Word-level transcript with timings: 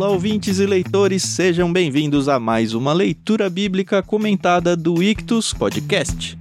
Olá, 0.00 0.08
ouvintes 0.08 0.58
e 0.58 0.64
leitores, 0.64 1.22
sejam 1.22 1.70
bem-vindos 1.70 2.26
a 2.26 2.40
mais 2.40 2.72
uma 2.72 2.90
leitura 2.90 3.50
bíblica 3.50 4.02
comentada 4.02 4.74
do 4.74 5.02
Ictus 5.02 5.52
Podcast. 5.52 6.38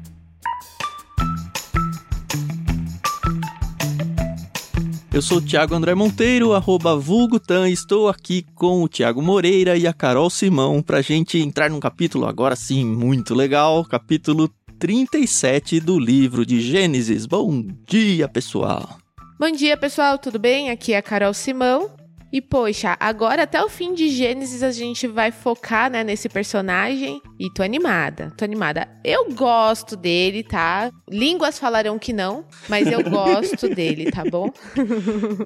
Eu 5.12 5.22
sou 5.22 5.40
o 5.40 5.42
Thiago 5.42 5.76
André 5.76 5.94
Monteiro, 5.94 6.54
arroba 6.54 6.96
Vulgutan, 6.96 7.70
estou 7.70 8.08
aqui 8.08 8.46
com 8.56 8.82
o 8.82 8.88
Thiago 8.88 9.22
Moreira 9.22 9.76
e 9.76 9.86
a 9.86 9.92
Carol 9.92 10.30
Simão 10.30 10.82
para 10.82 11.02
gente 11.02 11.38
entrar 11.38 11.70
num 11.70 11.82
capítulo 11.82 12.28
agora 12.28 12.56
sim 12.56 12.86
muito 12.86 13.36
legal, 13.36 13.84
capítulo 13.84 14.50
37 14.80 15.82
do 15.82 16.00
livro 16.00 16.46
de 16.46 16.62
Gênesis. 16.62 17.26
Bom 17.26 17.62
dia, 17.86 18.26
pessoal! 18.30 18.98
Bom 19.38 19.52
dia, 19.52 19.76
pessoal, 19.76 20.18
tudo 20.18 20.40
bem? 20.40 20.70
Aqui 20.70 20.94
é 20.94 20.98
a 20.98 21.02
Carol 21.02 21.34
Simão. 21.34 21.99
E 22.32 22.42
poxa, 22.42 22.96
agora 23.00 23.44
até 23.44 23.64
o 23.64 23.70
fim 23.70 23.94
de 23.94 24.10
Gênesis 24.10 24.62
a 24.62 24.72
gente 24.72 25.08
vai 25.08 25.32
focar, 25.32 25.90
né, 25.90 26.04
nesse 26.04 26.30
personagem 26.30 27.22
e 27.40 27.52
tô 27.52 27.64
animada, 27.64 28.32
tô 28.38 28.46
animada. 28.46 28.88
Eu 29.04 29.34
gosto 29.34 29.96
dele, 29.96 30.44
tá? 30.44 30.92
Línguas 31.10 31.58
falarão 31.58 31.98
que 31.98 32.14
não, 32.14 32.46
mas 32.68 32.92
eu 32.92 33.04
gosto 33.10 33.74
dele, 33.74 34.12
tá 34.12 34.24
bom? 34.30 34.52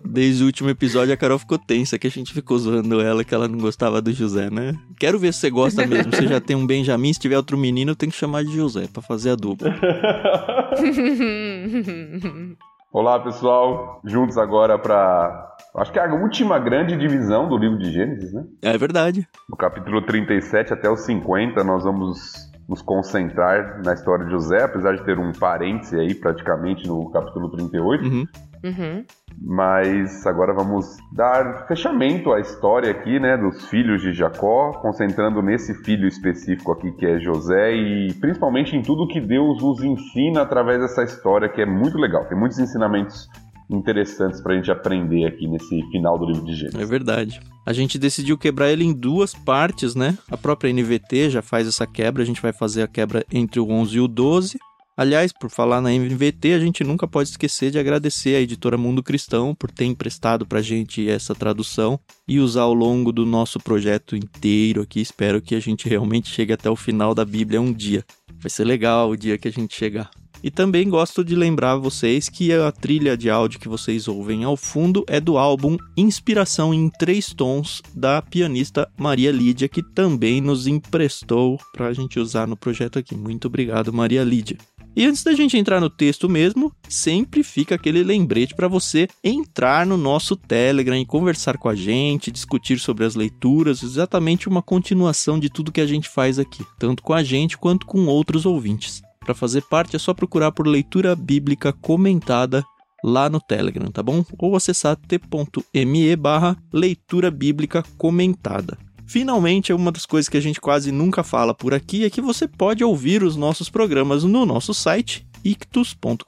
Desde 0.03 0.43
o 0.43 0.45
último 0.45 0.69
episódio 0.69 1.13
a 1.13 1.17
Carol 1.17 1.39
ficou 1.39 1.57
tensa 1.57 1.97
que 1.97 2.07
a 2.07 2.11
gente 2.11 2.33
ficou 2.33 2.57
zoando 2.57 2.99
ela 2.99 3.23
que 3.23 3.33
ela 3.33 3.47
não 3.47 3.59
gostava 3.59 4.01
do 4.01 4.11
José, 4.11 4.49
né? 4.49 4.73
Quero 4.99 5.17
ver 5.17 5.33
se 5.33 5.39
você 5.39 5.49
gosta 5.49 5.85
mesmo. 5.87 6.11
Você 6.11 6.27
já 6.27 6.41
tem 6.41 6.55
um 6.55 6.67
Benjamin, 6.67 7.13
se 7.13 7.19
tiver 7.19 7.37
outro 7.37 7.57
menino, 7.57 7.95
tem 7.95 8.09
que 8.09 8.15
chamar 8.15 8.43
de 8.43 8.53
José 8.53 8.87
para 8.91 9.01
fazer 9.01 9.31
a 9.31 9.35
dupla. 9.35 9.73
Olá, 12.93 13.19
pessoal. 13.19 13.99
Juntos 14.05 14.37
agora 14.37 14.77
para. 14.77 15.55
Acho 15.77 15.91
que 15.91 15.97
é 15.97 16.05
a 16.05 16.13
última 16.13 16.59
grande 16.59 16.95
divisão 16.95 17.49
do 17.49 17.57
livro 17.57 17.79
de 17.79 17.91
Gênesis, 17.91 18.31
né? 18.31 18.45
É 18.61 18.77
verdade. 18.77 19.27
No 19.49 19.57
capítulo 19.57 19.99
37 20.03 20.73
até 20.73 20.87
o 20.87 20.95
50, 20.95 21.63
nós 21.63 21.83
vamos 21.83 22.51
nos 22.69 22.83
concentrar 22.83 23.81
na 23.83 23.95
história 23.95 24.25
de 24.25 24.31
José, 24.31 24.61
apesar 24.61 24.95
de 24.95 25.03
ter 25.03 25.17
um 25.17 25.31
parêntese 25.31 25.99
aí 25.99 26.13
praticamente 26.13 26.87
no 26.87 27.09
capítulo 27.09 27.49
38. 27.49 28.05
Uhum. 28.05 28.27
Uhum. 28.63 29.03
Mas 29.41 30.25
agora 30.25 30.53
vamos 30.53 30.85
dar 31.11 31.67
fechamento 31.67 32.31
à 32.31 32.39
história 32.39 32.91
aqui, 32.91 33.19
né, 33.19 33.35
dos 33.37 33.65
filhos 33.67 34.01
de 34.01 34.13
Jacó, 34.13 34.71
concentrando 34.81 35.41
nesse 35.41 35.73
filho 35.83 36.07
específico 36.07 36.71
aqui 36.71 36.91
que 36.93 37.05
é 37.05 37.19
José 37.19 37.75
e 37.75 38.13
principalmente 38.13 38.75
em 38.75 38.81
tudo 38.81 39.07
que 39.07 39.19
Deus 39.19 39.61
nos 39.61 39.83
ensina 39.83 40.41
através 40.41 40.79
dessa 40.79 41.03
história 41.03 41.49
que 41.49 41.61
é 41.61 41.65
muito 41.65 41.97
legal. 41.97 42.25
Tem 42.25 42.37
muitos 42.37 42.59
ensinamentos 42.59 43.27
interessantes 43.69 44.41
para 44.41 44.53
a 44.53 44.55
gente 44.55 44.71
aprender 44.71 45.25
aqui 45.25 45.47
nesse 45.47 45.81
final 45.91 46.17
do 46.17 46.25
livro 46.25 46.45
de 46.45 46.55
Gênesis. 46.55 46.79
É 46.79 46.85
verdade. 46.85 47.39
A 47.65 47.73
gente 47.73 47.97
decidiu 47.97 48.37
quebrar 48.37 48.69
ele 48.69 48.83
em 48.83 48.93
duas 48.93 49.33
partes, 49.33 49.95
né? 49.95 50.17
A 50.29 50.37
própria 50.37 50.71
NVT 50.71 51.29
já 51.29 51.41
faz 51.41 51.67
essa 51.67 51.87
quebra, 51.87 52.21
a 52.21 52.25
gente 52.25 52.41
vai 52.41 52.53
fazer 52.53 52.83
a 52.83 52.87
quebra 52.87 53.25
entre 53.31 53.59
o 53.59 53.69
11 53.69 53.97
e 53.97 53.99
o 53.99 54.07
12. 54.07 54.57
Aliás, 54.95 55.31
por 55.33 55.49
falar 55.49 55.81
na 55.81 55.91
MVT, 55.91 56.53
a 56.53 56.59
gente 56.59 56.83
nunca 56.83 57.07
pode 57.07 57.29
esquecer 57.29 57.71
de 57.71 57.79
agradecer 57.79 58.35
à 58.35 58.41
editora 58.41 58.77
Mundo 58.77 59.01
Cristão 59.01 59.55
por 59.55 59.71
ter 59.71 59.85
emprestado 59.85 60.45
pra 60.45 60.61
gente 60.61 61.09
essa 61.09 61.33
tradução 61.33 61.99
e 62.27 62.39
usar 62.39 62.61
ao 62.61 62.75
longo 62.75 63.11
do 63.11 63.25
nosso 63.25 63.59
projeto 63.59 64.15
inteiro 64.15 64.83
aqui. 64.83 65.01
Espero 65.01 65.41
que 65.41 65.55
a 65.55 65.59
gente 65.59 65.89
realmente 65.89 66.29
chegue 66.29 66.53
até 66.53 66.69
o 66.69 66.75
final 66.75 67.15
da 67.15 67.25
Bíblia 67.25 67.59
um 67.59 67.73
dia. 67.73 68.05
Vai 68.39 68.51
ser 68.51 68.65
legal 68.65 69.09
o 69.09 69.17
dia 69.17 69.35
que 69.35 69.47
a 69.47 69.51
gente 69.51 69.75
chegar. 69.75 70.11
E 70.43 70.51
também 70.51 70.89
gosto 70.89 71.23
de 71.23 71.35
lembrar 71.35 71.77
vocês 71.77 72.27
que 72.27 72.51
a 72.51 72.69
trilha 72.69 73.15
de 73.15 73.29
áudio 73.29 73.61
que 73.61 73.69
vocês 73.69 74.09
ouvem 74.09 74.43
ao 74.43 74.57
fundo 74.57 75.05
é 75.07 75.19
do 75.19 75.37
álbum 75.37 75.77
Inspiração 75.95 76.73
em 76.73 76.89
Três 76.89 77.33
Tons, 77.33 77.81
da 77.95 78.21
pianista 78.21 78.85
Maria 78.97 79.31
Lídia, 79.31 79.69
que 79.69 79.81
também 79.81 80.41
nos 80.41 80.67
emprestou 80.67 81.57
para 81.71 81.87
a 81.87 81.93
gente 81.93 82.19
usar 82.19 82.45
no 82.45 82.57
projeto 82.57 82.99
aqui. 82.99 83.15
Muito 83.15 83.47
obrigado, 83.47 83.93
Maria 83.93 84.23
Lídia. 84.23 84.57
E 84.95 85.05
antes 85.05 85.23
da 85.23 85.33
gente 85.33 85.57
entrar 85.57 85.79
no 85.79 85.89
texto 85.89 86.29
mesmo, 86.29 86.71
sempre 86.87 87.41
fica 87.41 87.73
aquele 87.73 88.03
lembrete 88.03 88.53
para 88.53 88.67
você 88.67 89.07
entrar 89.23 89.87
no 89.87 89.97
nosso 89.97 90.35
Telegram 90.35 90.95
e 90.95 91.05
conversar 91.05 91.57
com 91.57 91.67
a 91.67 91.73
gente, 91.73 92.31
discutir 92.31 92.79
sobre 92.79 93.03
as 93.03 93.15
leituras, 93.15 93.81
exatamente 93.81 94.47
uma 94.47 94.61
continuação 94.61 95.39
de 95.39 95.49
tudo 95.49 95.71
que 95.71 95.81
a 95.81 95.87
gente 95.87 96.07
faz 96.07 96.37
aqui, 96.37 96.63
tanto 96.77 97.01
com 97.01 97.13
a 97.13 97.23
gente 97.23 97.57
quanto 97.57 97.87
com 97.87 98.05
outros 98.05 98.45
ouvintes. 98.45 99.01
Para 99.19 99.33
fazer 99.33 99.63
parte 99.63 99.95
é 99.95 99.99
só 99.99 100.13
procurar 100.13 100.51
por 100.51 100.67
leitura 100.67 101.15
bíblica 101.15 101.73
comentada 101.73 102.63
lá 103.03 103.27
no 103.29 103.39
Telegram, 103.39 103.89
tá 103.89 104.03
bom? 104.03 104.23
Ou 104.37 104.55
acessar 104.55 104.95
t.me 104.95 106.15
barra 106.15 106.55
leitura 106.71 107.31
bíblica 107.31 107.83
comentada. 107.97 108.77
Finalmente, 109.13 109.71
uma 109.71 109.91
das 109.91 110.07
coisas 110.07 110.27
que 110.27 110.37
a 110.37 110.41
gente 110.41 110.59
quase 110.59 110.91
nunca 110.91 111.23
fala 111.23 111.53
por 111.53 111.71
aqui 111.71 112.03
é 112.03 112.09
que 112.09 112.19
você 112.19 112.47
pode 112.47 112.83
ouvir 112.83 113.21
os 113.21 113.35
nossos 113.35 113.69
programas 113.69 114.23
no 114.23 114.43
nosso 114.43 114.73
site 114.73 115.23
ictus.com.br. 115.45 116.23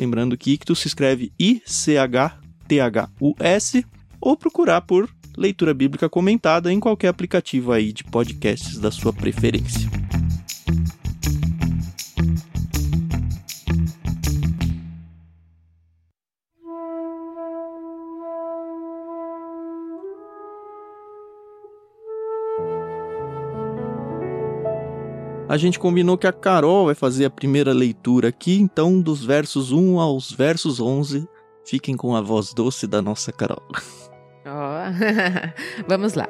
Lembrando 0.00 0.38
que 0.38 0.52
ictus 0.52 0.78
se 0.78 0.88
escreve 0.88 1.30
I-C-H-T-H-U-S 1.38 1.84
ou 4.18 4.34
procurar 4.34 4.80
por 4.80 5.10
leitura 5.36 5.74
bíblica 5.74 6.08
comentada 6.08 6.72
em 6.72 6.80
qualquer 6.80 7.08
aplicativo 7.08 7.70
aí 7.70 7.92
de 7.92 8.02
podcasts 8.02 8.78
da 8.78 8.90
sua 8.90 9.12
preferência. 9.12 9.90
A 25.52 25.58
gente 25.58 25.78
combinou 25.78 26.16
que 26.16 26.26
a 26.26 26.32
Carol 26.32 26.86
vai 26.86 26.94
fazer 26.94 27.26
a 27.26 27.30
primeira 27.30 27.74
leitura 27.74 28.28
aqui, 28.28 28.58
então 28.58 28.98
dos 28.98 29.22
versos 29.22 29.70
1 29.70 30.00
aos 30.00 30.32
versos 30.32 30.80
11, 30.80 31.28
fiquem 31.62 31.94
com 31.94 32.16
a 32.16 32.22
voz 32.22 32.54
doce 32.54 32.86
da 32.86 33.02
nossa 33.02 33.30
Carol. 33.30 33.62
Ó, 34.46 34.48
oh. 34.48 35.84
vamos 35.86 36.14
lá. 36.14 36.26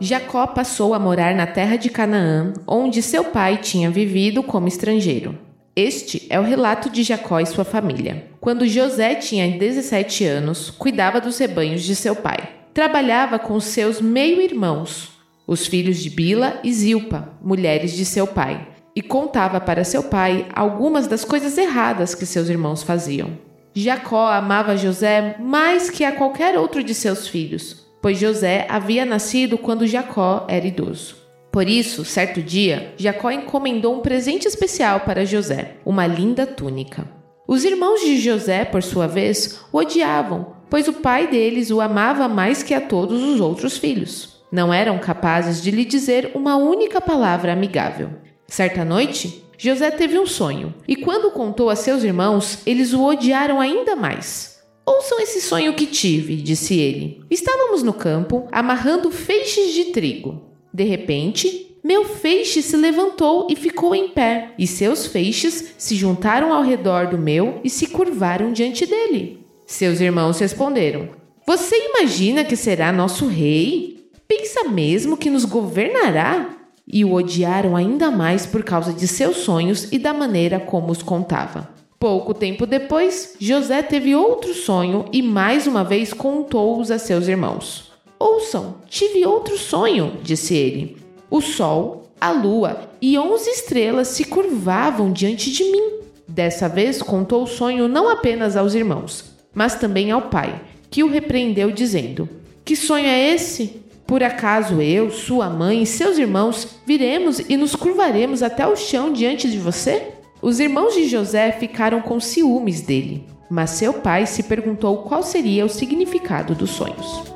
Jacó 0.00 0.46
passou 0.46 0.94
a 0.94 0.98
morar 0.98 1.34
na 1.34 1.46
terra 1.46 1.76
de 1.76 1.90
Canaã, 1.90 2.54
onde 2.66 3.02
seu 3.02 3.24
pai 3.24 3.58
tinha 3.58 3.90
vivido 3.90 4.42
como 4.42 4.68
estrangeiro. 4.68 5.43
Este 5.76 6.24
é 6.30 6.38
o 6.38 6.44
relato 6.44 6.88
de 6.88 7.02
Jacó 7.02 7.40
e 7.40 7.46
sua 7.46 7.64
família. 7.64 8.28
Quando 8.40 8.68
José 8.68 9.16
tinha 9.16 9.58
17 9.58 10.24
anos, 10.24 10.70
cuidava 10.70 11.20
dos 11.20 11.36
rebanhos 11.36 11.82
de 11.82 11.96
seu 11.96 12.14
pai. 12.14 12.48
Trabalhava 12.72 13.40
com 13.40 13.58
seus 13.58 14.00
meio-irmãos, 14.00 15.10
os 15.44 15.66
filhos 15.66 15.98
de 15.98 16.08
Bila 16.10 16.60
e 16.62 16.72
Zilpa, 16.72 17.28
mulheres 17.42 17.92
de 17.92 18.04
seu 18.04 18.24
pai, 18.24 18.68
e 18.94 19.02
contava 19.02 19.60
para 19.60 19.82
seu 19.82 20.04
pai 20.04 20.46
algumas 20.54 21.08
das 21.08 21.24
coisas 21.24 21.58
erradas 21.58 22.14
que 22.14 22.24
seus 22.24 22.48
irmãos 22.48 22.84
faziam. 22.84 23.36
Jacó 23.74 24.28
amava 24.28 24.76
José 24.76 25.34
mais 25.40 25.90
que 25.90 26.04
a 26.04 26.12
qualquer 26.12 26.56
outro 26.56 26.84
de 26.84 26.94
seus 26.94 27.26
filhos, 27.26 27.84
pois 28.00 28.16
José 28.16 28.64
havia 28.68 29.04
nascido 29.04 29.58
quando 29.58 29.88
Jacó 29.88 30.46
era 30.48 30.68
idoso. 30.68 31.23
Por 31.54 31.68
isso, 31.68 32.04
certo 32.04 32.42
dia, 32.42 32.92
Jacó 32.96 33.30
encomendou 33.30 33.94
um 33.94 34.00
presente 34.00 34.48
especial 34.48 35.02
para 35.02 35.24
José, 35.24 35.76
uma 35.86 36.04
linda 36.04 36.44
túnica. 36.44 37.08
Os 37.46 37.64
irmãos 37.64 38.00
de 38.00 38.18
José, 38.18 38.64
por 38.64 38.82
sua 38.82 39.06
vez, 39.06 39.60
o 39.72 39.78
odiavam, 39.78 40.56
pois 40.68 40.88
o 40.88 40.94
pai 40.94 41.28
deles 41.28 41.70
o 41.70 41.80
amava 41.80 42.26
mais 42.26 42.64
que 42.64 42.74
a 42.74 42.80
todos 42.80 43.22
os 43.22 43.40
outros 43.40 43.78
filhos. 43.78 44.44
Não 44.50 44.74
eram 44.74 44.98
capazes 44.98 45.62
de 45.62 45.70
lhe 45.70 45.84
dizer 45.84 46.32
uma 46.34 46.56
única 46.56 47.00
palavra 47.00 47.52
amigável. 47.52 48.10
Certa 48.48 48.84
noite, 48.84 49.44
José 49.56 49.92
teve 49.92 50.18
um 50.18 50.26
sonho, 50.26 50.74
e 50.88 50.96
quando 50.96 51.30
contou 51.30 51.70
a 51.70 51.76
seus 51.76 52.02
irmãos, 52.02 52.58
eles 52.66 52.92
o 52.92 53.04
odiaram 53.04 53.60
ainda 53.60 53.94
mais. 53.94 54.58
Ouçam 54.84 55.20
esse 55.20 55.40
sonho 55.40 55.74
que 55.74 55.86
tive, 55.86 56.34
disse 56.34 56.76
ele. 56.80 57.22
Estávamos 57.30 57.84
no 57.84 57.92
campo, 57.92 58.48
amarrando 58.50 59.08
feixes 59.12 59.72
de 59.72 59.84
trigo. 59.92 60.52
De 60.74 60.82
repente, 60.82 61.78
meu 61.84 62.04
feixe 62.04 62.60
se 62.60 62.76
levantou 62.76 63.46
e 63.48 63.54
ficou 63.54 63.94
em 63.94 64.08
pé, 64.08 64.50
e 64.58 64.66
seus 64.66 65.06
feixes 65.06 65.74
se 65.78 65.94
juntaram 65.94 66.52
ao 66.52 66.64
redor 66.64 67.06
do 67.06 67.16
meu 67.16 67.60
e 67.62 67.70
se 67.70 67.86
curvaram 67.86 68.52
diante 68.52 68.84
dele. 68.84 69.38
Seus 69.64 70.00
irmãos 70.00 70.40
responderam: 70.40 71.10
Você 71.46 71.76
imagina 71.76 72.42
que 72.42 72.56
será 72.56 72.90
nosso 72.90 73.28
rei? 73.28 74.10
Pensa 74.26 74.64
mesmo 74.64 75.16
que 75.16 75.30
nos 75.30 75.44
governará? 75.44 76.56
E 76.88 77.04
o 77.04 77.12
odiaram 77.12 77.76
ainda 77.76 78.10
mais 78.10 78.44
por 78.44 78.64
causa 78.64 78.92
de 78.92 79.06
seus 79.06 79.36
sonhos 79.36 79.92
e 79.92 79.98
da 79.98 80.12
maneira 80.12 80.58
como 80.58 80.90
os 80.90 81.04
contava. 81.04 81.70
Pouco 82.00 82.34
tempo 82.34 82.66
depois, 82.66 83.36
José 83.38 83.80
teve 83.80 84.16
outro 84.16 84.52
sonho 84.52 85.04
e 85.12 85.22
mais 85.22 85.68
uma 85.68 85.84
vez 85.84 86.12
contou-os 86.12 86.90
a 86.90 86.98
seus 86.98 87.28
irmãos. 87.28 87.93
Ouçam, 88.18 88.76
tive 88.88 89.26
outro 89.26 89.58
sonho, 89.58 90.18
disse 90.22 90.54
ele. 90.54 90.96
O 91.30 91.40
sol, 91.40 92.10
a 92.20 92.30
lua 92.30 92.88
e 93.02 93.18
onze 93.18 93.50
estrelas 93.50 94.08
se 94.08 94.24
curvavam 94.24 95.12
diante 95.12 95.50
de 95.50 95.64
mim. 95.64 96.00
Dessa 96.26 96.68
vez 96.68 97.02
contou 97.02 97.42
o 97.42 97.46
sonho 97.46 97.86
não 97.86 98.08
apenas 98.08 98.56
aos 98.56 98.74
irmãos, 98.74 99.24
mas 99.52 99.74
também 99.74 100.10
ao 100.10 100.22
pai, 100.22 100.60
que 100.90 101.02
o 101.02 101.08
repreendeu, 101.08 101.70
dizendo: 101.70 102.28
Que 102.64 102.74
sonho 102.74 103.06
é 103.06 103.34
esse? 103.34 103.82
Por 104.06 104.22
acaso 104.22 104.80
eu, 104.80 105.10
sua 105.10 105.48
mãe 105.48 105.82
e 105.82 105.86
seus 105.86 106.18
irmãos 106.18 106.68
viremos 106.86 107.40
e 107.40 107.56
nos 107.56 107.74
curvaremos 107.74 108.42
até 108.42 108.66
o 108.66 108.76
chão 108.76 109.12
diante 109.12 109.50
de 109.50 109.58
você? 109.58 110.12
Os 110.42 110.60
irmãos 110.60 110.94
de 110.94 111.08
José 111.08 111.52
ficaram 111.52 112.02
com 112.02 112.20
ciúmes 112.20 112.82
dele, 112.82 113.24
mas 113.50 113.70
seu 113.70 113.94
pai 113.94 114.26
se 114.26 114.42
perguntou 114.42 114.98
qual 114.98 115.22
seria 115.22 115.64
o 115.64 115.70
significado 115.70 116.54
dos 116.54 116.70
sonhos. 116.70 117.33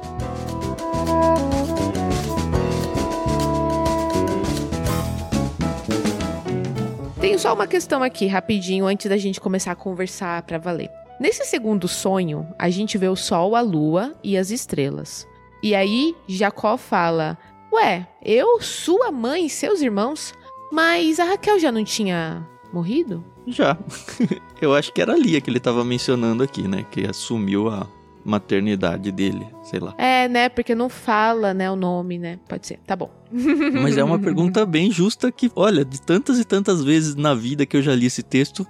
Tenho 7.20 7.38
só 7.38 7.53
uma 7.53 7.67
questão 7.67 8.03
aqui, 8.03 8.26
rapidinho, 8.26 8.87
antes 8.87 9.09
da 9.09 9.17
gente 9.17 9.41
começar 9.41 9.73
a 9.73 9.76
conversar 9.76 10.43
para 10.43 10.59
valer. 10.59 10.91
Nesse 11.20 11.44
segundo 11.44 11.88
sonho, 11.88 12.47
a 12.59 12.70
gente 12.70 12.97
vê 12.97 13.09
o 13.09 13.17
sol, 13.17 13.56
a 13.56 13.61
lua 13.61 14.15
e 14.23 14.37
as 14.37 14.50
estrelas. 14.50 15.26
E 15.62 15.75
aí, 15.75 16.17
Jacó 16.26 16.76
fala: 16.76 17.37
Ué, 17.73 18.06
eu, 18.25 18.61
sua 18.61 19.12
mãe 19.12 19.47
e 19.47 19.50
seus 19.50 19.81
irmãos? 19.81 20.32
Mas 20.73 21.19
a 21.19 21.25
Raquel 21.25 21.59
já 21.59 21.73
não 21.73 21.85
tinha 21.85 22.47
morrido? 22.73 23.25
Já. 23.47 23.76
Eu 24.61 24.75
acho 24.75 24.93
que 24.93 25.00
era 25.00 25.17
Lia 25.17 25.41
que 25.41 25.49
ele 25.49 25.61
tava 25.61 25.85
mencionando 25.85 26.43
aqui, 26.43 26.69
né? 26.69 26.85
Que 26.91 27.06
assumiu 27.06 27.69
a 27.69 27.87
maternidade 28.25 29.11
dele, 29.11 29.47
sei 29.62 29.81
lá. 29.81 29.94
É, 29.99 30.29
né? 30.29 30.49
Porque 30.49 30.75
não 30.75 30.88
fala, 30.88 31.55
né, 31.55 31.70
o 31.70 31.76
nome, 31.76 32.19
né? 32.19 32.38
Pode 32.49 32.67
ser. 32.67 32.79
Tá 32.87 32.94
bom. 32.97 33.11
Mas 33.82 33.97
é 33.97 34.05
uma 34.05 34.19
pergunta 34.19 34.65
bem 34.65 34.91
justa 34.91 35.31
que, 35.31 35.50
olha, 35.55 35.85
de 35.85 36.00
tantas 36.00 36.38
e 36.38 36.44
tantas 36.44 36.82
vezes 36.82 37.15
na 37.15 37.35
vida 37.35 37.67
que 37.67 37.76
eu 37.76 37.82
já 37.82 37.94
li 37.94 38.06
esse 38.06 38.23
texto, 38.23 38.67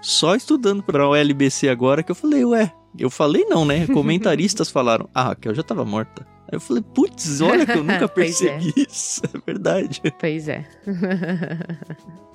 só 0.00 0.34
estudando 0.34 0.82
para 0.82 1.06
o 1.06 1.14
LBC 1.14 1.68
agora 1.68 2.02
que 2.02 2.10
eu 2.10 2.16
falei, 2.16 2.44
ué, 2.44 2.72
eu 2.98 3.10
falei 3.10 3.44
não, 3.44 3.64
né? 3.64 3.86
Comentaristas 3.86 4.68
falaram, 4.70 5.08
ah, 5.14 5.28
Raquel 5.28 5.54
já 5.54 5.62
tava 5.62 5.84
morta. 5.84 6.26
Aí 6.50 6.56
eu 6.56 6.60
falei, 6.60 6.82
putz, 6.82 7.40
olha 7.40 7.64
que 7.64 7.72
eu 7.72 7.84
nunca 7.84 8.06
percebi 8.08 8.74
é. 8.76 8.80
isso. 8.88 9.22
É 9.24 9.38
verdade. 9.46 10.02
Pois 10.18 10.48
é. 10.48 10.64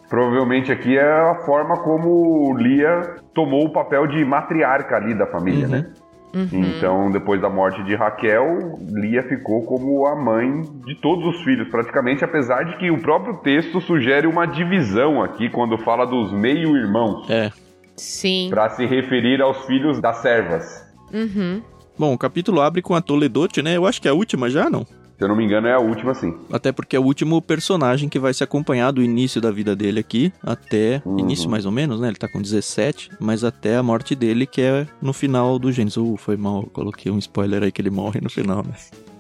Provavelmente 0.09 0.71
aqui 0.71 0.97
é 0.97 1.03
a 1.03 1.35
forma 1.45 1.77
como 1.83 2.55
Lia 2.57 3.17
tomou 3.33 3.65
o 3.65 3.69
papel 3.73 4.07
de 4.07 4.23
matriarca 4.23 4.95
ali 4.95 5.13
da 5.13 5.27
família, 5.27 5.65
uhum. 5.65 5.71
né? 5.71 5.91
Uhum. 6.33 6.63
Então, 6.77 7.09
depois 7.11 7.41
da 7.41 7.49
morte 7.49 7.81
de 7.83 7.95
Raquel, 7.95 8.77
Lia 8.89 9.23
ficou 9.23 9.63
como 9.63 10.05
a 10.05 10.15
mãe 10.15 10.61
de 10.85 10.95
todos 10.95 11.25
os 11.25 11.43
filhos, 11.43 11.67
praticamente, 11.69 12.23
apesar 12.23 12.63
de 12.63 12.77
que 12.77 12.91
o 12.91 13.01
próprio 13.01 13.37
texto 13.37 13.79
sugere 13.81 14.27
uma 14.27 14.45
divisão 14.45 15.23
aqui 15.23 15.49
quando 15.49 15.77
fala 15.77 16.05
dos 16.05 16.31
meio-irmãos. 16.31 17.29
É. 17.29 17.51
Sim. 17.95 18.47
Para 18.49 18.69
se 18.69 18.85
referir 18.85 19.41
aos 19.41 19.65
filhos 19.65 19.99
das 19.99 20.17
servas. 20.17 20.85
Uhum. 21.11 21.61
Bom, 21.97 22.13
o 22.13 22.17
capítulo 22.17 22.61
abre 22.61 22.81
com 22.81 22.93
a 22.93 23.01
Toledote, 23.01 23.63
né? 23.63 23.75
Eu 23.75 23.87
acho 23.87 23.99
que 23.99 24.07
é 24.07 24.11
a 24.11 24.13
última 24.13 24.49
já, 24.49 24.69
não? 24.69 24.85
Se 25.17 25.23
eu 25.23 25.27
não 25.27 25.35
me 25.35 25.43
engano, 25.43 25.67
é 25.67 25.73
a 25.73 25.79
última, 25.79 26.13
sim. 26.13 26.37
Até 26.51 26.71
porque 26.71 26.95
é 26.95 26.99
o 26.99 27.03
último 27.03 27.41
personagem 27.41 28.07
que 28.07 28.19
vai 28.19 28.35
se 28.35 28.43
acompanhar 28.43 28.91
do 28.91 29.01
início 29.01 29.41
da 29.41 29.49
vida 29.49 29.75
dele 29.75 29.99
aqui, 29.99 30.31
até. 30.43 31.01
Uhum. 31.03 31.19
Início 31.19 31.49
mais 31.49 31.65
ou 31.65 31.71
menos, 31.71 31.99
né? 31.99 32.09
Ele 32.09 32.17
tá 32.17 32.27
com 32.27 32.39
17, 32.39 33.09
mas 33.19 33.43
até 33.43 33.77
a 33.77 33.83
morte 33.83 34.13
dele, 34.13 34.45
que 34.45 34.61
é 34.61 34.85
no 35.01 35.13
final 35.13 35.57
do 35.57 35.71
Gênesis. 35.71 35.97
Uh, 35.97 36.15
foi 36.17 36.37
mal, 36.37 36.67
coloquei 36.71 37.11
um 37.11 37.17
spoiler 37.17 37.63
aí 37.63 37.71
que 37.71 37.81
ele 37.81 37.89
morre 37.89 38.21
no 38.21 38.29
final, 38.29 38.63
né? 38.63 38.75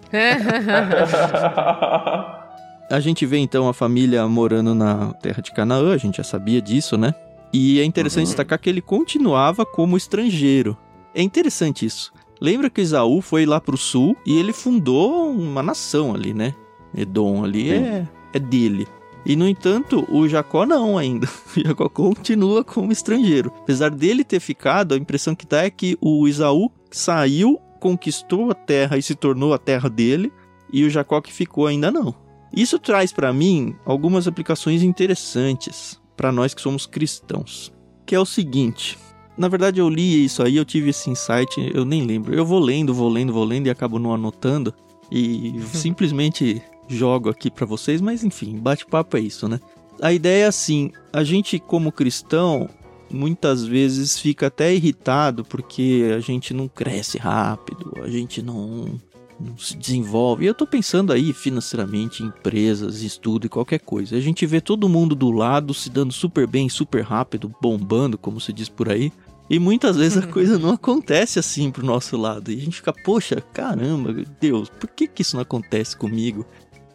a 2.91 2.99
gente 2.99 3.25
vê 3.25 3.39
então 3.39 3.67
a 3.67 3.73
família 3.73 4.27
morando 4.27 4.75
na 4.75 5.13
terra 5.13 5.41
de 5.41 5.51
Canaã, 5.51 5.93
a 5.93 5.97
gente 5.97 6.17
já 6.17 6.23
sabia 6.23 6.61
disso, 6.61 6.95
né? 6.95 7.15
E 7.51 7.79
é 7.79 7.83
interessante 7.83 8.25
uhum. 8.25 8.29
destacar 8.29 8.59
que 8.59 8.69
ele 8.69 8.81
continuava 8.81 9.65
como 9.65 9.97
estrangeiro. 9.97 10.77
É 11.15 11.23
interessante 11.23 11.87
isso. 11.87 12.13
Lembra 12.39 12.69
que 12.69 12.81
Esaú 12.81 13.21
foi 13.21 13.45
lá 13.45 13.59
pro 13.59 13.77
sul 13.77 14.15
e 14.25 14.37
ele 14.37 14.53
fundou 14.53 15.29
uma 15.29 15.63
nação 15.63 16.13
ali, 16.13 16.33
né? 16.33 16.53
Edom 16.95 17.43
ali 17.43 17.71
é, 17.71 18.07
é 18.33 18.39
dele. 18.39 18.87
E 19.25 19.35
no 19.35 19.47
entanto, 19.47 20.07
o 20.09 20.27
Jacó 20.27 20.65
não 20.65 20.97
ainda. 20.97 21.27
O 21.55 21.59
Jacó 21.59 21.89
continua 21.89 22.63
como 22.63 22.91
estrangeiro. 22.91 23.51
Apesar 23.61 23.89
dele 23.89 24.23
ter 24.23 24.39
ficado, 24.39 24.93
a 24.93 24.97
impressão 24.97 25.35
que 25.35 25.45
dá 25.45 25.65
é 25.65 25.69
que 25.69 25.97
o 25.99 26.27
Esaú 26.27 26.71
saiu, 26.91 27.59
conquistou 27.79 28.51
a 28.51 28.53
terra 28.53 28.97
e 28.97 29.01
se 29.01 29.15
tornou 29.15 29.53
a 29.53 29.57
terra 29.57 29.89
dele, 29.89 30.31
e 30.71 30.83
o 30.85 30.89
Jacó 30.89 31.19
que 31.19 31.33
ficou 31.33 31.67
ainda 31.67 31.91
não. 31.91 32.15
Isso 32.55 32.79
traz 32.79 33.11
para 33.11 33.33
mim 33.33 33.75
algumas 33.85 34.27
aplicações 34.27 34.81
interessantes 34.81 35.99
para 36.15 36.31
nós 36.31 36.53
que 36.53 36.61
somos 36.61 36.85
cristãos, 36.85 37.73
que 38.05 38.15
é 38.15 38.19
o 38.19 38.25
seguinte: 38.25 38.97
na 39.37 39.47
verdade, 39.47 39.79
eu 39.79 39.89
li 39.89 40.25
isso 40.25 40.41
aí, 40.41 40.57
eu 40.57 40.65
tive 40.65 40.89
esse 40.89 41.09
insight, 41.09 41.71
eu 41.73 41.85
nem 41.85 42.03
lembro. 42.03 42.33
Eu 42.33 42.45
vou 42.45 42.59
lendo, 42.59 42.93
vou 42.93 43.09
lendo, 43.09 43.31
vou 43.31 43.45
lendo 43.45 43.67
e 43.67 43.69
acabo 43.69 43.99
não 43.99 44.13
anotando. 44.13 44.73
E 45.11 45.53
simplesmente 45.73 46.61
jogo 46.87 47.29
aqui 47.29 47.51
para 47.51 47.65
vocês, 47.65 48.01
mas 48.01 48.23
enfim, 48.23 48.57
bate-papo 48.57 49.17
é 49.17 49.19
isso, 49.19 49.47
né? 49.47 49.59
A 50.01 50.11
ideia 50.11 50.45
é 50.45 50.47
assim: 50.47 50.91
a 51.13 51.23
gente, 51.23 51.59
como 51.59 51.91
cristão, 51.91 52.69
muitas 53.11 53.63
vezes 53.63 54.19
fica 54.19 54.47
até 54.47 54.73
irritado 54.73 55.43
porque 55.43 56.11
a 56.15 56.19
gente 56.19 56.53
não 56.53 56.67
cresce 56.67 57.17
rápido, 57.17 57.93
a 58.03 58.09
gente 58.09 58.41
não, 58.41 58.99
não 59.39 59.57
se 59.57 59.75
desenvolve. 59.77 60.45
E 60.45 60.47
eu 60.47 60.53
tô 60.53 60.65
pensando 60.65 61.13
aí 61.13 61.33
financeiramente, 61.33 62.23
em 62.23 62.27
empresas, 62.27 63.01
estudo 63.01 63.45
e 63.45 63.49
qualquer 63.49 63.79
coisa. 63.79 64.15
A 64.15 64.19
gente 64.19 64.45
vê 64.45 64.61
todo 64.61 64.89
mundo 64.89 65.15
do 65.15 65.31
lado 65.31 65.73
se 65.73 65.89
dando 65.89 66.13
super 66.13 66.47
bem, 66.47 66.69
super 66.69 67.03
rápido, 67.03 67.53
bombando, 67.61 68.17
como 68.17 68.39
se 68.39 68.51
diz 68.51 68.69
por 68.69 68.89
aí. 68.89 69.11
E 69.49 69.59
muitas 69.59 69.95
vezes 69.95 70.17
a 70.17 70.25
uhum. 70.25 70.31
coisa 70.31 70.59
não 70.59 70.71
acontece 70.71 71.39
assim 71.39 71.71
pro 71.71 71.85
nosso 71.85 72.17
lado. 72.17 72.51
E 72.51 72.55
a 72.55 72.59
gente 72.59 72.77
fica, 72.77 72.93
poxa, 72.93 73.41
caramba, 73.53 74.13
Deus, 74.39 74.69
por 74.69 74.89
que 74.89 75.07
que 75.07 75.21
isso 75.21 75.35
não 75.35 75.41
acontece 75.41 75.95
comigo? 75.95 76.45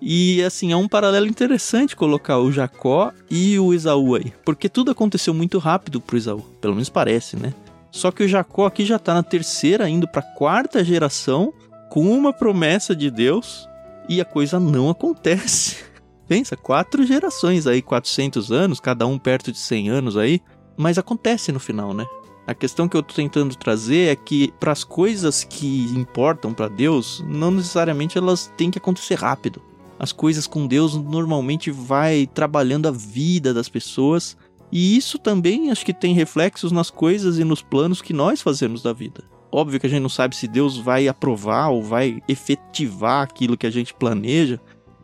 E 0.00 0.42
assim, 0.42 0.72
é 0.72 0.76
um 0.76 0.88
paralelo 0.88 1.26
interessante 1.26 1.94
colocar 1.94 2.38
o 2.38 2.50
Jacó 2.50 3.12
e 3.30 3.58
o 3.58 3.72
Esaú 3.72 4.16
aí. 4.16 4.32
Porque 4.44 4.68
tudo 4.68 4.90
aconteceu 4.90 5.32
muito 5.32 5.58
rápido 5.58 6.00
pro 6.00 6.16
Esaú. 6.16 6.42
Pelo 6.60 6.74
menos 6.74 6.88
parece, 6.88 7.36
né? 7.36 7.54
Só 7.90 8.10
que 8.10 8.24
o 8.24 8.28
Jacó 8.28 8.66
aqui 8.66 8.84
já 8.84 8.98
tá 8.98 9.14
na 9.14 9.22
terceira, 9.22 9.88
indo 9.88 10.08
pra 10.08 10.22
quarta 10.22 10.82
geração, 10.82 11.52
com 11.88 12.10
uma 12.10 12.32
promessa 12.32 12.96
de 12.96 13.10
Deus, 13.10 13.68
e 14.08 14.20
a 14.20 14.24
coisa 14.24 14.58
não 14.58 14.90
acontece. 14.90 15.76
Pensa, 16.26 16.56
quatro 16.56 17.04
gerações 17.04 17.66
aí, 17.66 17.80
400 17.80 18.50
anos, 18.50 18.80
cada 18.80 19.06
um 19.06 19.18
perto 19.18 19.52
de 19.52 19.58
100 19.58 19.90
anos 19.90 20.16
aí. 20.16 20.40
Mas 20.76 20.98
acontece 20.98 21.52
no 21.52 21.60
final, 21.60 21.92
né? 21.94 22.06
A 22.46 22.54
questão 22.54 22.88
que 22.88 22.96
eu 22.96 23.00
estou 23.00 23.14
tentando 23.14 23.54
trazer 23.54 24.08
é 24.08 24.16
que 24.16 24.52
para 24.58 24.72
as 24.72 24.82
coisas 24.82 25.44
que 25.44 25.84
importam 25.94 26.52
para 26.52 26.66
Deus, 26.66 27.24
não 27.28 27.52
necessariamente 27.52 28.18
elas 28.18 28.52
têm 28.56 28.70
que 28.70 28.78
acontecer 28.78 29.14
rápido. 29.14 29.62
As 29.98 30.10
coisas 30.10 30.46
com 30.48 30.66
Deus 30.66 30.96
normalmente 30.96 31.70
vai 31.70 32.28
trabalhando 32.34 32.88
a 32.88 32.90
vida 32.90 33.54
das 33.54 33.68
pessoas, 33.68 34.36
e 34.72 34.96
isso 34.96 35.18
também 35.18 35.70
acho 35.70 35.84
que 35.86 35.94
tem 35.94 36.14
reflexos 36.14 36.72
nas 36.72 36.90
coisas 36.90 37.38
e 37.38 37.44
nos 37.44 37.62
planos 37.62 38.02
que 38.02 38.12
nós 38.12 38.42
fazemos 38.42 38.82
da 38.82 38.92
vida. 38.92 39.22
Óbvio 39.52 39.78
que 39.78 39.86
a 39.86 39.90
gente 39.90 40.02
não 40.02 40.08
sabe 40.08 40.34
se 40.34 40.48
Deus 40.48 40.78
vai 40.78 41.06
aprovar 41.06 41.68
ou 41.68 41.82
vai 41.82 42.20
efetivar 42.26 43.22
aquilo 43.22 43.56
que 43.56 43.66
a 43.66 43.70
gente 43.70 43.94
planeja, 43.94 44.58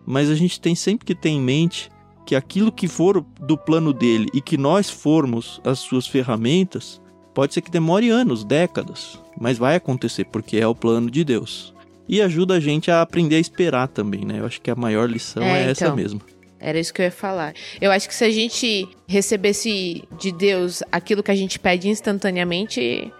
mas 0.04 0.30
a 0.30 0.34
gente 0.34 0.58
tem 0.58 0.74
sempre 0.74 1.04
que 1.04 1.14
ter 1.14 1.28
em 1.28 1.40
mente 1.40 1.90
que 2.26 2.34
aquilo 2.34 2.72
que 2.72 2.88
for 2.88 3.24
do 3.40 3.56
plano 3.56 3.92
dele 3.92 4.26
e 4.34 4.40
que 4.40 4.56
nós 4.56 4.90
formos 4.90 5.60
as 5.64 5.78
suas 5.78 6.06
ferramentas, 6.06 7.00
Pode 7.38 7.54
ser 7.54 7.60
que 7.60 7.70
demore 7.70 8.10
anos, 8.10 8.42
décadas, 8.42 9.16
mas 9.40 9.58
vai 9.58 9.76
acontecer 9.76 10.24
porque 10.24 10.56
é 10.56 10.66
o 10.66 10.74
plano 10.74 11.08
de 11.08 11.22
Deus. 11.22 11.72
E 12.08 12.20
ajuda 12.20 12.54
a 12.54 12.60
gente 12.60 12.90
a 12.90 13.00
aprender 13.00 13.36
a 13.36 13.38
esperar 13.38 13.86
também, 13.86 14.24
né? 14.24 14.40
Eu 14.40 14.46
acho 14.46 14.60
que 14.60 14.68
a 14.68 14.74
maior 14.74 15.08
lição 15.08 15.44
é, 15.44 15.46
é 15.46 15.70
então, 15.70 15.70
essa 15.70 15.94
mesmo. 15.94 16.20
Era 16.58 16.80
isso 16.80 16.92
que 16.92 17.00
eu 17.00 17.04
ia 17.04 17.12
falar. 17.12 17.54
Eu 17.80 17.92
acho 17.92 18.08
que 18.08 18.14
se 18.16 18.24
a 18.24 18.30
gente 18.30 18.88
recebesse 19.06 20.02
de 20.18 20.32
Deus 20.32 20.82
aquilo 20.90 21.22
que 21.22 21.30
a 21.30 21.34
gente 21.36 21.60
pede 21.60 21.88
instantaneamente, 21.88 23.12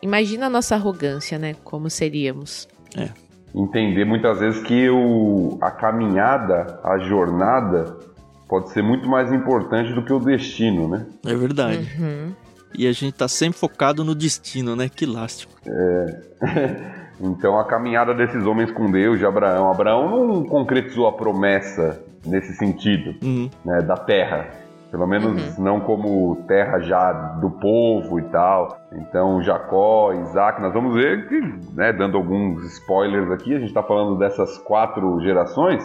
imagina 0.00 0.46
a 0.46 0.48
nossa 0.48 0.74
arrogância, 0.74 1.38
né? 1.38 1.54
Como 1.62 1.90
seríamos. 1.90 2.66
É. 2.96 3.10
Entender 3.54 4.06
muitas 4.06 4.40
vezes 4.40 4.62
que 4.62 4.88
o, 4.88 5.58
a 5.60 5.70
caminhada, 5.70 6.80
a 6.82 6.98
jornada, 7.00 7.98
pode 8.48 8.70
ser 8.70 8.82
muito 8.82 9.06
mais 9.06 9.30
importante 9.30 9.92
do 9.92 10.02
que 10.02 10.12
o 10.14 10.18
destino, 10.18 10.88
né? 10.88 11.04
É 11.26 11.34
verdade. 11.34 11.86
Uhum 12.00 12.47
e 12.74 12.86
a 12.86 12.92
gente 12.92 13.12
tá 13.12 13.28
sempre 13.28 13.58
focado 13.58 14.04
no 14.04 14.14
destino, 14.14 14.76
né? 14.76 14.88
Que 14.88 15.06
lástico. 15.06 15.52
É. 15.66 16.98
Então 17.20 17.58
a 17.58 17.64
caminhada 17.64 18.14
desses 18.14 18.46
homens 18.46 18.70
com 18.70 18.90
Deus, 18.90 19.18
de 19.18 19.26
Abraão. 19.26 19.70
Abraão 19.70 20.26
não 20.26 20.44
concretizou 20.44 21.06
a 21.06 21.12
promessa 21.12 22.00
nesse 22.24 22.54
sentido, 22.54 23.14
uhum. 23.22 23.50
né, 23.64 23.80
da 23.80 23.96
terra. 23.96 24.46
Pelo 24.90 25.06
menos 25.06 25.58
uhum. 25.58 25.64
não 25.64 25.80
como 25.80 26.44
terra 26.46 26.78
já 26.80 27.12
do 27.12 27.50
povo 27.50 28.18
e 28.18 28.22
tal. 28.24 28.78
Então, 28.92 29.42
Jacó, 29.42 30.14
Isaac, 30.14 30.62
nós 30.62 30.72
vamos 30.72 30.94
ver 30.94 31.28
que, 31.28 31.40
né, 31.74 31.92
dando 31.92 32.16
alguns 32.16 32.64
spoilers 32.72 33.30
aqui, 33.30 33.54
a 33.54 33.58
gente 33.58 33.68
está 33.68 33.82
falando 33.82 34.18
dessas 34.18 34.56
quatro 34.58 35.20
gerações, 35.20 35.84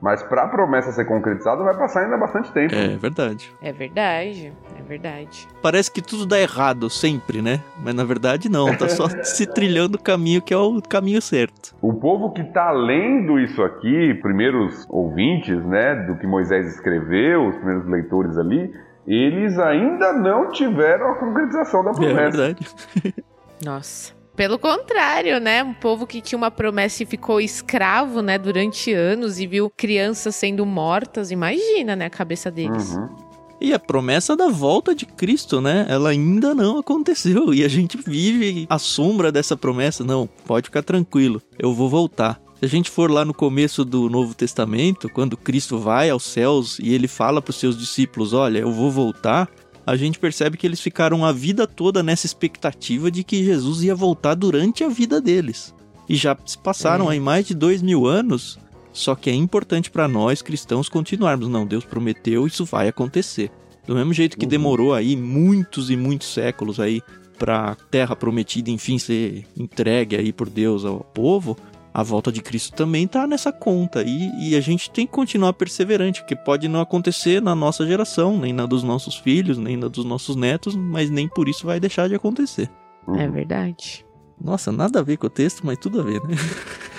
mas 0.00 0.22
para 0.22 0.42
a 0.44 0.48
promessa 0.48 0.92
ser 0.92 1.04
concretizada 1.04 1.62
vai 1.62 1.76
passar 1.76 2.04
ainda 2.04 2.16
bastante 2.16 2.50
tempo. 2.52 2.74
É 2.74 2.96
verdade. 2.96 3.52
É 3.60 3.72
verdade. 3.72 4.52
É 4.78 4.82
verdade. 4.82 5.46
Parece 5.62 5.90
que 5.90 6.00
tudo 6.02 6.24
dá 6.26 6.38
errado 6.40 6.88
sempre, 6.88 7.42
né? 7.42 7.60
Mas 7.82 7.94
na 7.94 8.04
verdade 8.04 8.48
não, 8.48 8.74
tá 8.76 8.88
só 8.88 9.08
se 9.22 9.46
trilhando 9.46 9.96
o 9.96 10.02
caminho 10.02 10.40
que 10.42 10.54
é 10.54 10.56
o 10.56 10.80
caminho 10.82 11.20
certo. 11.20 11.74
O 11.82 11.92
povo 11.94 12.32
que 12.32 12.42
tá 12.44 12.70
lendo 12.70 13.38
isso 13.38 13.62
aqui, 13.62 14.14
primeiros 14.22 14.84
ouvintes, 14.88 15.62
né, 15.64 15.94
do 16.06 16.16
que 16.16 16.26
Moisés 16.26 16.66
escreveu, 16.74 17.48
os 17.48 17.56
primeiros 17.56 17.86
leitores 17.88 18.36
ali, 18.38 18.72
eles 19.06 19.58
ainda 19.58 20.12
não 20.12 20.50
tiveram 20.50 21.12
a 21.12 21.14
concretização 21.16 21.84
da 21.84 21.90
É 21.90 21.94
promessa. 21.94 22.14
verdade. 22.30 22.66
Nossa. 23.64 24.19
Pelo 24.36 24.58
contrário, 24.58 25.38
né? 25.40 25.62
Um 25.62 25.74
povo 25.74 26.06
que 26.06 26.20
tinha 26.20 26.38
uma 26.38 26.50
promessa 26.50 27.02
e 27.02 27.06
ficou 27.06 27.40
escravo, 27.40 28.22
né, 28.22 28.38
durante 28.38 28.92
anos 28.92 29.38
e 29.38 29.46
viu 29.46 29.70
crianças 29.76 30.34
sendo 30.36 30.64
mortas. 30.64 31.30
Imagina, 31.30 31.94
né, 31.94 32.06
a 32.06 32.10
cabeça 32.10 32.50
deles. 32.50 32.94
Uhum. 32.94 33.30
E 33.60 33.74
a 33.74 33.78
promessa 33.78 34.34
da 34.34 34.48
volta 34.48 34.94
de 34.94 35.04
Cristo, 35.04 35.60
né? 35.60 35.84
Ela 35.88 36.10
ainda 36.10 36.54
não 36.54 36.78
aconteceu. 36.78 37.52
E 37.52 37.62
a 37.62 37.68
gente 37.68 37.98
vive 37.98 38.66
à 38.70 38.78
sombra 38.78 39.30
dessa 39.30 39.54
promessa. 39.54 40.02
Não, 40.02 40.26
pode 40.46 40.64
ficar 40.64 40.82
tranquilo, 40.82 41.42
eu 41.58 41.74
vou 41.74 41.88
voltar. 41.88 42.40
Se 42.58 42.66
a 42.66 42.68
gente 42.68 42.90
for 42.90 43.10
lá 43.10 43.24
no 43.24 43.32
começo 43.32 43.86
do 43.86 44.10
Novo 44.10 44.34
Testamento, 44.34 45.08
quando 45.08 45.34
Cristo 45.34 45.78
vai 45.78 46.10
aos 46.10 46.24
céus 46.24 46.78
e 46.78 46.92
ele 46.92 47.08
fala 47.08 47.40
para 47.40 47.50
os 47.50 47.56
seus 47.56 47.76
discípulos: 47.76 48.34
Olha, 48.34 48.58
eu 48.58 48.70
vou 48.70 48.90
voltar. 48.90 49.48
A 49.86 49.96
gente 49.96 50.18
percebe 50.18 50.56
que 50.56 50.66
eles 50.66 50.80
ficaram 50.80 51.24
a 51.24 51.32
vida 51.32 51.66
toda 51.66 52.02
nessa 52.02 52.26
expectativa 52.26 53.10
de 53.10 53.24
que 53.24 53.44
Jesus 53.44 53.82
ia 53.82 53.94
voltar 53.94 54.34
durante 54.34 54.84
a 54.84 54.88
vida 54.88 55.20
deles. 55.20 55.74
E 56.08 56.14
já 56.16 56.36
se 56.44 56.58
passaram 56.58 57.08
É. 57.10 57.14
aí 57.14 57.20
mais 57.20 57.46
de 57.46 57.54
dois 57.54 57.80
mil 57.82 58.06
anos. 58.06 58.58
Só 58.92 59.14
que 59.14 59.30
é 59.30 59.34
importante 59.34 59.90
para 59.90 60.08
nós 60.08 60.42
cristãos 60.42 60.88
continuarmos. 60.88 61.48
Não, 61.48 61.64
Deus 61.66 61.84
prometeu, 61.84 62.46
isso 62.46 62.64
vai 62.64 62.88
acontecer. 62.88 63.50
Do 63.86 63.94
mesmo 63.94 64.12
jeito 64.12 64.36
que 64.36 64.44
Uhum. 64.44 64.50
demorou 64.50 64.92
aí 64.94 65.16
muitos 65.16 65.90
e 65.90 65.96
muitos 65.96 66.32
séculos 66.32 66.78
aí 66.80 67.00
para 67.38 67.74
Terra 67.90 68.14
prometida 68.14 68.70
enfim 68.70 68.98
ser 68.98 69.46
entregue 69.56 70.14
aí 70.16 70.32
por 70.32 70.50
Deus 70.50 70.84
ao 70.84 71.00
povo, 71.00 71.56
a 71.92 72.02
volta 72.02 72.30
de 72.30 72.40
Cristo 72.40 72.74
também 72.74 73.06
tá 73.06 73.26
nessa 73.26 73.52
conta 73.52 74.02
e, 74.02 74.50
e 74.50 74.56
a 74.56 74.60
gente 74.60 74.90
tem 74.90 75.06
que 75.06 75.12
continuar 75.12 75.52
perseverante, 75.52 76.20
porque 76.20 76.36
pode 76.36 76.68
não 76.68 76.80
acontecer 76.80 77.42
na 77.42 77.54
nossa 77.54 77.86
geração, 77.86 78.38
nem 78.38 78.52
na 78.52 78.66
dos 78.66 78.82
nossos 78.82 79.16
filhos, 79.16 79.58
nem 79.58 79.76
na 79.76 79.88
dos 79.88 80.04
nossos 80.04 80.36
netos, 80.36 80.76
mas 80.76 81.10
nem 81.10 81.28
por 81.28 81.48
isso 81.48 81.66
vai 81.66 81.80
deixar 81.80 82.08
de 82.08 82.14
acontecer. 82.14 82.70
Uhum. 83.06 83.16
É 83.16 83.28
verdade. 83.28 84.06
Nossa, 84.40 84.72
nada 84.72 85.00
a 85.00 85.02
ver 85.02 85.18
com 85.18 85.26
o 85.26 85.30
texto, 85.30 85.62
mas 85.64 85.78
tudo 85.78 86.00
a 86.00 86.04
ver, 86.04 86.22
né? 86.22 86.34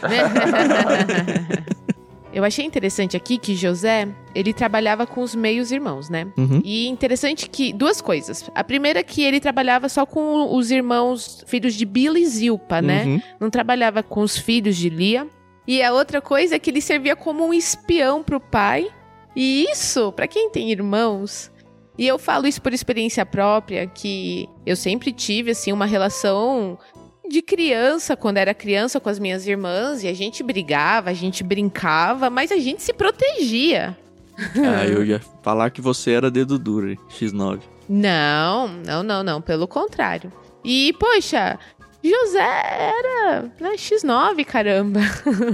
Eu 2.33 2.43
achei 2.43 2.65
interessante 2.65 3.17
aqui 3.17 3.37
que 3.37 3.55
José, 3.55 4.07
ele 4.33 4.53
trabalhava 4.53 5.05
com 5.05 5.21
os 5.21 5.35
meios 5.35 5.71
irmãos, 5.71 6.09
né? 6.09 6.27
Uhum. 6.37 6.61
E 6.63 6.87
interessante 6.87 7.49
que 7.49 7.73
duas 7.73 8.01
coisas. 8.01 8.49
A 8.55 8.63
primeira 8.63 8.99
é 8.99 9.03
que 9.03 9.21
ele 9.21 9.39
trabalhava 9.39 9.89
só 9.89 10.05
com 10.05 10.55
os 10.55 10.71
irmãos 10.71 11.43
filhos 11.47 11.73
de 11.73 11.85
Bila 11.85 12.19
e 12.19 12.25
Zilpa, 12.25 12.81
né? 12.81 13.05
Uhum. 13.05 13.21
Não 13.39 13.49
trabalhava 13.49 14.01
com 14.01 14.21
os 14.21 14.37
filhos 14.37 14.77
de 14.77 14.89
Lia. 14.89 15.27
E 15.67 15.81
a 15.83 15.93
outra 15.93 16.21
coisa 16.21 16.55
é 16.55 16.59
que 16.59 16.69
ele 16.69 16.81
servia 16.81 17.15
como 17.15 17.45
um 17.45 17.53
espião 17.53 18.23
pro 18.23 18.39
pai. 18.39 18.87
E 19.35 19.65
isso, 19.71 20.11
pra 20.11 20.27
quem 20.27 20.49
tem 20.49 20.71
irmãos, 20.71 21.51
e 21.97 22.07
eu 22.07 22.17
falo 22.17 22.47
isso 22.47 22.61
por 22.61 22.73
experiência 22.73 23.25
própria, 23.25 23.85
que 23.87 24.49
eu 24.65 24.75
sempre 24.75 25.11
tive 25.11 25.51
assim 25.51 25.71
uma 25.71 25.85
relação 25.85 26.77
de 27.31 27.41
criança, 27.41 28.15
quando 28.15 28.37
era 28.37 28.53
criança 28.53 28.99
com 28.99 29.09
as 29.09 29.17
minhas 29.17 29.47
irmãs, 29.47 30.03
e 30.03 30.07
a 30.07 30.13
gente 30.13 30.43
brigava, 30.43 31.09
a 31.09 31.13
gente 31.13 31.43
brincava, 31.43 32.29
mas 32.29 32.51
a 32.51 32.57
gente 32.57 32.83
se 32.83 32.93
protegia. 32.93 33.97
Ah, 34.55 34.85
eu 34.85 35.03
ia 35.05 35.21
falar 35.43 35.69
que 35.69 35.81
você 35.81 36.11
era 36.11 36.31
dedo 36.31 36.57
duro, 36.57 36.89
hein? 36.89 36.99
X9. 37.09 37.59
Não, 37.87 38.67
não, 38.67 39.03
não, 39.03 39.23
não, 39.23 39.41
pelo 39.41 39.67
contrário. 39.67 40.31
E, 40.63 40.93
poxa, 40.99 41.59
José 42.03 42.39
era 42.41 43.51
né, 43.59 43.75
X9, 43.75 44.43
caramba. 44.45 44.99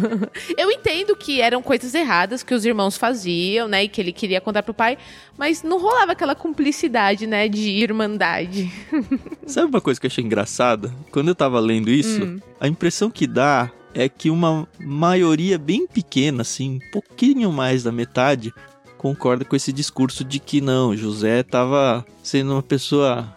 Eu 0.58 0.72
entendo 0.72 1.16
que 1.16 1.42
eram 1.42 1.62
coisas 1.62 1.94
erradas 1.94 2.42
que 2.44 2.54
os 2.54 2.66
irmãos 2.66 2.98
faziam, 2.98 3.68
né, 3.68 3.84
e 3.84 3.90
que 3.90 4.00
ele 4.00 4.14
queria 4.14 4.40
contar 4.40 4.64
pro 4.64 4.74
pai, 4.74 4.98
mas 5.38 5.62
não 5.62 5.80
rolava 5.80 6.14
aquela 6.14 6.36
cumplicidade, 6.36 7.28
né, 7.28 7.48
de 7.50 7.70
irmandade. 7.70 8.72
Sabe 9.46 9.68
uma 9.68 9.82
coisa 9.82 10.00
que 10.00 10.06
eu 10.06 10.10
achei 10.10 10.24
engraçada? 10.24 10.94
Quando 11.12 11.28
eu 11.28 11.36
tava 11.36 11.60
lendo 11.60 11.90
isso, 11.90 12.24
Hum. 12.24 12.40
a 12.60 12.68
impressão 12.68 13.10
que 13.12 13.28
dá 13.28 13.70
é 13.94 14.08
que 14.08 14.30
uma 14.30 14.68
maioria 14.80 15.58
bem 15.58 15.86
pequena, 15.88 16.42
assim, 16.42 16.76
um 16.76 16.92
pouquinho 16.92 17.52
mais 17.52 17.84
da 17.84 17.92
metade, 17.92 18.54
concorda 18.98 19.44
com 19.46 19.56
esse 19.56 19.72
discurso 19.74 20.24
de 20.24 20.40
que 20.40 20.62
não, 20.62 20.96
José 20.96 21.44
tava 21.44 22.06
sendo 22.24 22.54
uma 22.54 22.64
pessoa. 22.64 23.36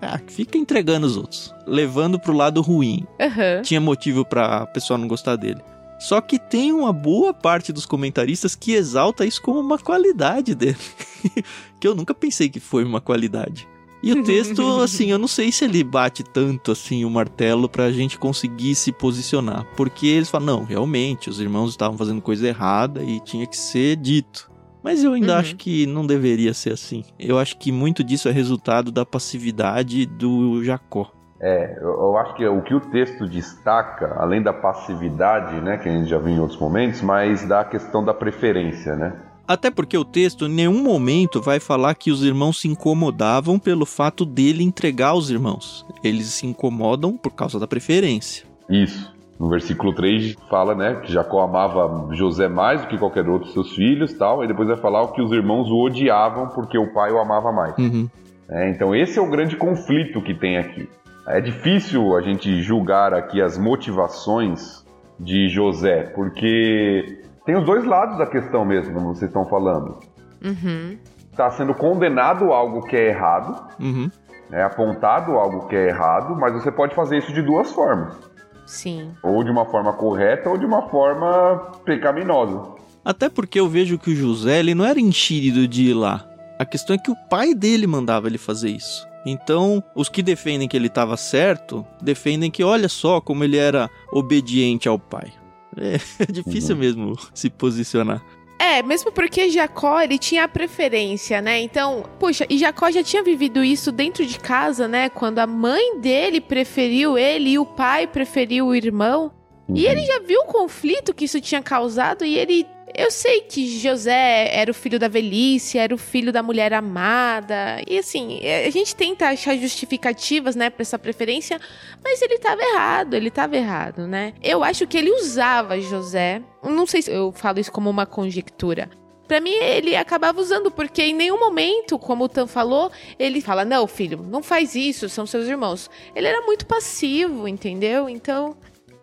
Ah, 0.00 0.20
fica 0.26 0.56
entregando 0.56 1.06
os 1.06 1.16
outros, 1.16 1.54
levando 1.66 2.18
pro 2.18 2.32
lado 2.32 2.60
ruim. 2.60 3.04
Aham. 3.20 3.62
Tinha 3.62 3.80
motivo 3.80 4.24
pra 4.24 4.66
pessoa 4.66 4.96
não 4.96 5.08
gostar 5.08 5.36
dele. 5.36 5.60
Só 5.98 6.20
que 6.20 6.38
tem 6.38 6.72
uma 6.72 6.92
boa 6.92 7.34
parte 7.34 7.72
dos 7.72 7.84
comentaristas 7.84 8.54
que 8.54 8.72
exalta 8.72 9.26
isso 9.26 9.42
como 9.42 9.58
uma 9.58 9.78
qualidade 9.78 10.54
dele. 10.54 10.78
que 11.80 11.88
eu 11.88 11.94
nunca 11.94 12.14
pensei 12.14 12.48
que 12.48 12.60
foi 12.60 12.84
uma 12.84 13.00
qualidade. 13.00 13.66
E 14.00 14.12
o 14.12 14.22
texto, 14.24 14.80
assim, 14.80 15.10
eu 15.10 15.18
não 15.18 15.26
sei 15.26 15.50
se 15.50 15.64
ele 15.64 15.82
bate 15.82 16.22
tanto 16.22 16.70
assim 16.70 17.04
o 17.04 17.10
martelo 17.10 17.68
pra 17.68 17.90
gente 17.90 18.16
conseguir 18.16 18.76
se 18.76 18.92
posicionar. 18.92 19.66
Porque 19.76 20.06
eles 20.06 20.30
falam, 20.30 20.58
não, 20.58 20.64
realmente, 20.64 21.28
os 21.28 21.40
irmãos 21.40 21.70
estavam 21.70 21.98
fazendo 21.98 22.22
coisa 22.22 22.46
errada 22.46 23.02
e 23.02 23.18
tinha 23.20 23.44
que 23.44 23.56
ser 23.56 23.96
dito. 23.96 24.47
Mas 24.82 25.02
eu 25.04 25.12
ainda 25.12 25.34
Uhum. 25.34 25.38
acho 25.40 25.56
que 25.56 25.86
não 25.86 26.06
deveria 26.06 26.54
ser 26.54 26.72
assim. 26.72 27.04
Eu 27.18 27.38
acho 27.38 27.56
que 27.58 27.72
muito 27.72 28.02
disso 28.04 28.28
é 28.28 28.32
resultado 28.32 28.90
da 28.92 29.04
passividade 29.04 30.06
do 30.06 30.62
Jacó. 30.64 31.10
É, 31.40 31.76
eu, 31.80 31.88
eu 31.88 32.16
acho 32.18 32.34
que 32.34 32.46
o 32.46 32.62
que 32.62 32.74
o 32.74 32.80
texto 32.80 33.26
destaca, 33.28 34.16
além 34.18 34.42
da 34.42 34.52
passividade, 34.52 35.60
né, 35.60 35.78
que 35.78 35.88
a 35.88 35.92
gente 35.92 36.08
já 36.08 36.18
viu 36.18 36.34
em 36.34 36.40
outros 36.40 36.58
momentos, 36.58 37.00
mas 37.00 37.46
da 37.46 37.64
questão 37.64 38.04
da 38.04 38.12
preferência, 38.12 38.96
né? 38.96 39.12
Até 39.46 39.70
porque 39.70 39.96
o 39.96 40.04
texto 40.04 40.44
em 40.46 40.50
nenhum 40.50 40.82
momento 40.82 41.40
vai 41.40 41.58
falar 41.58 41.94
que 41.94 42.10
os 42.10 42.22
irmãos 42.22 42.60
se 42.60 42.68
incomodavam 42.68 43.58
pelo 43.58 43.86
fato 43.86 44.26
dele 44.26 44.62
entregar 44.62 45.14
os 45.14 45.30
irmãos. 45.30 45.86
Eles 46.04 46.26
se 46.26 46.46
incomodam 46.46 47.16
por 47.16 47.32
causa 47.32 47.58
da 47.58 47.66
preferência. 47.66 48.44
Isso. 48.68 49.10
No 49.38 49.48
versículo 49.48 49.94
3 49.94 50.34
fala, 50.50 50.74
né, 50.74 50.96
que 50.96 51.12
Jacó 51.12 51.40
amava 51.42 52.08
José 52.12 52.48
mais 52.48 52.82
do 52.82 52.88
que 52.88 52.98
qualquer 52.98 53.28
outro 53.28 53.44
dos 53.44 53.52
seus 53.52 53.72
filhos, 53.74 54.12
tal, 54.14 54.42
e 54.42 54.48
depois 54.48 54.66
vai 54.66 54.76
falar 54.76 55.02
o 55.02 55.12
que 55.12 55.22
os 55.22 55.30
irmãos 55.30 55.70
o 55.70 55.76
odiavam 55.84 56.48
porque 56.48 56.76
o 56.76 56.92
pai 56.92 57.12
o 57.12 57.18
amava 57.18 57.52
mais. 57.52 57.78
Uhum. 57.78 58.08
É, 58.50 58.70
então 58.70 58.94
esse 58.94 59.18
é 59.18 59.22
o 59.22 59.30
grande 59.30 59.56
conflito 59.56 60.20
que 60.22 60.34
tem 60.34 60.58
aqui. 60.58 60.88
É 61.26 61.40
difícil 61.40 62.16
a 62.16 62.22
gente 62.22 62.62
julgar 62.62 63.12
aqui 63.14 63.40
as 63.40 63.56
motivações 63.58 64.84
de 65.20 65.48
José, 65.48 66.04
porque 66.14 67.22
tem 67.44 67.56
os 67.56 67.64
dois 67.64 67.84
lados 67.84 68.18
da 68.18 68.26
questão 68.26 68.64
mesmo, 68.64 68.94
como 68.94 69.14
vocês 69.14 69.30
estão 69.30 69.46
falando. 69.46 69.98
Uhum. 70.44 70.98
Está 71.30 71.50
sendo 71.50 71.74
condenado 71.74 72.52
algo 72.52 72.82
que 72.82 72.96
é 72.96 73.08
errado, 73.08 73.54
Uhum. 73.78 74.10
é 74.50 74.62
apontado 74.62 75.32
algo 75.32 75.68
que 75.68 75.76
é 75.76 75.88
errado, 75.88 76.34
mas 76.36 76.54
você 76.54 76.72
pode 76.72 76.94
fazer 76.94 77.18
isso 77.18 77.32
de 77.32 77.42
duas 77.42 77.72
formas. 77.72 78.27
Sim. 78.68 79.12
Ou 79.22 79.42
de 79.42 79.50
uma 79.50 79.64
forma 79.64 79.92
correta 79.94 80.50
ou 80.50 80.58
de 80.58 80.66
uma 80.66 80.88
forma 80.90 81.72
pecaminosa. 81.84 82.76
Até 83.04 83.28
porque 83.28 83.58
eu 83.58 83.68
vejo 83.68 83.98
que 83.98 84.10
o 84.10 84.14
José 84.14 84.58
ele 84.60 84.74
não 84.74 84.84
era 84.84 85.00
enxerido 85.00 85.66
de 85.66 85.84
ir 85.90 85.94
lá. 85.94 86.24
A 86.58 86.64
questão 86.66 86.94
é 86.94 86.98
que 86.98 87.10
o 87.10 87.16
pai 87.30 87.54
dele 87.54 87.86
mandava 87.86 88.26
ele 88.26 88.36
fazer 88.38 88.68
isso. 88.70 89.06
Então, 89.24 89.82
os 89.94 90.08
que 90.08 90.22
defendem 90.22 90.68
que 90.68 90.76
ele 90.76 90.86
estava 90.88 91.16
certo, 91.16 91.84
defendem 92.02 92.50
que 92.50 92.62
olha 92.62 92.88
só 92.88 93.20
como 93.20 93.42
ele 93.44 93.56
era 93.56 93.88
obediente 94.12 94.88
ao 94.88 94.98
pai. 94.98 95.32
É, 95.76 95.94
é 96.22 96.26
difícil 96.30 96.74
Uhum. 96.74 96.80
mesmo 96.80 97.16
se 97.34 97.48
posicionar. 97.48 98.22
É, 98.58 98.82
mesmo 98.82 99.12
porque 99.12 99.48
Jacó, 99.50 100.00
ele 100.00 100.18
tinha 100.18 100.44
a 100.44 100.48
preferência, 100.48 101.40
né? 101.40 101.60
Então, 101.60 102.04
puxa, 102.18 102.44
e 102.50 102.58
Jacó 102.58 102.90
já 102.90 103.04
tinha 103.04 103.22
vivido 103.22 103.62
isso 103.62 103.92
dentro 103.92 104.26
de 104.26 104.38
casa, 104.38 104.88
né? 104.88 105.08
Quando 105.08 105.38
a 105.38 105.46
mãe 105.46 105.98
dele 106.00 106.40
preferiu 106.40 107.16
ele 107.16 107.50
e 107.50 107.58
o 107.58 107.64
pai 107.64 108.06
preferiu 108.06 108.66
o 108.66 108.74
irmão. 108.74 109.32
E 109.74 109.86
ele 109.86 110.02
já 110.04 110.18
viu 110.20 110.40
o 110.40 110.46
conflito 110.46 111.12
que 111.14 111.26
isso 111.26 111.40
tinha 111.40 111.62
causado 111.62 112.24
e 112.24 112.36
ele. 112.36 112.66
Eu 112.98 113.12
sei 113.12 113.42
que 113.42 113.78
José 113.78 114.50
era 114.52 114.72
o 114.72 114.74
filho 114.74 114.98
da 114.98 115.06
velhice, 115.06 115.78
era 115.78 115.94
o 115.94 115.98
filho 115.98 116.32
da 116.32 116.42
mulher 116.42 116.74
amada. 116.74 117.80
E 117.86 117.96
assim, 117.96 118.40
a 118.66 118.68
gente 118.70 118.96
tenta 118.96 119.28
achar 119.28 119.56
justificativas, 119.56 120.56
né, 120.56 120.68
pra 120.68 120.82
essa 120.82 120.98
preferência, 120.98 121.60
mas 122.02 122.20
ele 122.20 122.38
tava 122.38 122.60
errado, 122.60 123.14
ele 123.14 123.30
tava 123.30 123.56
errado, 123.56 124.08
né? 124.08 124.34
Eu 124.42 124.64
acho 124.64 124.84
que 124.84 124.98
ele 124.98 125.12
usava 125.12 125.80
José. 125.80 126.42
Não 126.60 126.86
sei 126.86 127.02
se 127.02 127.12
eu 127.12 127.30
falo 127.30 127.60
isso 127.60 127.70
como 127.70 127.88
uma 127.88 128.04
conjectura. 128.04 128.90
Pra 129.28 129.40
mim, 129.40 129.54
ele 129.54 129.94
acabava 129.94 130.40
usando, 130.40 130.68
porque 130.68 131.00
em 131.00 131.14
nenhum 131.14 131.38
momento, 131.38 132.00
como 132.00 132.24
o 132.24 132.28
Tan 132.28 132.48
falou, 132.48 132.90
ele 133.16 133.40
fala: 133.40 133.64
Não, 133.64 133.86
filho, 133.86 134.26
não 134.28 134.42
faz 134.42 134.74
isso, 134.74 135.08
são 135.08 135.24
seus 135.24 135.46
irmãos. 135.46 135.88
Ele 136.16 136.26
era 136.26 136.44
muito 136.44 136.66
passivo, 136.66 137.46
entendeu? 137.46 138.08
Então, 138.08 138.56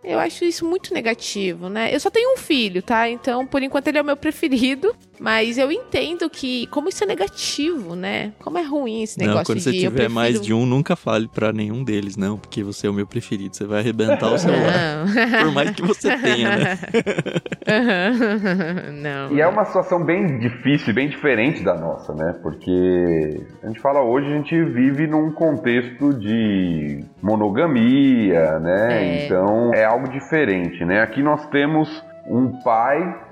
eu 0.06 0.20
acho 0.20 0.46
isso 0.46 0.66
muito 0.66 0.94
negativo, 0.94 1.70
né? 1.70 1.94
Eu 1.94 2.00
só 2.00 2.10
tenho 2.10 2.34
um 2.34 2.38
filho, 2.38 2.82
tá? 2.82 3.10
Então, 3.10 3.46
por 3.46 3.62
enquanto, 3.62 3.88
ele 3.88 3.98
é 3.98 4.02
o 4.02 4.06
meu 4.06 4.18
preferido. 4.18 4.96
Mas 5.20 5.58
eu 5.58 5.72
entendo 5.72 6.30
que, 6.30 6.68
como 6.68 6.90
isso 6.90 7.04
é 7.04 7.08
negativo, 7.08 7.96
né? 7.96 8.34
Como 8.40 8.58
é 8.58 8.64
ruim 8.64 9.04
esse 9.04 9.18
negócio 9.18 9.38
não, 9.38 9.46
quando 9.46 9.60
você 9.60 9.72
de, 9.72 9.80
tiver 9.80 9.88
eu 9.88 9.92
prefiro... 9.92 10.14
mais 10.14 10.42
de 10.42 10.54
um, 10.54 10.66
nunca 10.66 10.96
fale 10.96 11.28
pra 11.28 11.52
nenhum 11.54 11.84
deles, 11.84 12.18
não, 12.18 12.38
porque 12.38 12.64
você 12.64 12.88
é 12.88 12.90
o 12.90 12.94
meu 12.94 13.08
preferido. 13.08 13.56
Você 13.56 13.66
vai 13.66 13.80
arrebentar 13.80 14.32
o 14.32 14.38
celular. 14.40 15.06
Não. 15.06 15.46
Por 15.46 15.54
mais 15.54 15.72
que 15.72 15.82
você 15.82 16.18
tenha, 16.18 16.58
né? 16.58 16.80
não. 19.02 19.36
E 19.36 19.42
é 19.42 19.48
uma 19.48 19.66
situação 19.66 20.04
bem 20.04 20.40
difícil, 20.40 20.94
bem 20.94 21.10
diferente 21.10 21.64
da 21.64 21.76
nossa, 21.76 22.14
né? 22.14 22.34
Porque 22.42 23.42
a 23.64 23.68
gente 23.68 23.80
fala 23.80 24.02
hoje, 24.02 24.28
a 24.28 24.38
gente 24.38 24.64
vive 24.64 25.08
num 25.08 25.32
contexto 25.32 26.14
de 26.14 27.04
monogamia, 27.22 28.60
né? 28.60 28.88
É. 28.92 29.26
Então 29.26 29.72
é 29.74 29.86
algo 29.86 30.10
diferente, 30.10 30.84
né? 30.86 31.02
Aqui 31.02 31.24
nós 31.24 31.46
temos 31.48 32.04
um 32.28 32.60
pai 32.64 33.25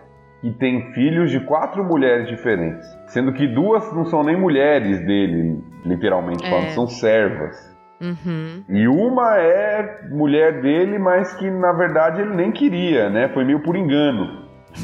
que 0.44 0.52
tem 0.52 0.92
filhos 0.92 1.32
de 1.32 1.40
quatro 1.40 1.82
mulheres 1.86 2.28
diferentes, 2.28 2.86
sendo 3.08 3.32
que 3.32 3.48
duas 3.48 3.90
não 3.94 4.04
são 4.04 4.22
nem 4.24 4.38
mulheres 4.38 5.00
dele, 5.06 5.64
literalmente 5.86 6.46
É. 6.46 6.50
falando, 6.50 6.70
são 6.72 6.86
servas. 6.86 7.74
Uhum. 8.02 8.62
E 8.68 8.86
uma 8.90 9.38
é 9.38 10.02
mulher 10.12 10.62
dele, 10.62 11.00
mas 11.00 11.34
que 11.36 11.50
na 11.50 11.72
verdade 11.72 12.22
ele 12.22 12.36
nem 12.36 12.52
queria, 12.52 13.10
né? 13.10 13.30
Foi 13.30 13.46
meio 13.46 13.62
por 13.62 13.78
engano. 13.78 14.44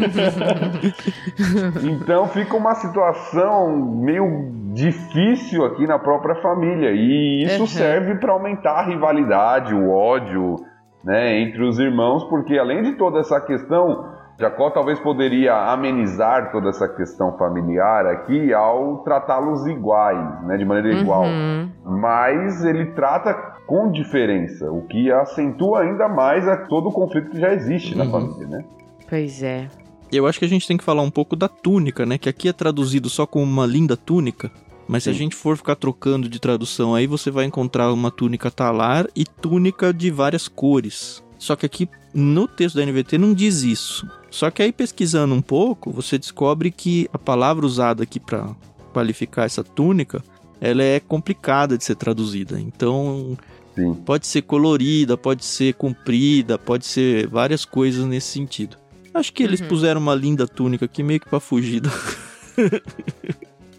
então 1.84 2.28
fica 2.28 2.56
uma 2.56 2.76
situação 2.76 3.76
meio 4.02 4.52
difícil 4.74 5.66
aqui 5.66 5.86
na 5.88 6.00
própria 6.00 6.36
família 6.42 6.92
e 6.92 7.44
isso 7.44 7.62
Uhum. 7.62 7.68
serve 7.68 8.16
para 8.16 8.32
aumentar 8.32 8.80
a 8.80 8.86
rivalidade, 8.86 9.74
o 9.74 9.90
ódio, 9.92 10.56
né, 11.04 11.40
entre 11.40 11.64
os 11.64 11.80
irmãos, 11.80 12.24
porque 12.26 12.58
além 12.58 12.84
de 12.84 12.94
toda 12.94 13.20
essa 13.20 13.40
questão, 13.42 14.09
Jacó 14.40 14.70
talvez 14.70 14.98
poderia 15.00 15.54
amenizar 15.72 16.52
toda 16.52 16.70
essa 16.70 16.88
questão 16.88 17.38
familiar 17.38 18.06
aqui 18.06 18.54
ao 18.54 19.00
tratá-los 19.04 19.68
iguais, 19.68 20.42
né, 20.48 20.58
de 20.58 20.64
maneira 20.66 20.98
igual 21.00 21.26
Uhum. 21.26 21.70
mas 21.86 22.64
ele 22.64 22.86
trata 22.94 23.34
com 23.68 23.92
diferença, 23.92 24.72
o 24.72 24.82
que 24.88 25.12
acentua 25.12 25.82
ainda 25.82 26.08
mais 26.08 26.48
a 26.48 26.56
todo 26.68 26.88
o 26.90 26.92
conflito 26.92 27.30
que 27.32 27.40
já 27.40 27.54
existe 27.54 27.96
na 27.96 28.06
Uhum. 28.06 28.12
família, 28.12 28.48
né? 28.48 28.66
Pois 29.10 29.44
é. 29.44 29.68
Eu 30.12 30.26
acho 30.26 30.40
que 30.40 30.46
a 30.46 30.50
gente 30.50 30.68
tem 30.68 30.78
que 30.78 30.84
falar 30.84 31.02
um 31.04 31.12
pouco 31.12 31.36
da 31.36 31.48
túnica, 31.48 32.06
né? 32.06 32.18
Que 32.18 32.30
aqui 32.30 32.48
é 32.50 32.54
traduzido 32.54 33.10
só 33.10 33.28
como 33.28 33.44
uma 33.46 33.66
linda 33.66 33.96
túnica. 33.98 34.50
Mas 34.88 35.04
se 35.04 35.10
a 35.10 35.14
Sim. 35.14 35.20
gente 35.20 35.36
for 35.36 35.56
ficar 35.56 35.76
trocando 35.76 36.28
de 36.28 36.40
tradução 36.40 36.96
aí, 36.96 37.06
você 37.06 37.30
vai 37.30 37.46
encontrar 37.46 37.92
uma 37.94 38.10
túnica 38.10 38.50
talar 38.50 39.06
e 39.16 39.24
túnica 39.24 39.94
de 39.94 40.10
várias 40.10 40.48
cores. 40.48 41.24
Só 41.38 41.56
que 41.56 41.66
aqui 41.66 41.88
no 42.12 42.48
texto 42.48 42.78
da 42.78 42.84
NVT 42.84 43.20
não 43.20 43.36
diz 43.36 43.62
isso. 43.62 44.08
Só 44.32 44.50
que 44.52 44.62
aí 44.62 44.72
pesquisando 44.72 45.34
um 45.34 45.42
pouco, 45.42 45.92
você 45.92 46.18
descobre 46.18 46.72
que 46.72 47.10
a 47.12 47.18
palavra 47.18 47.66
usada 47.66 48.04
aqui 48.04 48.20
para 48.20 48.48
qualificar 48.94 49.46
essa 49.46 49.64
túnica, 49.64 50.22
ela 50.62 50.84
é 50.84 51.00
complicada 51.00 51.78
de 51.78 51.84
ser 51.84 51.96
traduzida. 51.96 52.60
Então, 52.60 53.38
Sim. 53.76 53.94
pode 54.06 54.28
ser 54.28 54.42
colorida, 54.44 55.18
pode 55.18 55.44
ser 55.46 55.74
comprida, 55.74 56.58
pode 56.58 56.86
ser 56.86 57.28
várias 57.28 57.66
coisas 57.66 58.06
nesse 58.06 58.28
sentido. 58.28 58.78
Acho 59.14 59.34
que 59.34 59.42
eles 59.42 59.60
Uhum. 59.62 59.68
puseram 59.68 60.00
uma 60.02 60.14
linda 60.14 60.48
túnica 60.48 60.86
aqui 60.86 61.02
meio 61.02 61.20
que 61.20 61.30
pra 61.30 61.40
fugir 61.40 61.80
da... 61.82 61.90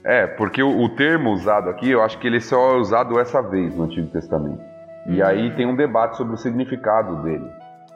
É, 0.03 0.27
porque 0.27 0.63
o, 0.63 0.81
o 0.83 0.89
termo 0.91 1.31
usado 1.33 1.69
aqui, 1.69 1.91
eu 1.91 2.03
acho 2.03 2.19
que 2.19 2.27
ele 2.27 2.41
só 2.41 2.75
é 2.75 2.79
usado 2.79 3.19
essa 3.19 3.43
vez 3.43 3.75
no 3.77 3.85
Antigo 3.85 4.09
Testamento. 4.09 4.61
E 5.07 5.21
Hum. 5.23 5.25
aí 5.27 5.55
tem 5.57 5.67
um 5.67 5.77
debate 5.77 6.17
sobre 6.17 6.35
o 6.35 6.39
significado 6.39 7.23
dele. 7.23 7.45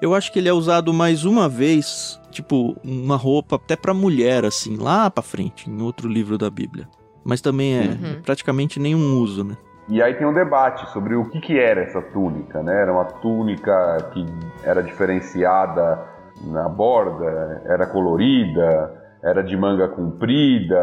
Eu 0.00 0.14
acho 0.14 0.32
que 0.32 0.38
ele 0.38 0.48
é 0.48 0.52
usado 0.52 0.92
mais 0.92 1.24
uma 1.24 1.48
vez, 1.48 2.20
tipo, 2.30 2.76
uma 2.84 3.16
roupa 3.16 3.56
até 3.56 3.76
pra 3.76 3.94
mulher, 3.94 4.44
assim, 4.44 4.76
lá 4.76 5.10
pra 5.10 5.22
frente, 5.22 5.70
em 5.70 5.80
outro 5.82 6.08
livro 6.08 6.36
da 6.36 6.50
Bíblia. 6.50 6.86
Mas 7.24 7.40
também 7.40 7.74
é 7.74 7.88
Uhum. 7.88 8.22
praticamente 8.22 8.78
nenhum 8.78 9.18
uso, 9.18 9.44
né? 9.44 9.56
E 9.88 10.02
aí 10.02 10.14
tem 10.14 10.26
um 10.26 10.32
debate 10.32 10.90
sobre 10.92 11.14
o 11.14 11.24
que, 11.30 11.40
que 11.40 11.58
era 11.58 11.82
essa 11.82 12.00
túnica, 12.00 12.62
né? 12.62 12.82
Era 12.82 12.92
uma 12.92 13.04
túnica 13.04 14.10
que 14.12 14.24
era 14.62 14.82
diferenciada 14.82 16.02
na 16.46 16.68
borda, 16.68 17.62
era 17.66 17.86
colorida, 17.86 19.02
era 19.22 19.42
de 19.42 19.56
manga 19.56 19.88
comprida, 19.88 20.76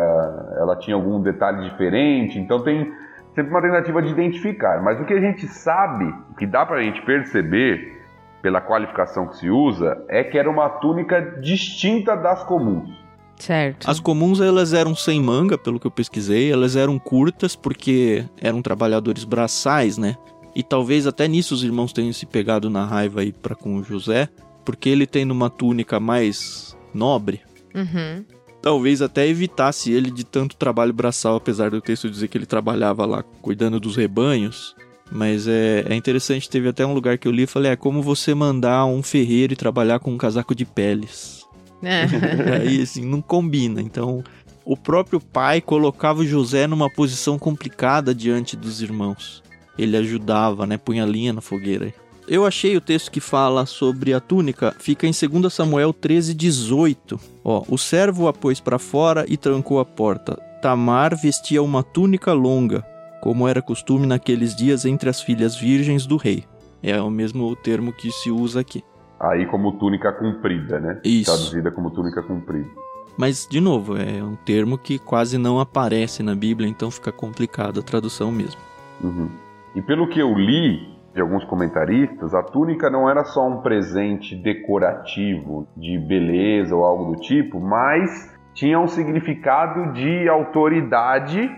ela 0.58 0.76
tinha 0.78 0.96
algum 0.96 1.22
detalhe 1.22 1.68
diferente, 1.70 2.40
então 2.40 2.60
tem 2.64 2.92
sempre 3.36 3.52
uma 3.52 3.62
tentativa 3.62 4.02
de 4.02 4.10
identificar. 4.10 4.82
Mas 4.82 5.00
o 5.00 5.06
que 5.06 5.14
a 5.14 5.20
gente 5.22 5.48
sabe, 5.48 6.06
o 6.32 6.36
que 6.36 6.46
dá 6.48 6.66
pra 6.66 6.82
gente 6.82 7.02
perceber 7.04 8.01
pela 8.42 8.60
qualificação 8.62 9.28
que 9.28 9.38
se 9.38 9.50
usa, 9.50 10.04
é 10.10 10.24
que 10.24 10.38
era 10.38 10.50
uma 10.50 10.68
túnica 10.70 11.22
distinta 11.42 12.16
das 12.16 12.44
comuns. 12.44 12.90
Certo. 13.38 13.90
As 13.90 14.00
comuns 14.00 14.40
elas 14.40 14.72
eram 14.74 14.96
sem 14.96 15.20
manga, 15.22 15.58
pelo 15.58 15.80
que 15.80 15.88
eu 15.88 15.92
pesquisei, 15.92 16.52
elas 16.52 16.76
eram 16.76 17.00
curtas 17.00 17.56
porque 17.56 18.24
eram 18.40 18.62
trabalhadores 18.62 19.24
braçais, 19.24 19.98
né? 19.98 20.16
E 20.56 20.62
talvez 20.62 21.08
até 21.08 21.28
nisso 21.28 21.54
os 21.56 21.64
irmãos 21.64 21.94
tenham 21.94 22.14
se 22.14 22.26
pegado 22.26 22.70
na 22.70 22.86
raiva 22.86 23.22
aí 23.22 23.32
para 23.32 23.56
com 23.56 23.78
o 23.78 23.84
José, 23.84 24.28
porque 24.64 24.90
ele 24.90 25.08
tendo 25.08 25.32
uma 25.32 25.50
túnica 25.50 26.00
mais 26.00 26.78
nobre, 26.94 27.42
Uhum. 27.74 28.24
talvez 28.62 29.02
até 29.02 29.26
evitasse 29.28 29.92
ele 29.92 30.12
de 30.12 30.24
tanto 30.26 30.56
trabalho 30.56 30.94
braçal, 30.94 31.38
apesar 31.38 31.72
do 31.72 31.82
texto 31.82 32.10
dizer 32.10 32.28
que 32.28 32.38
ele 32.38 32.46
trabalhava 32.46 33.06
lá 33.06 33.24
cuidando 33.42 33.80
dos 33.80 33.96
rebanhos. 33.96 34.76
Mas 35.12 35.48
é, 35.48 35.86
é 35.90 35.96
interessante, 35.96 36.50
teve 36.50 36.70
até 36.70 36.86
um 36.86 36.94
lugar 36.94 37.18
que 37.18 37.28
eu 37.28 37.32
li 37.32 37.44
e 37.44 37.48
falei, 37.48 37.72
é 37.72 37.76
como 37.76 38.02
você 38.02 38.34
mandar 38.34 38.86
um 38.86 39.04
ferreiro 39.04 39.52
e 39.52 39.58
trabalhar 39.58 40.00
com 40.00 40.12
um 40.12 40.18
casaco 40.18 40.56
de 40.56 40.64
peles. 40.64 41.46
Aí, 42.62 42.82
assim, 42.82 43.06
não 43.06 43.22
combina. 43.22 43.82
Então, 43.82 44.24
o 44.64 44.78
próprio 44.78 45.20
pai 45.20 45.60
colocava 45.60 46.22
o 46.22 46.26
José 46.26 46.66
numa 46.68 46.90
posição 46.90 47.38
complicada 47.38 48.16
diante 48.16 48.56
dos 48.56 48.82
irmãos. 48.82 49.44
Ele 49.78 49.98
ajudava, 49.98 50.66
né? 50.66 50.78
Punha 50.78 51.06
linha 51.06 51.34
na 51.34 51.42
fogueira. 51.42 51.94
Eu 52.28 52.46
achei 52.46 52.78
o 52.78 52.82
texto 52.82 53.12
que 53.12 53.20
fala 53.20 53.66
sobre 53.66 54.14
a 54.14 54.20
túnica, 54.20 54.74
fica 54.80 55.08
em 55.08 55.12
2 55.12 55.52
Samuel 55.52 55.92
13, 55.92 56.34
18. 56.34 57.20
Ó, 57.44 57.64
o 57.68 57.78
servo 57.78 58.28
a 58.28 58.34
pôs 58.34 58.60
para 58.60 58.80
fora 58.80 59.26
e 59.28 59.36
trancou 59.36 59.80
a 59.80 59.86
porta. 59.86 60.36
Tamar 60.62 61.16
vestia 61.20 61.62
uma 61.64 61.82
túnica 61.82 62.32
longa, 62.32 62.86
como 63.22 63.48
era 63.48 63.62
costume 63.62 64.06
naqueles 64.08 64.56
dias 64.56 64.84
entre 64.84 65.10
as 65.10 65.22
filhas 65.22 65.56
virgens 65.56 66.06
do 66.06 66.18
rei. 66.18 66.44
É 66.84 67.00
o 67.00 67.10
mesmo 67.10 67.56
termo 67.56 67.94
que 67.94 68.12
se 68.12 68.32
usa 68.32 68.60
aqui. 68.60 68.84
Aí 69.20 69.46
como 69.46 69.74
túnica 69.74 70.12
comprida, 70.12 70.80
né? 70.80 71.00
Isso. 71.04 71.32
Traduzida 71.32 71.72
como 71.72 71.92
túnica 71.92 72.24
comprida. 72.24 72.68
Mas, 73.16 73.48
de 73.48 73.62
novo, 73.62 73.96
é 73.96 74.24
um 74.24 74.36
termo 74.36 74.78
que 74.78 74.98
quase 74.98 75.38
não 75.38 75.60
aparece 75.60 76.24
na 76.24 76.34
Bíblia, 76.34 76.68
então 76.68 76.90
fica 76.90 77.12
complicada 77.12 77.80
a 77.80 77.84
tradução 77.84 78.32
mesmo. 78.32 78.60
Uhum. 79.04 79.30
E 79.76 79.82
pelo 79.82 80.08
que 80.08 80.20
eu 80.20 80.34
li 80.34 80.90
de 81.14 81.22
alguns 81.22 81.44
comentaristas, 81.44 82.34
a 82.34 82.42
túnica 82.42 82.90
não 82.90 83.10
era 83.10 83.24
só 83.26 83.48
um 83.48 83.62
presente 83.62 84.36
decorativo 84.36 85.68
de 85.76 86.00
beleza 86.00 86.76
ou 86.76 86.86
algo 86.86 87.14
do 87.14 87.22
tipo, 87.22 87.60
mas 87.60 88.34
tinha 88.54 88.80
um 88.80 88.88
significado 88.88 89.94
de 89.94 90.28
autoridade, 90.28 91.50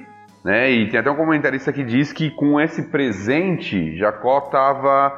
né? 0.44 0.72
E 0.72 0.90
tem 0.90 1.00
até 1.00 1.10
um 1.10 1.16
comentarista 1.16 1.72
que 1.72 1.84
diz 1.84 2.12
que 2.12 2.30
com 2.32 2.60
esse 2.60 2.84
presente 2.90 3.98
Jacó 3.98 4.40
estava 4.40 5.12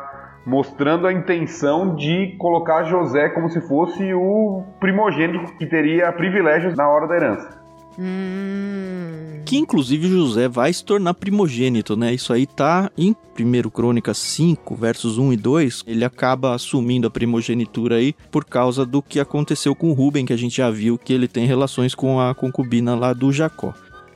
mostrando 0.46 1.08
a 1.08 1.14
intenção 1.14 1.96
de 1.96 2.36
colocar 2.38 2.84
José 2.84 3.30
como 3.30 3.50
se 3.50 3.60
fosse 3.62 4.14
o 4.14 4.64
primogênito 4.80 5.58
que 5.58 5.66
teria 5.66 6.12
privilégios 6.14 6.76
na 6.76 6.88
hora 6.88 7.08
da 7.08 7.16
herança. 7.16 7.66
Hum. 7.98 9.42
Que 9.46 9.58
inclusive 9.58 10.08
José 10.08 10.48
vai 10.48 10.74
se 10.74 10.84
tornar 10.84 11.14
primogênito, 11.14 11.96
né? 11.96 12.14
Isso 12.14 12.34
aí 12.34 12.46
tá 12.46 12.92
em 12.98 13.16
1 13.40 13.70
Crônicas 13.70 14.18
5, 14.18 14.76
versos 14.76 15.18
1 15.18 15.34
e 15.34 15.38
2. 15.38 15.84
Ele 15.88 16.04
acaba 16.04 16.54
assumindo 16.54 17.08
a 17.08 17.12
primogenitura 17.12 17.96
aí 17.96 18.14
por 18.32 18.44
causa 18.44 18.86
do 18.86 19.02
que 19.02 19.20
aconteceu 19.20 19.76
com 19.76 19.94
Rubem, 19.94 20.26
que 20.26 20.34
a 20.34 20.38
gente 20.38 20.58
já 20.58 20.70
viu 20.70 20.98
que 20.98 21.14
ele 21.14 21.28
tem 21.28 21.46
relações 21.46 21.96
com 21.96 22.20
a 22.20 22.34
concubina 22.36 22.96
lá 22.96 23.14
do 23.14 23.32
Jacó. 23.32 23.74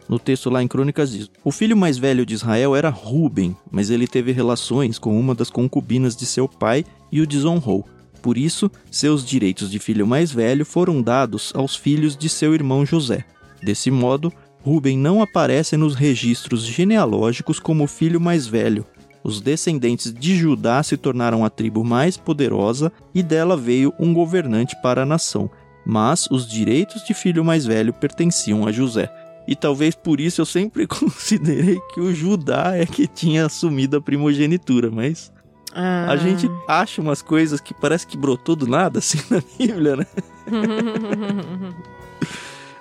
No 0.10 0.18
texto 0.18 0.50
lá 0.50 0.64
em 0.64 0.68
Crônicas 0.68 1.12
diz: 1.12 1.30
O 1.44 1.52
filho 1.52 1.78
mais 1.78 2.00
velho 2.00 2.26
de 2.26 2.34
Israel 2.34 2.76
era 2.76 2.90
Ruben, 2.90 3.56
mas 3.70 3.92
ele 3.92 4.08
teve 4.08 4.32
relações 4.32 4.98
com 4.98 5.18
uma 5.18 5.36
das 5.36 5.52
concubinas 5.52 6.16
de 6.16 6.26
seu 6.26 6.48
pai 6.48 6.84
e 7.12 7.22
o 7.22 7.28
desonrou. 7.28 7.88
Por 8.20 8.36
isso, 8.36 8.72
seus 8.90 9.24
direitos 9.24 9.70
de 9.70 9.78
filho 9.78 10.08
mais 10.08 10.32
velho 10.32 10.66
foram 10.66 11.00
dados 11.00 11.54
aos 11.56 11.76
filhos 11.76 12.18
de 12.18 12.28
seu 12.28 12.56
irmão 12.56 12.86
José. 12.86 13.24
Desse 13.62 13.92
modo, 13.92 14.34
Ruben 14.62 14.98
não 14.98 15.22
aparece 15.22 15.78
nos 15.78 15.94
registros 15.94 16.66
genealógicos 16.66 17.60
como 17.60 17.84
o 17.84 17.88
filho 17.88 18.20
mais 18.20 18.48
velho. 18.48 18.86
Os 19.24 19.42
descendentes 19.42 20.12
de 20.12 20.36
Judá 20.36 20.82
se 20.82 20.98
tornaram 20.98 21.46
a 21.46 21.50
tribo 21.50 21.84
mais 21.84 22.18
poderosa 22.18 22.92
e 23.14 23.22
dela 23.22 23.56
veio 23.56 23.94
um 24.00 24.14
governante 24.14 24.76
para 24.82 25.04
a 25.04 25.06
nação. 25.06 25.50
Mas 25.86 26.28
os 26.32 26.48
direitos 26.48 27.04
de 27.06 27.14
filho 27.14 27.44
mais 27.44 27.66
velho 27.66 27.94
pertenciam 27.94 28.66
a 28.66 28.72
José. 28.72 29.10
E 29.50 29.56
talvez 29.56 29.96
por 29.96 30.20
isso 30.22 30.40
eu 30.42 30.46
sempre 30.46 30.86
considerei 30.88 31.80
que 31.92 32.00
o 32.00 32.14
Judá 32.14 32.74
é 32.76 32.86
que 32.86 33.08
tinha 33.08 33.48
assumido 33.48 33.98
a 33.98 34.02
primogenitura, 34.02 34.92
mas 34.92 35.32
Ah. 35.74 36.06
a 36.12 36.18
gente 36.18 36.48
acha 36.68 37.02
umas 37.02 37.22
coisas 37.24 37.60
que 37.60 37.74
parece 37.74 38.06
que 38.06 38.16
brotou 38.18 38.56
do 38.56 38.68
nada 38.68 39.00
assim 39.00 39.18
na 39.32 39.42
Bíblia, 39.58 39.96
né? 39.96 40.06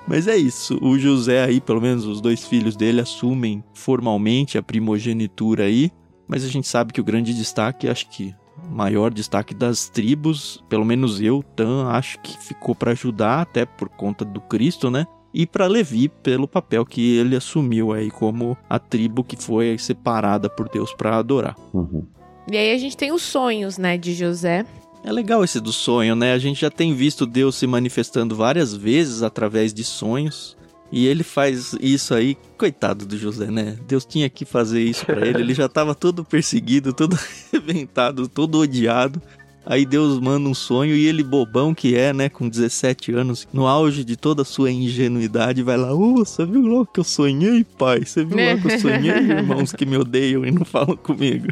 Mas 0.07 0.27
é 0.27 0.37
isso, 0.39 0.79
o 0.81 0.99
José 0.99 1.45
aí, 1.45 1.61
pelo 1.61 1.83
menos 1.83 2.07
os 2.07 2.19
dois 2.23 2.47
filhos 2.47 2.75
dele, 2.75 2.99
assumem 3.03 3.63
formalmente 3.75 4.57
a 4.57 4.63
primogenitura 4.63 5.65
aí, 5.65 5.93
mas 6.27 6.43
a 6.47 6.49
gente 6.49 6.67
sabe 6.67 6.95
que 6.95 7.01
o 7.01 7.05
grande 7.05 7.35
destaque, 7.35 7.87
acho 7.87 8.09
que 8.09 8.35
o 8.67 8.75
maior 8.75 9.13
destaque 9.13 9.55
das 9.55 9.91
tribos, 9.91 10.65
pelo 10.67 10.83
menos 10.83 11.21
eu, 11.21 11.43
Tan, 11.55 11.89
acho 11.89 12.19
que 12.21 12.39
ficou 12.39 12.75
para 12.75 12.93
ajudar, 12.93 13.43
até 13.43 13.67
por 13.67 13.91
conta 13.91 14.25
do 14.25 14.41
Cristo, 14.41 14.91
né? 14.91 15.07
E 15.39 15.47
para 15.47 15.69
Levi, 15.69 16.09
pelo 16.09 16.49
papel 16.49 16.85
que 16.85 17.17
ele 17.17 17.37
assumiu 17.37 17.93
aí 17.93 18.11
como 18.11 18.59
a 18.69 18.77
tribo 18.77 19.23
que 19.23 19.37
foi 19.37 19.79
separada 19.79 20.51
por 20.51 20.69
Deus 20.69 20.93
para 20.93 21.17
adorar. 21.17 21.55
Uhum. 21.73 22.05
E 22.51 22.57
aí 22.57 22.73
a 22.73 22.79
gente 22.79 22.97
tem 22.97 23.13
os 23.13 23.23
sonhos, 23.23 23.79
né, 23.79 23.97
de 23.97 24.15
José. 24.15 24.67
É 25.05 25.13
legal 25.13 25.45
esse 25.45 25.61
do 25.61 25.73
sonho, 25.73 26.17
né? 26.17 26.33
A 26.33 26.39
gente 26.41 26.61
já 26.61 26.73
tem 26.73 26.93
visto 26.93 27.25
Deus 27.25 27.55
se 27.55 27.69
manifestando 27.69 28.35
várias 28.35 28.75
vezes 28.75 29.23
através 29.23 29.73
de 29.73 29.85
sonhos. 29.85 30.57
E 30.91 31.07
ele 31.07 31.23
faz 31.23 31.73
isso 31.81 32.15
aí, 32.15 32.37
coitado 32.57 33.07
do 33.07 33.17
José, 33.17 33.49
né? 33.49 33.77
Deus 33.87 34.05
tinha 34.05 34.29
que 34.29 34.45
fazer 34.45 34.83
isso 34.83 35.07
para 35.07 35.25
ele. 35.25 35.41
Ele 35.41 35.55
já 35.55 35.67
estava 35.67 35.95
todo 35.95 36.25
perseguido, 36.25 36.93
todo 36.93 37.17
arrebentado, 37.53 38.27
todo 38.27 38.59
odiado. 38.59 39.23
Aí 39.71 39.85
Deus 39.85 40.19
manda 40.19 40.49
um 40.49 40.55
sonho 40.55 40.97
e 40.97 41.07
ele, 41.07 41.23
bobão 41.23 41.75
que 41.75 41.95
é, 41.95 42.11
né, 42.11 42.31
com 42.31 42.49
17 42.49 43.13
anos, 43.13 43.47
no 43.53 43.67
auge 43.67 44.03
de 44.03 44.17
toda 44.17 44.41
a 44.41 44.45
sua 44.45 44.71
ingenuidade, 44.71 45.63
vai 45.63 45.77
lá: 45.77 45.93
Ô, 45.93 46.15
oh, 46.15 46.25
você 46.25 46.47
viu 46.47 46.67
lá 46.67 46.87
que 46.87 46.99
eu 46.99 47.05
sonhei, 47.05 47.63
pai? 47.79 48.03
Você 48.03 48.25
viu 48.25 48.39
lá 48.39 48.59
que 48.59 48.67
eu 48.67 48.81
sonhei, 48.81 49.13
irmãos 49.29 49.71
que 49.71 49.85
me 49.85 49.99
odeiam 49.99 50.43
e 50.47 50.51
não 50.51 50.65
falam 50.65 50.97
comigo? 50.97 51.49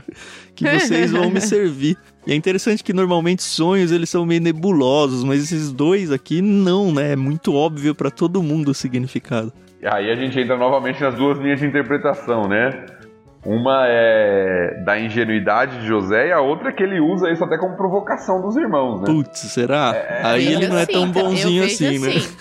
Que 0.54 0.64
vocês 0.66 1.10
vão 1.10 1.28
me 1.28 1.42
servir. 1.42 1.98
E 2.26 2.32
é 2.32 2.34
interessante 2.34 2.82
que 2.82 2.94
normalmente 2.94 3.42
sonhos 3.42 3.92
eles 3.92 4.08
são 4.08 4.24
meio 4.24 4.40
nebulosos, 4.40 5.22
mas 5.22 5.42
esses 5.42 5.70
dois 5.70 6.10
aqui 6.10 6.40
não, 6.40 6.90
né? 6.90 7.12
É 7.12 7.16
muito 7.16 7.52
óbvio 7.54 7.94
para 7.94 8.10
todo 8.10 8.42
mundo 8.42 8.70
o 8.70 8.74
significado. 8.74 9.52
E 9.82 9.86
aí 9.86 10.10
a 10.10 10.14
gente 10.14 10.40
entra 10.40 10.56
novamente 10.56 11.02
nas 11.02 11.14
duas 11.14 11.38
linhas 11.38 11.60
de 11.60 11.66
interpretação, 11.66 12.48
né? 12.48 12.86
Uma 13.46 13.84
é 13.86 14.82
da 14.84 14.98
ingenuidade 14.98 15.78
de 15.78 15.86
José 15.86 16.28
e 16.28 16.32
a 16.32 16.40
outra 16.40 16.70
é 16.70 16.72
que 16.72 16.82
ele 16.82 16.98
usa 16.98 17.30
isso 17.30 17.44
até 17.44 17.56
como 17.56 17.76
provocação 17.76 18.42
dos 18.42 18.56
irmãos, 18.56 19.00
né? 19.00 19.06
Putz, 19.06 19.38
será? 19.38 19.94
É, 19.94 20.20
Aí 20.24 20.52
ele 20.52 20.66
não 20.66 20.76
é 20.76 20.84
tão 20.84 21.10
bonzinho 21.10 21.64
assim, 21.64 21.98
né? 22.00 22.08
Assim. 22.08 22.36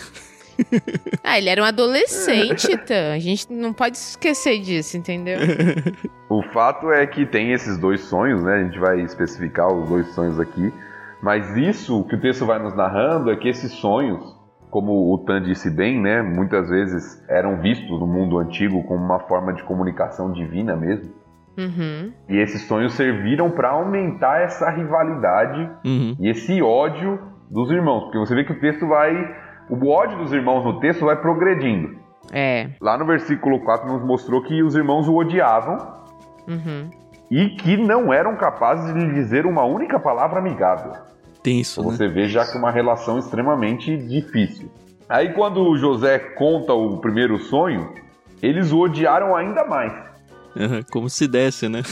ah, 1.24 1.38
ele 1.38 1.50
era 1.50 1.62
um 1.62 1.66
adolescente, 1.66 2.76
tá? 2.78 3.14
A 3.14 3.20
gente 3.20 3.52
não 3.54 3.72
pode 3.72 3.98
esquecer 3.98 4.60
disso, 4.60 4.98
entendeu? 4.98 5.38
o 6.28 6.42
fato 6.42 6.92
é 6.92 7.06
que 7.06 7.24
tem 7.26 7.52
esses 7.52 7.78
dois 7.78 8.02
sonhos, 8.02 8.44
né? 8.44 8.56
A 8.56 8.64
gente 8.64 8.80
vai 8.80 9.00
especificar 9.02 9.72
os 9.72 9.88
dois 9.88 10.08
sonhos 10.16 10.40
aqui. 10.40 10.74
Mas 11.22 11.56
isso 11.56 12.04
que 12.06 12.16
o 12.16 12.22
texto 12.22 12.46
vai 12.46 12.60
nos 12.60 12.76
narrando 12.76 13.32
é 13.32 13.36
que 13.36 13.48
esses 13.48 13.72
sonhos 13.74 14.35
como 14.76 15.14
o 15.14 15.18
Tan 15.20 15.42
disse 15.42 15.70
bem, 15.70 16.02
né, 16.02 16.22
muitas 16.22 16.70
vezes 16.70 17.24
eram 17.30 17.62
vistos 17.62 17.98
no 17.98 18.06
mundo 18.06 18.38
antigo 18.40 18.84
como 18.84 19.02
uma 19.02 19.20
forma 19.20 19.54
de 19.54 19.64
comunicação 19.64 20.34
divina 20.34 20.76
mesmo. 20.76 21.14
Uhum. 21.58 22.12
E 22.28 22.36
esses 22.36 22.64
sonhos 22.64 22.92
serviram 22.92 23.50
para 23.52 23.70
aumentar 23.70 24.42
essa 24.42 24.70
rivalidade 24.70 25.62
uhum. 25.86 26.18
e 26.20 26.30
esse 26.30 26.62
ódio 26.62 27.18
dos 27.50 27.72
irmãos. 27.72 28.04
Porque 28.04 28.18
você 28.18 28.36
vê 28.36 28.44
que 28.44 28.52
o 28.52 28.60
texto 28.60 28.86
vai. 28.86 29.16
O 29.70 29.90
ódio 29.90 30.18
dos 30.18 30.34
irmãos 30.34 30.66
no 30.66 30.78
texto 30.82 31.06
vai 31.06 31.16
progredindo. 31.22 31.98
É. 32.34 32.72
Lá 32.82 32.98
no 32.98 33.06
versículo 33.06 33.62
4 33.62 33.88
nos 33.88 34.06
mostrou 34.06 34.44
que 34.44 34.62
os 34.62 34.76
irmãos 34.76 35.08
o 35.08 35.16
odiavam 35.16 35.78
uhum. 36.50 36.90
e 37.32 37.52
que 37.52 37.78
não 37.78 38.12
eram 38.12 38.36
capazes 38.36 38.94
de 38.94 39.00
lhe 39.00 39.14
dizer 39.14 39.46
uma 39.46 39.64
única 39.64 39.98
palavra 40.02 40.40
amigável 40.40 41.15
tenso, 41.46 41.84
né? 41.84 41.92
Você 41.92 42.08
vê 42.08 42.28
já 42.28 42.44
que 42.44 42.58
é 42.58 42.60
uma 42.60 42.72
relação 42.72 43.20
extremamente 43.20 43.96
difícil. 43.96 44.68
Aí 45.08 45.32
quando 45.34 45.62
o 45.62 45.78
José 45.78 46.18
conta 46.18 46.74
o 46.74 46.98
primeiro 46.98 47.38
sonho, 47.38 47.94
eles 48.42 48.72
o 48.72 48.80
odiaram 48.80 49.36
ainda 49.36 49.64
mais. 49.64 49.94
como 50.92 51.08
se 51.08 51.28
desse, 51.28 51.70
né? 51.70 51.84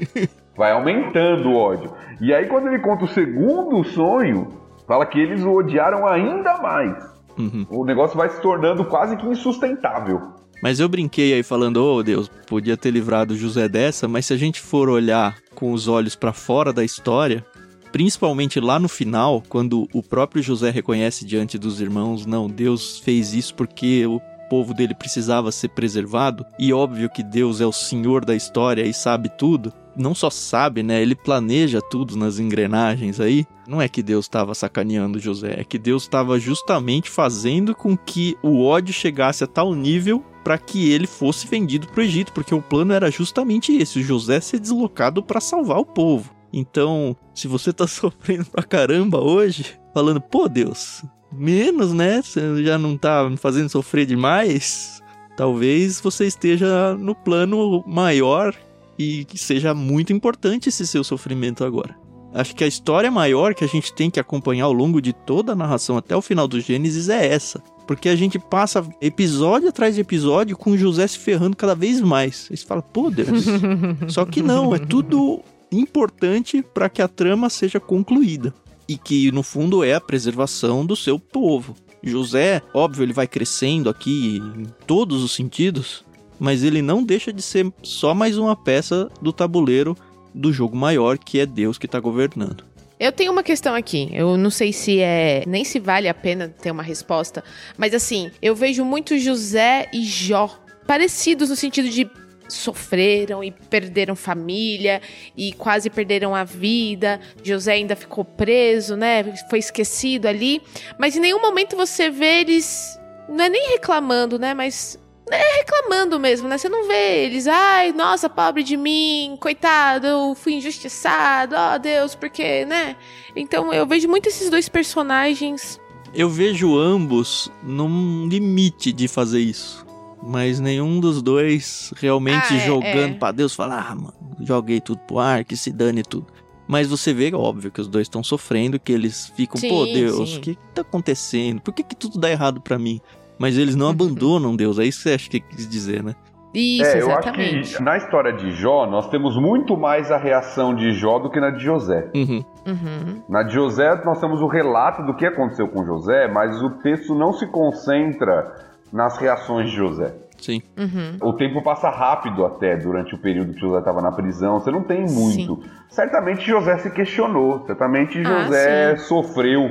Vai 0.56 0.72
aumentando 0.72 1.50
o 1.50 1.56
ódio. 1.56 1.92
E 2.18 2.32
aí 2.32 2.46
quando 2.46 2.68
ele 2.68 2.78
conta 2.78 3.04
o 3.04 3.08
segundo 3.08 3.84
sonho, 3.84 4.48
fala 4.86 5.04
que 5.04 5.20
eles 5.20 5.42
o 5.42 5.52
odiaram 5.52 6.06
ainda 6.06 6.56
mais. 6.58 7.12
Uhum. 7.36 7.66
O 7.68 7.84
negócio 7.84 8.16
vai 8.16 8.28
se 8.28 8.40
tornando 8.40 8.84
quase 8.84 9.16
que 9.16 9.26
insustentável. 9.26 10.34
Mas 10.62 10.78
eu 10.78 10.88
brinquei 10.88 11.34
aí 11.34 11.42
falando, 11.42 11.84
oh 11.84 12.00
Deus, 12.00 12.30
podia 12.46 12.76
ter 12.76 12.92
livrado 12.92 13.36
José 13.36 13.68
dessa, 13.68 14.06
mas 14.06 14.26
se 14.26 14.32
a 14.32 14.36
gente 14.36 14.60
for 14.60 14.88
olhar 14.88 15.36
com 15.52 15.72
os 15.72 15.88
olhos 15.88 16.14
para 16.14 16.32
fora 16.32 16.72
da 16.72 16.84
história, 16.84 17.44
principalmente 17.94 18.58
lá 18.58 18.76
no 18.80 18.88
final, 18.88 19.40
quando 19.48 19.88
o 19.92 20.02
próprio 20.02 20.42
José 20.42 20.68
reconhece 20.68 21.24
diante 21.24 21.56
dos 21.56 21.80
irmãos, 21.80 22.26
não, 22.26 22.48
Deus 22.48 22.98
fez 22.98 23.32
isso 23.32 23.54
porque 23.54 24.04
o 24.04 24.20
povo 24.50 24.74
dele 24.74 24.96
precisava 24.96 25.52
ser 25.52 25.68
preservado, 25.68 26.44
e 26.58 26.72
óbvio 26.72 27.08
que 27.08 27.22
Deus 27.22 27.60
é 27.60 27.66
o 27.66 27.70
senhor 27.70 28.24
da 28.24 28.34
história 28.34 28.82
e 28.82 28.92
sabe 28.92 29.30
tudo. 29.38 29.72
Não 29.96 30.12
só 30.12 30.28
sabe, 30.28 30.82
né? 30.82 31.00
Ele 31.00 31.14
planeja 31.14 31.80
tudo 31.80 32.16
nas 32.16 32.40
engrenagens 32.40 33.20
aí. 33.20 33.46
Não 33.64 33.80
é 33.80 33.88
que 33.88 34.02
Deus 34.02 34.24
estava 34.24 34.56
sacaneando 34.56 35.20
José, 35.20 35.60
é 35.60 35.62
que 35.62 35.78
Deus 35.78 36.02
estava 36.02 36.36
justamente 36.36 37.08
fazendo 37.08 37.76
com 37.76 37.96
que 37.96 38.36
o 38.42 38.64
ódio 38.64 38.92
chegasse 38.92 39.44
a 39.44 39.46
tal 39.46 39.72
nível 39.72 40.20
para 40.42 40.58
que 40.58 40.90
ele 40.90 41.06
fosse 41.06 41.46
vendido 41.46 41.86
para 41.86 42.00
o 42.00 42.04
Egito, 42.04 42.32
porque 42.32 42.56
o 42.56 42.60
plano 42.60 42.92
era 42.92 43.08
justamente 43.08 43.72
esse: 43.72 44.02
José 44.02 44.40
ser 44.40 44.58
deslocado 44.58 45.22
para 45.22 45.40
salvar 45.40 45.78
o 45.78 45.86
povo. 45.86 46.34
Então, 46.54 47.16
se 47.34 47.48
você 47.48 47.72
tá 47.72 47.86
sofrendo 47.88 48.44
pra 48.46 48.62
caramba 48.62 49.20
hoje, 49.20 49.66
falando, 49.92 50.20
pô, 50.20 50.48
Deus, 50.48 51.02
menos, 51.32 51.92
né? 51.92 52.22
Você 52.22 52.62
já 52.62 52.78
não 52.78 52.96
tá 52.96 53.28
me 53.28 53.36
fazendo 53.36 53.68
sofrer 53.68 54.06
demais. 54.06 55.02
Talvez 55.36 56.00
você 56.00 56.26
esteja 56.26 56.94
no 56.94 57.14
plano 57.14 57.82
maior 57.86 58.54
e 58.96 59.24
que 59.24 59.36
seja 59.36 59.74
muito 59.74 60.12
importante 60.12 60.68
esse 60.68 60.86
seu 60.86 61.02
sofrimento 61.02 61.64
agora. 61.64 61.96
Acho 62.32 62.54
que 62.54 62.64
a 62.64 62.68
história 62.68 63.10
maior 63.10 63.54
que 63.54 63.64
a 63.64 63.68
gente 63.68 63.92
tem 63.92 64.10
que 64.10 64.18
acompanhar 64.20 64.64
ao 64.64 64.72
longo 64.72 65.00
de 65.00 65.12
toda 65.12 65.52
a 65.52 65.56
narração 65.56 65.96
até 65.96 66.16
o 66.16 66.22
final 66.22 66.48
do 66.48 66.60
Gênesis 66.60 67.08
é 67.08 67.32
essa. 67.32 67.62
Porque 67.86 68.08
a 68.08 68.16
gente 68.16 68.38
passa 68.38 68.84
episódio 69.00 69.68
atrás 69.68 69.94
de 69.94 70.00
episódio 70.00 70.56
com 70.56 70.76
José 70.76 71.06
se 71.06 71.18
ferrando 71.18 71.56
cada 71.56 71.74
vez 71.74 72.00
mais. 72.00 72.48
Aí 72.50 72.56
você 72.56 72.64
fala, 72.64 72.82
pô, 72.82 73.10
Deus. 73.10 73.44
Só 74.08 74.24
que 74.24 74.42
não, 74.42 74.74
é 74.74 74.78
tudo 74.78 75.42
importante 75.78 76.62
para 76.74 76.88
que 76.88 77.02
a 77.02 77.08
trama 77.08 77.48
seja 77.50 77.80
concluída 77.80 78.54
e 78.88 78.96
que 78.96 79.32
no 79.32 79.42
fundo 79.42 79.82
é 79.82 79.94
a 79.94 80.00
preservação 80.00 80.84
do 80.84 80.94
seu 80.94 81.18
povo. 81.18 81.74
José, 82.02 82.60
óbvio, 82.74 83.02
ele 83.02 83.12
vai 83.12 83.26
crescendo 83.26 83.88
aqui 83.88 84.36
em 84.36 84.66
todos 84.86 85.22
os 85.22 85.32
sentidos, 85.32 86.04
mas 86.38 86.62
ele 86.62 86.82
não 86.82 87.02
deixa 87.02 87.32
de 87.32 87.40
ser 87.40 87.72
só 87.82 88.14
mais 88.14 88.36
uma 88.36 88.54
peça 88.54 89.08
do 89.22 89.32
tabuleiro 89.32 89.96
do 90.34 90.52
jogo 90.52 90.76
maior 90.76 91.16
que 91.16 91.40
é 91.40 91.46
Deus 91.46 91.78
que 91.78 91.86
está 91.86 91.98
governando. 91.98 92.64
Eu 92.98 93.10
tenho 93.10 93.32
uma 93.32 93.42
questão 93.42 93.74
aqui. 93.74 94.08
Eu 94.12 94.36
não 94.36 94.50
sei 94.50 94.72
se 94.72 95.00
é. 95.00 95.42
Nem 95.46 95.64
se 95.64 95.80
vale 95.80 96.08
a 96.08 96.14
pena 96.14 96.48
ter 96.48 96.70
uma 96.70 96.82
resposta. 96.82 97.42
Mas 97.76 97.92
assim, 97.92 98.30
eu 98.40 98.54
vejo 98.54 98.84
muito 98.84 99.18
José 99.18 99.88
e 99.92 100.04
Jó 100.04 100.48
parecidos 100.86 101.50
no 101.50 101.56
sentido 101.56 101.88
de 101.88 102.08
sofreram 102.54 103.42
e 103.42 103.50
perderam 103.50 104.16
família 104.16 105.00
e 105.36 105.52
quase 105.52 105.90
perderam 105.90 106.34
a 106.34 106.44
vida. 106.44 107.20
José 107.42 107.74
ainda 107.74 107.96
ficou 107.96 108.24
preso, 108.24 108.96
né? 108.96 109.34
Foi 109.50 109.58
esquecido 109.58 110.26
ali. 110.26 110.62
Mas 110.98 111.16
em 111.16 111.20
nenhum 111.20 111.40
momento 111.40 111.76
você 111.76 112.10
vê 112.10 112.40
eles. 112.40 112.98
Não 113.28 113.44
é 113.44 113.48
nem 113.48 113.70
reclamando, 113.70 114.38
né? 114.38 114.54
Mas 114.54 114.98
é 115.30 115.58
reclamando 115.58 116.20
mesmo, 116.20 116.48
né? 116.48 116.58
Você 116.58 116.68
não 116.68 116.86
vê 116.86 117.24
eles, 117.24 117.46
ai, 117.46 117.92
nossa, 117.92 118.28
pobre 118.28 118.62
de 118.62 118.76
mim, 118.76 119.36
coitado, 119.40 120.06
eu 120.06 120.34
fui 120.34 120.54
injustiçado, 120.54 121.54
ó 121.56 121.74
oh, 121.74 121.78
Deus, 121.78 122.14
porque, 122.14 122.64
né? 122.66 122.94
Então 123.34 123.72
eu 123.72 123.86
vejo 123.86 124.06
muito 124.08 124.28
esses 124.28 124.50
dois 124.50 124.68
personagens. 124.68 125.80
Eu 126.12 126.28
vejo 126.28 126.78
ambos 126.78 127.50
num 127.62 128.28
limite 128.28 128.92
de 128.92 129.08
fazer 129.08 129.40
isso 129.40 129.83
mas 130.26 130.58
nenhum 130.58 131.00
dos 131.00 131.20
dois 131.20 131.92
realmente 131.96 132.52
ah, 132.52 132.56
é, 132.56 132.66
jogando 132.66 133.14
é. 133.14 133.18
para 133.18 133.32
Deus 133.32 133.54
falar, 133.54 133.86
ah, 133.90 133.94
mano, 133.94 134.14
joguei 134.40 134.80
tudo 134.80 135.00
pro 135.06 135.18
ar, 135.18 135.44
que 135.44 135.56
se 135.56 135.70
dane 135.70 136.02
tudo. 136.02 136.26
Mas 136.66 136.88
você 136.88 137.12
vê, 137.12 137.30
óbvio, 137.34 137.70
que 137.70 137.80
os 137.80 137.88
dois 137.88 138.06
estão 138.06 138.24
sofrendo, 138.24 138.80
que 138.80 138.90
eles 138.90 139.28
ficam, 139.36 139.60
sim, 139.60 139.68
pô, 139.68 139.84
Deus, 139.84 140.36
o 140.36 140.40
que, 140.40 140.54
que 140.54 140.72
tá 140.74 140.80
acontecendo? 140.80 141.60
Por 141.60 141.74
que, 141.74 141.82
que 141.82 141.94
tudo 141.94 142.18
dá 142.18 142.30
errado 142.30 142.60
para 142.60 142.78
mim? 142.78 143.00
Mas 143.38 143.58
eles 143.58 143.76
não 143.76 143.88
abandonam 143.90 144.56
Deus, 144.56 144.78
é 144.78 144.84
isso 144.84 144.98
que 144.98 145.02
você 145.10 145.14
acha 145.14 145.28
que 145.28 145.40
quis 145.40 145.68
dizer, 145.68 146.02
né? 146.02 146.14
Isso, 146.54 146.84
é, 146.84 146.98
exatamente. 146.98 147.54
eu 147.54 147.60
acho 147.60 147.76
que 147.76 147.82
na 147.82 147.96
história 147.96 148.32
de 148.32 148.52
Jó, 148.52 148.86
nós 148.86 149.08
temos 149.08 149.36
muito 149.36 149.76
mais 149.76 150.12
a 150.12 150.16
reação 150.16 150.72
de 150.72 150.92
Jó 150.92 151.18
do 151.18 151.28
que 151.28 151.40
na 151.40 151.50
de 151.50 151.62
José. 151.62 152.08
Uhum. 152.14 152.44
Uhum. 152.64 153.22
Na 153.28 153.42
de 153.42 153.52
José, 153.52 154.02
nós 154.04 154.20
temos 154.20 154.40
o 154.40 154.46
relato 154.46 155.02
do 155.02 155.14
que 155.16 155.26
aconteceu 155.26 155.66
com 155.66 155.84
José, 155.84 156.28
mas 156.28 156.62
o 156.62 156.70
texto 156.78 157.14
não 157.14 157.32
se 157.32 157.46
concentra 157.48 158.73
nas 158.94 159.18
reações 159.18 159.70
de 159.70 159.76
José. 159.76 160.14
Sim. 160.38 160.62
Uhum. 160.78 161.16
O 161.20 161.32
tempo 161.32 161.60
passa 161.62 161.90
rápido 161.90 162.46
até 162.46 162.76
durante 162.76 163.12
o 163.14 163.18
período 163.18 163.52
que 163.52 163.60
José 163.60 163.78
estava 163.80 164.00
na 164.00 164.12
prisão. 164.12 164.60
Você 164.60 164.70
não 164.70 164.84
tem 164.84 165.00
muito. 165.00 165.56
Sim. 165.56 165.70
Certamente 165.88 166.46
José 166.46 166.78
se 166.78 166.90
questionou. 166.90 167.64
Certamente 167.66 168.20
ah, 168.20 168.44
José 168.44 168.92
ah, 168.92 168.96
sofreu 168.98 169.68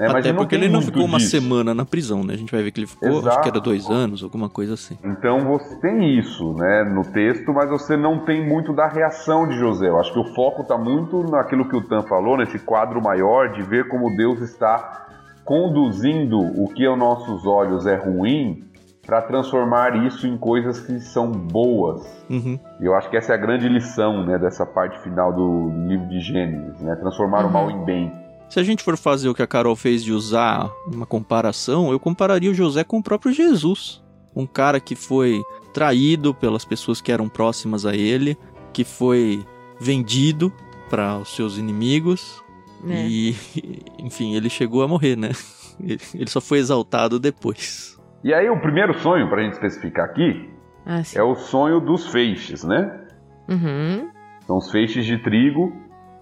Né? 0.00 0.08
Mas 0.08 0.16
Até 0.16 0.32
não 0.32 0.38
porque 0.38 0.54
ele 0.54 0.68
não 0.68 0.82
ficou 0.82 1.04
uma 1.04 1.18
disso. 1.18 1.30
semana 1.30 1.74
na 1.74 1.84
prisão, 1.84 2.24
né? 2.24 2.34
A 2.34 2.36
gente 2.36 2.50
vai 2.50 2.62
ver 2.62 2.70
que 2.70 2.80
ele 2.80 2.86
ficou, 2.86 3.08
acho 3.08 3.18
Exato. 3.18 3.42
que 3.42 3.48
era 3.48 3.60
dois 3.60 3.88
anos, 3.88 4.22
alguma 4.22 4.48
coisa 4.48 4.74
assim. 4.74 4.98
Então 5.04 5.40
você 5.40 5.76
tem 5.76 6.18
isso, 6.18 6.54
né, 6.54 6.84
no 6.84 7.04
texto, 7.04 7.52
mas 7.52 7.68
você 7.68 7.96
não 7.96 8.24
tem 8.24 8.46
muito 8.46 8.72
da 8.72 8.88
reação 8.88 9.46
de 9.46 9.56
José. 9.58 9.88
Eu 9.88 10.00
acho 10.00 10.12
que 10.12 10.18
o 10.18 10.34
foco 10.34 10.62
está 10.62 10.78
muito 10.78 11.22
naquilo 11.30 11.68
que 11.68 11.76
o 11.76 11.82
Tan 11.82 12.02
falou, 12.02 12.36
nesse 12.36 12.58
quadro 12.58 13.00
maior 13.02 13.52
de 13.52 13.62
ver 13.62 13.88
como 13.88 14.16
Deus 14.16 14.40
está 14.40 15.09
conduzindo 15.50 16.38
o 16.38 16.68
que 16.68 16.86
aos 16.86 16.96
nossos 16.96 17.44
olhos 17.44 17.84
é 17.84 17.96
ruim 17.96 18.62
para 19.04 19.20
transformar 19.20 20.06
isso 20.06 20.24
em 20.24 20.38
coisas 20.38 20.78
que 20.78 21.00
são 21.00 21.32
boas. 21.32 22.06
Uhum. 22.30 22.56
Eu 22.80 22.94
acho 22.94 23.10
que 23.10 23.16
essa 23.16 23.32
é 23.32 23.34
a 23.34 23.36
grande 23.36 23.68
lição, 23.68 24.24
né, 24.24 24.38
dessa 24.38 24.64
parte 24.64 24.96
final 25.02 25.32
do 25.32 25.68
livro 25.88 26.06
de 26.08 26.20
Gênesis, 26.20 26.80
né, 26.80 26.94
transformar 26.94 27.44
o 27.44 27.50
mal 27.50 27.68
em 27.68 27.84
bem. 27.84 28.12
Se 28.48 28.60
a 28.60 28.62
gente 28.62 28.84
for 28.84 28.96
fazer 28.96 29.28
o 29.28 29.34
que 29.34 29.42
a 29.42 29.46
Carol 29.48 29.74
fez 29.74 30.04
de 30.04 30.12
usar 30.12 30.70
uma 30.86 31.04
comparação, 31.04 31.90
eu 31.90 31.98
compararia 31.98 32.52
o 32.52 32.54
José 32.54 32.84
com 32.84 32.98
o 32.98 33.02
próprio 33.02 33.32
Jesus. 33.32 34.00
Um 34.36 34.46
cara 34.46 34.78
que 34.78 34.94
foi 34.94 35.42
traído 35.74 36.32
pelas 36.32 36.64
pessoas 36.64 37.00
que 37.00 37.10
eram 37.10 37.28
próximas 37.28 37.84
a 37.84 37.92
ele, 37.92 38.38
que 38.72 38.84
foi 38.84 39.44
vendido 39.80 40.52
para 40.88 41.18
os 41.18 41.34
seus 41.34 41.58
inimigos 41.58 42.40
né? 42.84 43.06
e, 43.08 43.34
enfim, 43.98 44.34
ele 44.34 44.48
chegou 44.50 44.82
a 44.82 44.88
morrer, 44.88 45.16
né? 45.16 45.30
Ele- 45.82 46.28
só 46.28 46.40
foi 46.42 46.58
exaltado 46.58 47.18
depois. 47.18 47.98
E 48.22 48.34
aí 48.34 48.50
o 48.50 48.60
primeiro 48.60 48.92
sonho, 48.98 49.28
para 49.30 49.40
a 49.40 49.44
gente 49.44 49.54
especificar 49.54 50.04
aqui, 50.04 50.50
Ah, 50.84 51.00
é 51.14 51.22
o 51.22 51.34
sonho 51.34 51.80
dos 51.80 52.06
feixes, 52.08 52.62
né? 52.64 53.00
Uhum. 53.48 54.10
São 54.46 54.58
os 54.58 54.70
feixes 54.70 55.06
de 55.06 55.16
trigo, 55.22 55.72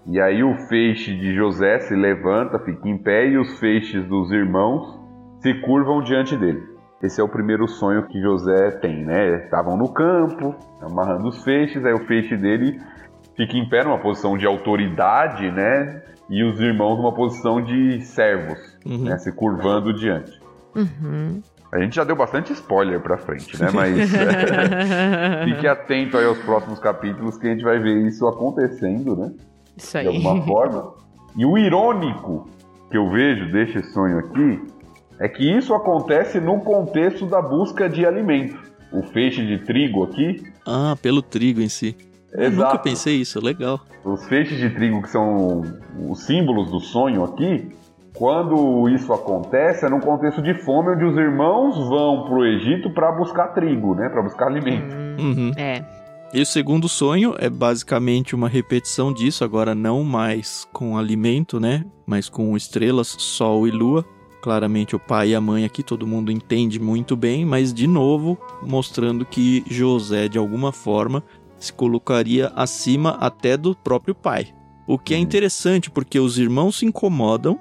e 0.07 0.19
aí 0.21 0.41
o 0.43 0.55
feixe 0.69 1.13
de 1.13 1.35
José 1.35 1.79
se 1.81 1.93
levanta, 1.95 2.57
fica 2.59 2.87
em 2.87 2.97
pé, 2.97 3.27
e 3.29 3.37
os 3.37 3.59
feixes 3.59 4.05
dos 4.07 4.31
irmãos 4.31 4.97
se 5.41 5.53
curvam 5.61 6.01
diante 6.03 6.37
dele. 6.37 6.63
Esse 7.03 7.19
é 7.19 7.23
o 7.23 7.29
primeiro 7.29 7.67
sonho 7.67 8.07
que 8.07 8.21
José 8.21 8.71
tem, 8.81 9.05
né? 9.05 9.43
Estavam 9.43 9.75
no 9.77 9.91
campo, 9.93 10.55
amarrando 10.81 11.27
os 11.27 11.43
feixes, 11.43 11.83
aí 11.85 11.93
o 11.93 12.05
feixe 12.07 12.35
dele 12.37 12.79
fica 13.39 13.57
em 13.57 13.67
pé 13.69 13.83
numa 13.85 13.97
posição 13.99 14.37
de 14.37 14.45
autoridade, 14.45 15.49
né? 15.51 16.01
E 16.29 16.43
os 16.43 16.59
irmãos 16.59 16.97
numa 16.97 17.13
posição 17.13 17.61
de 17.61 18.01
servos, 18.01 18.59
Uhum. 18.85 19.05
né? 19.05 19.17
Se 19.17 19.31
curvando 19.31 19.93
diante. 19.93 20.39
Uhum. 20.75 21.41
A 21.71 21.79
gente 21.79 21.95
já 21.95 22.03
deu 22.03 22.15
bastante 22.15 22.51
spoiler 22.53 22.99
pra 22.99 23.17
frente, 23.17 23.59
né? 23.61 23.69
Mas 23.73 23.95
fique 25.45 25.67
atento 25.67 26.17
aí 26.17 26.25
aos 26.25 26.37
próximos 26.39 26.79
capítulos 26.79 27.37
que 27.37 27.47
a 27.47 27.51
gente 27.51 27.63
vai 27.63 27.79
ver 27.79 28.05
isso 28.07 28.27
acontecendo, 28.27 29.15
né? 29.15 29.31
Isso 29.77 29.91
de 29.91 29.97
aí. 29.99 30.07
alguma 30.07 30.41
forma. 30.45 30.93
E 31.37 31.45
o 31.45 31.57
irônico 31.57 32.49
que 32.91 32.97
eu 32.97 33.09
vejo 33.09 33.51
deste 33.51 33.81
sonho 33.91 34.17
aqui 34.19 34.61
é 35.19 35.27
que 35.27 35.43
isso 35.57 35.73
acontece 35.73 36.39
no 36.39 36.59
contexto 36.61 37.25
da 37.25 37.41
busca 37.41 37.87
de 37.87 38.05
alimento. 38.05 38.57
O 38.91 39.03
feixe 39.03 39.45
de 39.45 39.59
trigo 39.59 40.03
aqui, 40.03 40.41
Ah, 40.65 40.95
pelo 41.01 41.21
trigo 41.21 41.61
em 41.61 41.69
si. 41.69 41.95
Eu 42.31 42.51
nunca 42.51 42.63
Exato. 42.63 42.83
pensei 42.83 43.15
isso, 43.15 43.43
legal. 43.43 43.79
os 44.03 44.25
feixes 44.27 44.57
de 44.57 44.69
trigo 44.69 45.01
que 45.01 45.09
são 45.09 45.63
os 46.07 46.25
símbolos 46.25 46.69
do 46.71 46.79
sonho 46.79 47.23
aqui, 47.23 47.69
quando 48.13 48.89
isso 48.89 49.13
acontece 49.13 49.85
é 49.85 49.89
num 49.89 49.99
contexto 49.99 50.41
de 50.41 50.53
fome 50.53 50.89
onde 50.89 51.05
os 51.05 51.17
irmãos 51.17 51.75
vão 51.87 52.25
para 52.25 52.35
o 52.35 52.45
Egito 52.45 52.89
para 52.93 53.11
buscar 53.13 53.47
trigo, 53.49 53.95
né, 53.95 54.09
para 54.09 54.21
buscar 54.21 54.47
alimento. 54.47 54.93
Uhum. 55.19 55.51
É. 55.55 55.83
E 56.31 56.41
o 56.41 56.45
segundo 56.45 56.87
sonho 56.87 57.33
é 57.39 57.49
basicamente 57.49 58.35
uma 58.35 58.47
repetição 58.47 59.11
disso, 59.11 59.43
agora 59.43 59.73
não 59.73 60.03
mais 60.03 60.67
com 60.71 60.95
alimento, 60.95 61.59
né? 61.59 61.83
Mas 62.05 62.29
com 62.29 62.55
estrelas, 62.55 63.07
sol 63.17 63.67
e 63.67 63.71
lua. 63.71 64.05
Claramente 64.41 64.95
o 64.95 64.99
pai 64.99 65.29
e 65.29 65.35
a 65.35 65.41
mãe 65.41 65.65
aqui 65.65 65.81
todo 65.83 66.07
mundo 66.07 66.31
entende 66.31 66.79
muito 66.79 67.15
bem, 67.15 67.43
mas 67.45 67.73
de 67.73 67.87
novo 67.87 68.37
mostrando 68.61 69.25
que 69.25 69.63
José 69.69 70.29
de 70.29 70.37
alguma 70.37 70.71
forma 70.71 71.23
se 71.59 71.73
colocaria 71.73 72.51
acima 72.55 73.11
até 73.19 73.57
do 73.57 73.75
próprio 73.75 74.15
pai. 74.15 74.47
O 74.87 74.97
que 74.97 75.13
é 75.13 75.17
Uhum. 75.17 75.23
interessante 75.23 75.89
porque 75.91 76.19
os 76.19 76.37
irmãos 76.39 76.77
se 76.79 76.85
incomodam, 76.85 77.59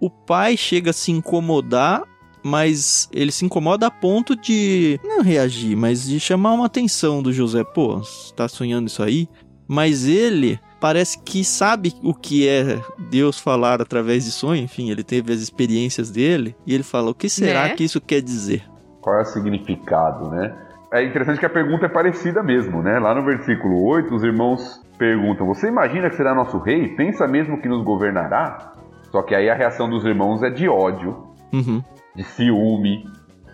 o 0.00 0.08
pai 0.08 0.56
chega 0.56 0.90
a 0.90 0.94
se 0.94 1.10
incomodar 1.10 2.04
mas 2.42 3.06
ele 3.12 3.30
se 3.30 3.44
incomoda 3.44 3.86
a 3.86 3.90
ponto 3.90 4.34
de 4.34 4.98
não 5.04 5.20
reagir, 5.22 5.76
mas 5.76 6.04
de 6.04 6.18
chamar 6.18 6.52
uma 6.54 6.64
atenção 6.64 7.22
do 7.22 7.32
José. 7.34 7.62
Pô, 7.62 7.98
você 7.98 8.32
tá 8.34 8.48
sonhando 8.48 8.86
isso 8.88 9.02
aí? 9.02 9.28
Mas 9.68 10.06
ele 10.06 10.58
parece 10.80 11.18
que 11.22 11.44
sabe 11.44 11.94
o 12.02 12.14
que 12.14 12.48
é 12.48 12.80
Deus 13.10 13.38
falar 13.38 13.82
através 13.82 14.24
de 14.24 14.30
sonho. 14.32 14.62
Enfim, 14.62 14.90
ele 14.90 15.04
teve 15.04 15.34
as 15.34 15.40
experiências 15.40 16.10
dele 16.10 16.56
e 16.66 16.72
ele 16.74 16.82
fala: 16.82 17.10
o 17.10 17.14
que 17.14 17.28
será 17.28 17.64
Né? 17.64 17.74
que 17.74 17.84
isso 17.84 18.00
quer 18.00 18.22
dizer? 18.22 18.64
Qual 19.02 19.18
é 19.18 19.20
o 19.22 19.26
significado, 19.26 20.30
né? 20.30 20.56
É 20.92 21.04
interessante 21.04 21.38
que 21.38 21.46
a 21.46 21.50
pergunta 21.50 21.86
é 21.86 21.88
parecida 21.88 22.42
mesmo, 22.42 22.82
né? 22.82 22.98
Lá 22.98 23.14
no 23.14 23.22
versículo 23.24 23.80
8, 23.84 24.12
os 24.14 24.24
irmãos 24.24 24.84
perguntam: 24.98 25.46
Você 25.46 25.68
imagina 25.68 26.10
que 26.10 26.16
será 26.16 26.34
nosso 26.34 26.58
rei? 26.58 26.88
Pensa 26.96 27.28
mesmo 27.28 27.60
que 27.60 27.68
nos 27.68 27.84
governará? 27.84 28.72
Só 29.10 29.22
que 29.22 29.34
aí 29.34 29.48
a 29.48 29.54
reação 29.54 29.88
dos 29.88 30.04
irmãos 30.04 30.42
é 30.42 30.50
de 30.50 30.68
ódio, 30.68 31.16
Uhum. 31.52 31.82
de 32.14 32.22
ciúme. 32.24 33.04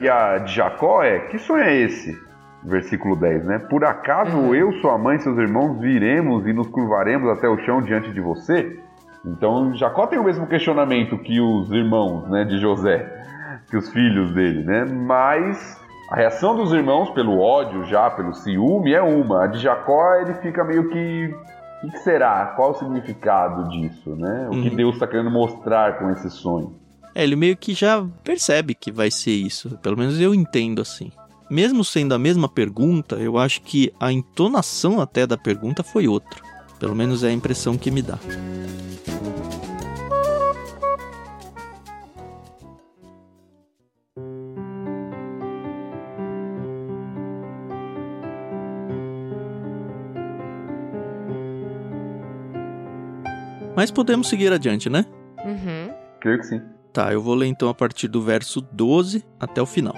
E 0.00 0.08
a 0.08 0.38
de 0.38 0.54
Jacó 0.54 1.02
é: 1.02 1.18
Que 1.20 1.38
sonho 1.38 1.62
é 1.64 1.74
esse? 1.76 2.16
Versículo 2.64 3.14
10, 3.16 3.44
né? 3.44 3.58
Por 3.70 3.84
acaso 3.84 4.36
Uhum. 4.36 4.54
eu, 4.54 4.72
sua 4.80 4.96
mãe 4.98 5.16
e 5.16 5.20
seus 5.20 5.36
irmãos 5.38 5.78
viremos 5.78 6.46
e 6.46 6.52
nos 6.54 6.66
curvaremos 6.68 7.28
até 7.30 7.48
o 7.48 7.58
chão 7.58 7.82
diante 7.82 8.12
de 8.12 8.20
você? 8.20 8.78
Então 9.24 9.74
Jacó 9.74 10.06
tem 10.06 10.18
o 10.18 10.24
mesmo 10.24 10.46
questionamento 10.46 11.18
que 11.18 11.38
os 11.40 11.70
irmãos 11.70 12.28
né, 12.30 12.44
de 12.44 12.58
José, 12.58 13.06
que 13.70 13.76
os 13.76 13.90
filhos 13.92 14.32
dele, 14.34 14.64
né? 14.64 14.84
Mas 14.84 15.80
a 16.10 16.16
reação 16.16 16.56
dos 16.56 16.72
irmãos 16.72 17.10
pelo 17.10 17.38
ódio 17.40 17.84
já, 17.86 18.10
pelo 18.10 18.32
ciúme, 18.34 18.92
é 18.94 19.02
uma. 19.02 19.44
A 19.44 19.46
de 19.46 19.58
Jacó 19.58 20.14
ele 20.14 20.34
fica 20.34 20.62
meio 20.64 20.88
que. 20.90 21.34
O 21.84 21.90
que 21.90 21.98
será? 21.98 22.46
Qual 22.56 22.70
o 22.70 22.74
significado 22.74 23.68
disso, 23.68 24.16
né? 24.16 24.46
O 24.48 24.52
que 24.52 24.68
Uhum. 24.70 24.76
Deus 24.76 24.94
está 24.94 25.06
querendo 25.06 25.30
mostrar 25.30 25.98
com 25.98 26.10
esse 26.10 26.30
sonho? 26.30 26.74
É, 27.14 27.22
ele 27.22 27.36
meio 27.36 27.56
que 27.56 27.74
já 27.74 28.04
percebe 28.24 28.74
que 28.74 28.90
vai 28.92 29.10
ser 29.10 29.32
isso. 29.32 29.78
Pelo 29.82 29.96
menos 29.96 30.20
eu 30.20 30.34
entendo 30.34 30.80
assim. 30.80 31.10
Mesmo 31.50 31.84
sendo 31.84 32.14
a 32.14 32.18
mesma 32.18 32.48
pergunta, 32.48 33.16
eu 33.16 33.38
acho 33.38 33.62
que 33.62 33.92
a 34.00 34.10
entonação 34.12 35.00
até 35.00 35.26
da 35.26 35.36
pergunta 35.36 35.82
foi 35.82 36.08
outra. 36.08 36.40
Pelo 36.78 36.94
menos 36.94 37.22
é 37.24 37.28
a 37.28 37.32
impressão 37.32 37.76
que 37.78 37.90
me 37.90 38.02
dá. 38.02 38.18
Mas 53.76 53.90
podemos 53.90 54.28
seguir 54.28 54.50
adiante, 54.50 54.88
né? 54.88 55.04
Uhum. 55.44 55.94
Creio 56.18 56.38
que 56.38 56.46
sim. 56.46 56.62
Tá, 56.94 57.12
eu 57.12 57.20
vou 57.20 57.34
ler 57.34 57.46
então 57.46 57.68
a 57.68 57.74
partir 57.74 58.08
do 58.08 58.22
verso 58.22 58.62
12 58.62 59.22
até 59.38 59.60
o 59.60 59.66
final. 59.66 59.94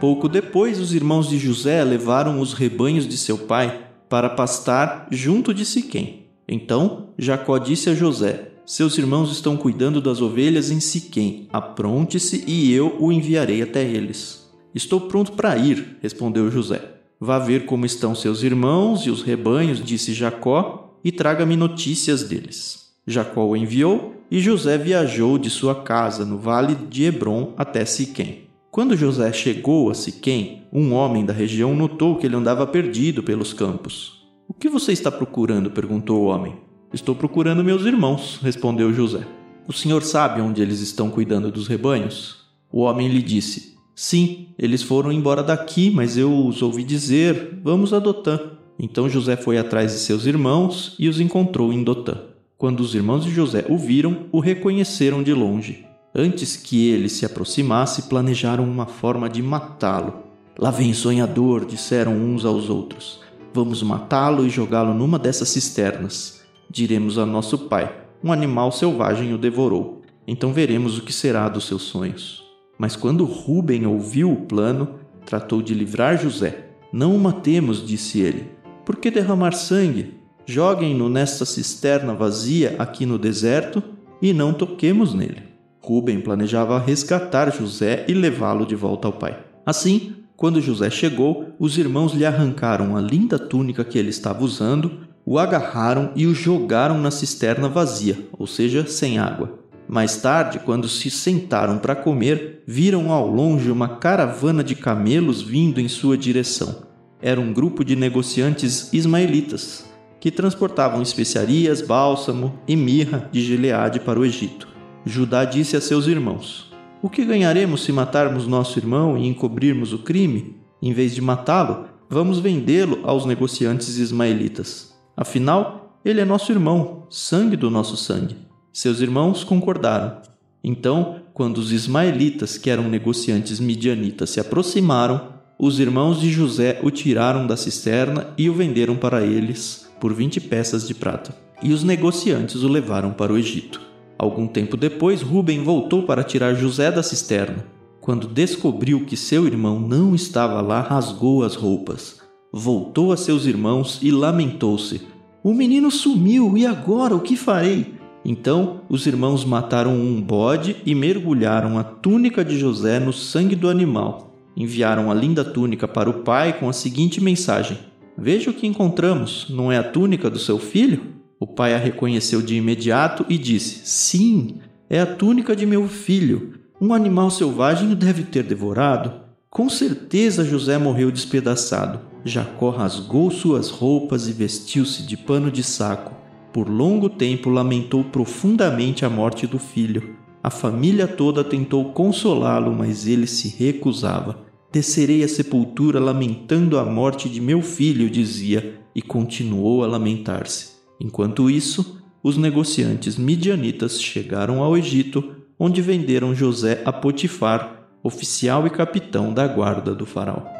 Pouco 0.00 0.28
depois, 0.28 0.80
os 0.80 0.92
irmãos 0.92 1.28
de 1.28 1.38
José 1.38 1.84
levaram 1.84 2.40
os 2.40 2.52
rebanhos 2.52 3.06
de 3.06 3.16
seu 3.16 3.38
pai 3.38 3.86
para 4.08 4.30
pastar 4.30 5.06
junto 5.10 5.54
de 5.54 5.64
Siquém. 5.64 6.26
Então 6.48 7.10
Jacó 7.16 7.58
disse 7.58 7.90
a 7.90 7.94
José: 7.94 8.50
Seus 8.66 8.98
irmãos 8.98 9.30
estão 9.30 9.56
cuidando 9.56 10.00
das 10.00 10.20
ovelhas 10.20 10.70
em 10.70 10.80
Siquém. 10.80 11.46
Apronte-se 11.52 12.42
e 12.46 12.72
eu 12.72 12.96
o 12.98 13.12
enviarei 13.12 13.62
até 13.62 13.84
eles. 13.84 14.39
Estou 14.74 15.02
pronto 15.02 15.32
para 15.32 15.56
ir, 15.56 15.98
respondeu 16.00 16.50
José. 16.50 16.80
Vá 17.18 17.38
ver 17.38 17.66
como 17.66 17.84
estão 17.84 18.14
seus 18.14 18.42
irmãos 18.42 19.04
e 19.04 19.10
os 19.10 19.22
rebanhos, 19.22 19.82
disse 19.82 20.14
Jacó, 20.14 20.98
e 21.04 21.10
traga-me 21.10 21.56
notícias 21.56 22.22
deles. 22.22 22.92
Jacó 23.06 23.46
o 23.46 23.56
enviou, 23.56 24.14
e 24.30 24.40
José 24.40 24.78
viajou 24.78 25.36
de 25.36 25.50
sua 25.50 25.74
casa 25.74 26.24
no 26.24 26.38
vale 26.38 26.74
de 26.74 27.04
Hebron 27.04 27.52
até 27.56 27.84
Siquém. 27.84 28.44
Quando 28.70 28.96
José 28.96 29.32
chegou 29.32 29.90
a 29.90 29.94
Siquém, 29.94 30.62
um 30.72 30.92
homem 30.92 31.24
da 31.24 31.32
região 31.32 31.74
notou 31.74 32.16
que 32.16 32.26
ele 32.26 32.36
andava 32.36 32.66
perdido 32.66 33.22
pelos 33.22 33.52
campos. 33.52 34.24
O 34.46 34.54
que 34.54 34.68
você 34.68 34.92
está 34.92 35.10
procurando? 35.10 35.70
perguntou 35.70 36.22
o 36.22 36.26
homem. 36.26 36.54
Estou 36.92 37.14
procurando 37.14 37.64
meus 37.64 37.84
irmãos, 37.84 38.38
respondeu 38.42 38.92
José. 38.92 39.26
O 39.66 39.72
senhor 39.72 40.02
sabe 40.02 40.40
onde 40.40 40.62
eles 40.62 40.80
estão 40.80 41.10
cuidando 41.10 41.50
dos 41.50 41.66
rebanhos? 41.66 42.46
O 42.72 42.82
homem 42.82 43.08
lhe 43.08 43.22
disse: 43.22 43.76
Sim, 44.02 44.46
eles 44.58 44.82
foram 44.82 45.12
embora 45.12 45.42
daqui, 45.42 45.90
mas 45.90 46.16
eu 46.16 46.46
os 46.46 46.62
ouvi 46.62 46.82
dizer: 46.82 47.60
Vamos 47.62 47.92
a 47.92 47.98
Dotã. 47.98 48.40
Então 48.78 49.10
José 49.10 49.36
foi 49.36 49.58
atrás 49.58 49.92
de 49.92 49.98
seus 49.98 50.24
irmãos 50.24 50.96
e 50.98 51.06
os 51.06 51.20
encontrou 51.20 51.70
em 51.70 51.84
Dotã. 51.84 52.16
Quando 52.56 52.80
os 52.80 52.94
irmãos 52.94 53.26
de 53.26 53.30
José 53.30 53.66
o 53.68 53.76
viram, 53.76 54.24
o 54.32 54.40
reconheceram 54.40 55.22
de 55.22 55.34
longe. 55.34 55.84
Antes 56.14 56.56
que 56.56 56.88
ele 56.88 57.10
se 57.10 57.26
aproximasse, 57.26 58.04
planejaram 58.04 58.64
uma 58.64 58.86
forma 58.86 59.28
de 59.28 59.42
matá-lo. 59.42 60.22
Lá 60.58 60.70
vem 60.70 60.94
sonhador, 60.94 61.66
disseram 61.66 62.14
uns 62.14 62.46
aos 62.46 62.70
outros. 62.70 63.20
Vamos 63.52 63.82
matá-lo 63.82 64.46
e 64.46 64.48
jogá-lo 64.48 64.94
numa 64.94 65.18
dessas 65.18 65.50
cisternas. 65.50 66.40
Diremos 66.70 67.18
a 67.18 67.26
nosso 67.26 67.58
pai: 67.58 67.94
um 68.24 68.32
animal 68.32 68.72
selvagem 68.72 69.34
o 69.34 69.38
devorou. 69.38 70.00
Então 70.26 70.54
veremos 70.54 70.96
o 70.96 71.02
que 71.02 71.12
será 71.12 71.50
dos 71.50 71.66
seus 71.66 71.82
sonhos. 71.82 72.39
Mas 72.80 72.96
quando 72.96 73.26
Ruben 73.26 73.84
ouviu 73.84 74.32
o 74.32 74.46
plano, 74.46 74.94
tratou 75.26 75.60
de 75.60 75.74
livrar 75.74 76.16
José. 76.16 76.64
Não 76.90 77.14
o 77.14 77.18
matemos, 77.18 77.86
disse 77.86 78.20
ele. 78.20 78.46
Por 78.86 78.96
que 78.96 79.10
derramar 79.10 79.52
sangue? 79.52 80.14
Joguem-no 80.46 81.10
nesta 81.10 81.44
cisterna 81.44 82.14
vazia 82.14 82.76
aqui 82.78 83.04
no 83.04 83.18
deserto 83.18 83.82
e 84.22 84.32
não 84.32 84.54
toquemos 84.54 85.12
nele. 85.12 85.42
Ruben 85.82 86.22
planejava 86.22 86.78
resgatar 86.78 87.52
José 87.52 88.06
e 88.08 88.14
levá-lo 88.14 88.64
de 88.64 88.74
volta 88.74 89.06
ao 89.06 89.12
pai. 89.12 89.38
Assim, 89.66 90.14
quando 90.34 90.62
José 90.62 90.88
chegou, 90.88 91.48
os 91.58 91.76
irmãos 91.76 92.14
lhe 92.14 92.24
arrancaram 92.24 92.96
a 92.96 93.00
linda 93.02 93.38
túnica 93.38 93.84
que 93.84 93.98
ele 93.98 94.08
estava 94.08 94.42
usando, 94.42 95.00
o 95.26 95.38
agarraram 95.38 96.12
e 96.16 96.26
o 96.26 96.34
jogaram 96.34 96.98
na 96.98 97.10
cisterna 97.10 97.68
vazia, 97.68 98.16
ou 98.38 98.46
seja, 98.46 98.86
sem 98.86 99.18
água. 99.18 99.59
Mais 99.92 100.18
tarde, 100.18 100.60
quando 100.60 100.88
se 100.88 101.10
sentaram 101.10 101.76
para 101.76 101.96
comer, 101.96 102.62
viram 102.64 103.10
ao 103.10 103.26
longe 103.26 103.72
uma 103.72 103.88
caravana 103.96 104.62
de 104.62 104.76
camelos 104.76 105.42
vindo 105.42 105.80
em 105.80 105.88
sua 105.88 106.16
direção. 106.16 106.84
Era 107.20 107.40
um 107.40 107.52
grupo 107.52 107.84
de 107.84 107.96
negociantes 107.96 108.92
ismaelitas 108.92 109.84
que 110.20 110.30
transportavam 110.30 111.02
especiarias, 111.02 111.82
bálsamo 111.82 112.56
e 112.68 112.76
mirra 112.76 113.28
de 113.32 113.42
Gileade 113.42 113.98
para 113.98 114.20
o 114.20 114.24
Egito. 114.24 114.68
Judá 115.04 115.44
disse 115.44 115.76
a 115.76 115.80
seus 115.80 116.06
irmãos: 116.06 116.72
O 117.02 117.10
que 117.10 117.24
ganharemos 117.24 117.82
se 117.82 117.90
matarmos 117.90 118.46
nosso 118.46 118.78
irmão 118.78 119.18
e 119.18 119.26
encobrirmos 119.26 119.92
o 119.92 119.98
crime? 119.98 120.54
Em 120.80 120.92
vez 120.92 121.16
de 121.16 121.20
matá-lo, 121.20 121.86
vamos 122.08 122.38
vendê-lo 122.38 123.00
aos 123.02 123.26
negociantes 123.26 123.98
ismaelitas. 123.98 124.94
Afinal, 125.16 125.98
ele 126.04 126.20
é 126.20 126.24
nosso 126.24 126.52
irmão, 126.52 127.08
sangue 127.10 127.56
do 127.56 127.68
nosso 127.68 127.96
sangue. 127.96 128.49
Seus 128.72 129.00
irmãos 129.00 129.42
concordaram. 129.42 130.18
Então, 130.62 131.16
quando 131.34 131.58
os 131.58 131.72
ismaelitas, 131.72 132.56
que 132.56 132.70
eram 132.70 132.88
negociantes 132.88 133.58
midianitas, 133.58 134.30
se 134.30 134.40
aproximaram, 134.40 135.40
os 135.58 135.80
irmãos 135.80 136.20
de 136.20 136.30
José 136.30 136.78
o 136.82 136.90
tiraram 136.90 137.46
da 137.46 137.56
cisterna 137.56 138.28
e 138.38 138.48
o 138.48 138.54
venderam 138.54 138.96
para 138.96 139.24
eles 139.24 139.90
por 140.00 140.14
vinte 140.14 140.40
peças 140.40 140.86
de 140.86 140.94
prata. 140.94 141.34
E 141.62 141.72
os 141.72 141.82
negociantes 141.82 142.62
o 142.62 142.68
levaram 142.68 143.12
para 143.12 143.32
o 143.32 143.36
Egito. 143.36 143.80
Algum 144.18 144.46
tempo 144.46 144.76
depois, 144.76 145.20
Ruben 145.20 145.64
voltou 145.64 146.04
para 146.04 146.22
tirar 146.22 146.54
José 146.54 146.90
da 146.90 147.02
cisterna. 147.02 147.66
Quando 148.00 148.26
descobriu 148.26 149.04
que 149.04 149.16
seu 149.16 149.46
irmão 149.46 149.78
não 149.80 150.14
estava 150.14 150.60
lá, 150.60 150.80
rasgou 150.80 151.42
as 151.42 151.54
roupas. 151.54 152.20
Voltou 152.52 153.12
a 153.12 153.16
seus 153.16 153.44
irmãos 153.44 153.98
e 154.00 154.10
lamentou-se: 154.10 155.02
O 155.42 155.52
menino 155.52 155.90
sumiu, 155.90 156.56
e 156.56 156.64
agora 156.64 157.14
o 157.14 157.20
que 157.20 157.36
farei? 157.36 157.99
Então 158.24 158.82
os 158.88 159.06
irmãos 159.06 159.44
mataram 159.44 159.94
um 159.94 160.20
bode 160.20 160.76
e 160.84 160.94
mergulharam 160.94 161.78
a 161.78 161.84
túnica 161.84 162.44
de 162.44 162.58
José 162.58 162.98
no 163.00 163.12
sangue 163.12 163.56
do 163.56 163.68
animal. 163.68 164.34
Enviaram 164.56 165.10
a 165.10 165.14
linda 165.14 165.44
túnica 165.44 165.88
para 165.88 166.10
o 166.10 166.22
pai 166.22 166.58
com 166.58 166.68
a 166.68 166.72
seguinte 166.72 167.20
mensagem: 167.20 167.78
Veja 168.16 168.50
o 168.50 168.54
que 168.54 168.66
encontramos, 168.66 169.46
não 169.48 169.72
é 169.72 169.78
a 169.78 169.84
túnica 169.84 170.28
do 170.28 170.38
seu 170.38 170.58
filho? 170.58 171.20
O 171.38 171.46
pai 171.46 171.74
a 171.74 171.78
reconheceu 171.78 172.42
de 172.42 172.54
imediato 172.54 173.24
e 173.28 173.38
disse: 173.38 173.88
Sim, 173.88 174.58
é 174.90 175.00
a 175.00 175.06
túnica 175.06 175.56
de 175.56 175.64
meu 175.64 175.88
filho. 175.88 176.60
Um 176.78 176.92
animal 176.92 177.30
selvagem 177.30 177.90
o 177.92 177.96
deve 177.96 178.24
ter 178.24 178.42
devorado. 178.42 179.12
Com 179.48 179.68
certeza 179.68 180.44
José 180.44 180.76
morreu 180.76 181.10
despedaçado. 181.10 182.00
Jacó 182.24 182.70
rasgou 182.70 183.30
suas 183.30 183.70
roupas 183.70 184.28
e 184.28 184.32
vestiu-se 184.32 185.02
de 185.02 185.16
pano 185.16 185.50
de 185.50 185.62
saco. 185.62 186.19
Por 186.52 186.68
longo 186.68 187.08
tempo 187.08 187.48
lamentou 187.48 188.02
profundamente 188.02 189.04
a 189.04 189.10
morte 189.10 189.46
do 189.46 189.58
filho. 189.58 190.16
A 190.42 190.50
família 190.50 191.06
toda 191.06 191.44
tentou 191.44 191.92
consolá-lo, 191.92 192.74
mas 192.74 193.06
ele 193.06 193.26
se 193.26 193.48
recusava. 193.48 194.38
Descerei 194.72 195.22
à 195.22 195.28
sepultura 195.28 196.00
lamentando 196.00 196.78
a 196.78 196.84
morte 196.84 197.28
de 197.28 197.40
meu 197.40 197.62
filho, 197.62 198.10
dizia, 198.10 198.80
e 198.94 199.00
continuou 199.00 199.84
a 199.84 199.86
lamentar-se. 199.86 200.72
Enquanto 201.00 201.48
isso, 201.48 202.02
os 202.22 202.36
negociantes 202.36 203.16
midianitas 203.16 204.00
chegaram 204.00 204.62
ao 204.62 204.76
Egito, 204.76 205.36
onde 205.58 205.80
venderam 205.80 206.34
José 206.34 206.82
a 206.84 206.92
Potifar, 206.92 207.86
oficial 208.02 208.66
e 208.66 208.70
capitão 208.70 209.32
da 209.32 209.46
guarda 209.46 209.94
do 209.94 210.04
faraó. 210.04 210.59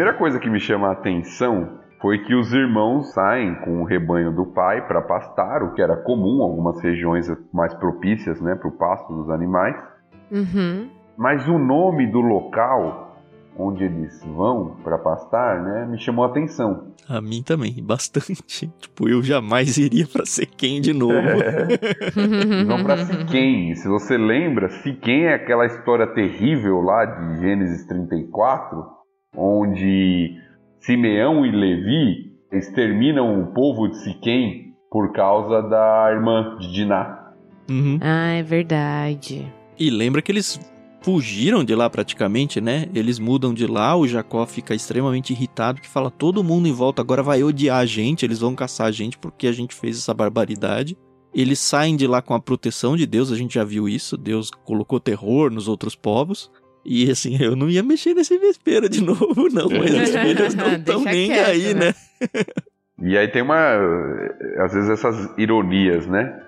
Primeira 0.00 0.16
coisa 0.16 0.40
que 0.40 0.48
me 0.48 0.58
chama 0.58 0.88
a 0.88 0.92
atenção 0.92 1.78
foi 2.00 2.24
que 2.24 2.34
os 2.34 2.54
irmãos 2.54 3.12
saem 3.12 3.54
com 3.56 3.82
o 3.82 3.84
rebanho 3.84 4.34
do 4.34 4.46
pai 4.46 4.86
para 4.86 5.02
pastar, 5.02 5.62
o 5.62 5.74
que 5.74 5.82
era 5.82 5.94
comum, 5.94 6.42
algumas 6.42 6.80
regiões 6.80 7.30
mais 7.52 7.74
propícias 7.74 8.40
né, 8.40 8.54
para 8.54 8.68
o 8.68 8.72
pasto 8.72 9.12
dos 9.12 9.28
animais. 9.28 9.76
Uhum. 10.30 10.88
Mas 11.18 11.46
o 11.46 11.58
nome 11.58 12.10
do 12.10 12.22
local 12.22 13.08
onde 13.58 13.84
eles 13.84 14.24
vão 14.24 14.76
para 14.82 14.96
pastar, 14.96 15.62
né, 15.62 15.84
me 15.84 15.98
chamou 15.98 16.24
a 16.24 16.28
atenção. 16.28 16.94
A 17.06 17.20
mim 17.20 17.42
também, 17.42 17.84
bastante. 17.84 18.72
Tipo, 18.80 19.06
eu 19.06 19.22
jamais 19.22 19.76
iria 19.76 20.06
para 20.06 20.24
Siquém 20.24 20.80
de 20.80 20.94
novo. 20.94 21.12
Eles 22.16 22.66
vão 22.66 22.82
para 22.82 23.04
Siquém. 23.04 23.74
Se 23.74 23.86
você 23.86 24.16
lembra, 24.16 24.70
Siquém 24.70 25.26
é 25.26 25.34
aquela 25.34 25.66
história 25.66 26.06
terrível 26.06 26.80
lá 26.80 27.04
de 27.04 27.40
Gênesis 27.40 27.84
34, 27.86 28.99
onde 29.36 30.36
Simeão 30.80 31.44
e 31.44 31.50
Levi 31.50 32.32
exterminam 32.52 33.42
o 33.42 33.46
povo 33.48 33.88
de 33.88 33.98
Siquém 33.98 34.74
por 34.90 35.12
causa 35.12 35.62
da 35.62 36.08
irmã 36.12 36.56
de 36.58 36.72
Diná. 36.72 37.32
Uhum. 37.68 37.98
Ah, 38.00 38.32
é 38.32 38.42
verdade. 38.42 39.46
E 39.78 39.88
lembra 39.88 40.20
que 40.20 40.32
eles 40.32 40.58
fugiram 41.02 41.64
de 41.64 41.74
lá 41.74 41.88
praticamente, 41.88 42.60
né? 42.60 42.88
Eles 42.94 43.18
mudam 43.18 43.54
de 43.54 43.66
lá, 43.66 43.96
o 43.96 44.06
Jacó 44.06 44.44
fica 44.46 44.74
extremamente 44.74 45.32
irritado, 45.32 45.80
que 45.80 45.88
fala 45.88 46.10
todo 46.10 46.44
mundo 46.44 46.68
em 46.68 46.72
volta 46.72 47.00
agora 47.00 47.22
vai 47.22 47.42
odiar 47.42 47.78
a 47.78 47.86
gente, 47.86 48.24
eles 48.24 48.40
vão 48.40 48.54
caçar 48.54 48.88
a 48.88 48.92
gente 48.92 49.16
porque 49.16 49.46
a 49.46 49.52
gente 49.52 49.74
fez 49.74 49.96
essa 49.96 50.12
barbaridade. 50.12 50.96
Eles 51.32 51.60
saem 51.60 51.96
de 51.96 52.06
lá 52.08 52.20
com 52.20 52.34
a 52.34 52.40
proteção 52.40 52.96
de 52.96 53.06
Deus, 53.06 53.30
a 53.30 53.36
gente 53.36 53.54
já 53.54 53.62
viu 53.62 53.88
isso, 53.88 54.16
Deus 54.16 54.50
colocou 54.50 54.98
terror 54.98 55.50
nos 55.50 55.68
outros 55.68 55.94
povos. 55.94 56.50
E 56.84 57.10
assim, 57.10 57.36
eu 57.40 57.54
não 57.54 57.68
ia 57.68 57.82
mexer 57.82 58.14
nesse 58.14 58.38
vespeiro 58.38 58.88
de 58.88 59.02
novo, 59.04 59.48
não, 59.52 59.68
mas 59.68 59.90
os 60.08 60.16
filhos 60.16 60.54
não 60.54 60.72
estão 60.74 61.00
nem 61.04 61.28
quieto, 61.28 61.48
aí, 61.48 61.74
né? 61.74 61.86
né? 61.86 61.94
E 63.02 63.16
aí 63.16 63.28
tem 63.28 63.40
uma. 63.40 63.56
Às 64.58 64.74
vezes 64.74 64.90
essas 64.90 65.32
ironias, 65.38 66.06
né? 66.06 66.38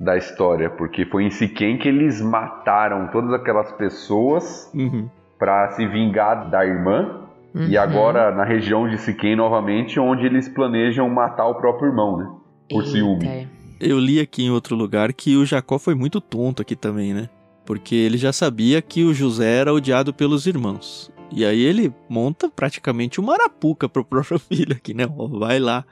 Da 0.00 0.16
história, 0.16 0.68
porque 0.68 1.04
foi 1.06 1.22
em 1.24 1.30
Siquém 1.30 1.78
que 1.78 1.86
eles 1.88 2.20
mataram 2.20 3.08
todas 3.12 3.32
aquelas 3.32 3.70
pessoas 3.72 4.68
Uhum. 4.74 5.08
para 5.38 5.70
se 5.72 5.86
vingar 5.86 6.50
da 6.50 6.66
irmã. 6.66 7.28
E 7.54 7.76
Uhum. 7.76 7.80
agora 7.82 8.34
na 8.34 8.44
região 8.44 8.88
de 8.88 8.98
Siquém 8.98 9.36
novamente, 9.36 10.00
onde 10.00 10.26
eles 10.26 10.48
planejam 10.48 11.08
matar 11.08 11.46
o 11.46 11.54
próprio 11.56 11.90
irmão, 11.90 12.16
né? 12.16 12.28
por 12.68 12.84
ciúme. 12.86 13.26
Eita. 13.28 13.48
Eu 13.80 13.98
li 13.98 14.18
aqui 14.20 14.44
em 14.44 14.50
outro 14.50 14.74
lugar 14.76 15.12
que 15.12 15.36
o 15.36 15.44
Jacó 15.46 15.78
foi 15.78 15.94
muito 15.94 16.20
tonto 16.20 16.60
aqui 16.62 16.74
também, 16.76 17.14
né? 17.14 17.28
Porque 17.70 17.94
ele 17.94 18.18
já 18.18 18.32
sabia 18.32 18.82
que 18.82 19.04
o 19.04 19.14
José 19.14 19.58
era 19.58 19.72
odiado 19.72 20.12
pelos 20.12 20.44
irmãos. 20.44 21.08
E 21.30 21.44
aí 21.44 21.60
ele 21.60 21.94
monta 22.08 22.50
praticamente 22.50 23.20
uma 23.20 23.34
arapuca 23.34 23.88
pro 23.88 24.04
próprio 24.04 24.40
filho 24.52 24.74
aqui, 24.74 24.92
né? 24.92 25.06
Vai 25.38 25.60
lá. 25.60 25.84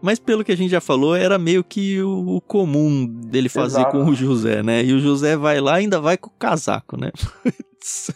Mas 0.00 0.18
pelo 0.18 0.42
que 0.42 0.50
a 0.50 0.56
gente 0.56 0.70
já 0.70 0.80
falou, 0.80 1.14
era 1.14 1.38
meio 1.38 1.62
que 1.62 2.00
o 2.00 2.40
comum 2.40 3.04
dele 3.04 3.50
fazer 3.50 3.80
Exato. 3.80 3.98
com 3.98 4.04
o 4.06 4.14
José, 4.14 4.62
né? 4.62 4.82
E 4.82 4.94
o 4.94 4.98
José 4.98 5.36
vai 5.36 5.60
lá 5.60 5.78
e 5.78 5.84
ainda 5.84 6.00
vai 6.00 6.16
com 6.16 6.30
o 6.30 6.38
casaco, 6.38 6.98
né? 6.98 7.10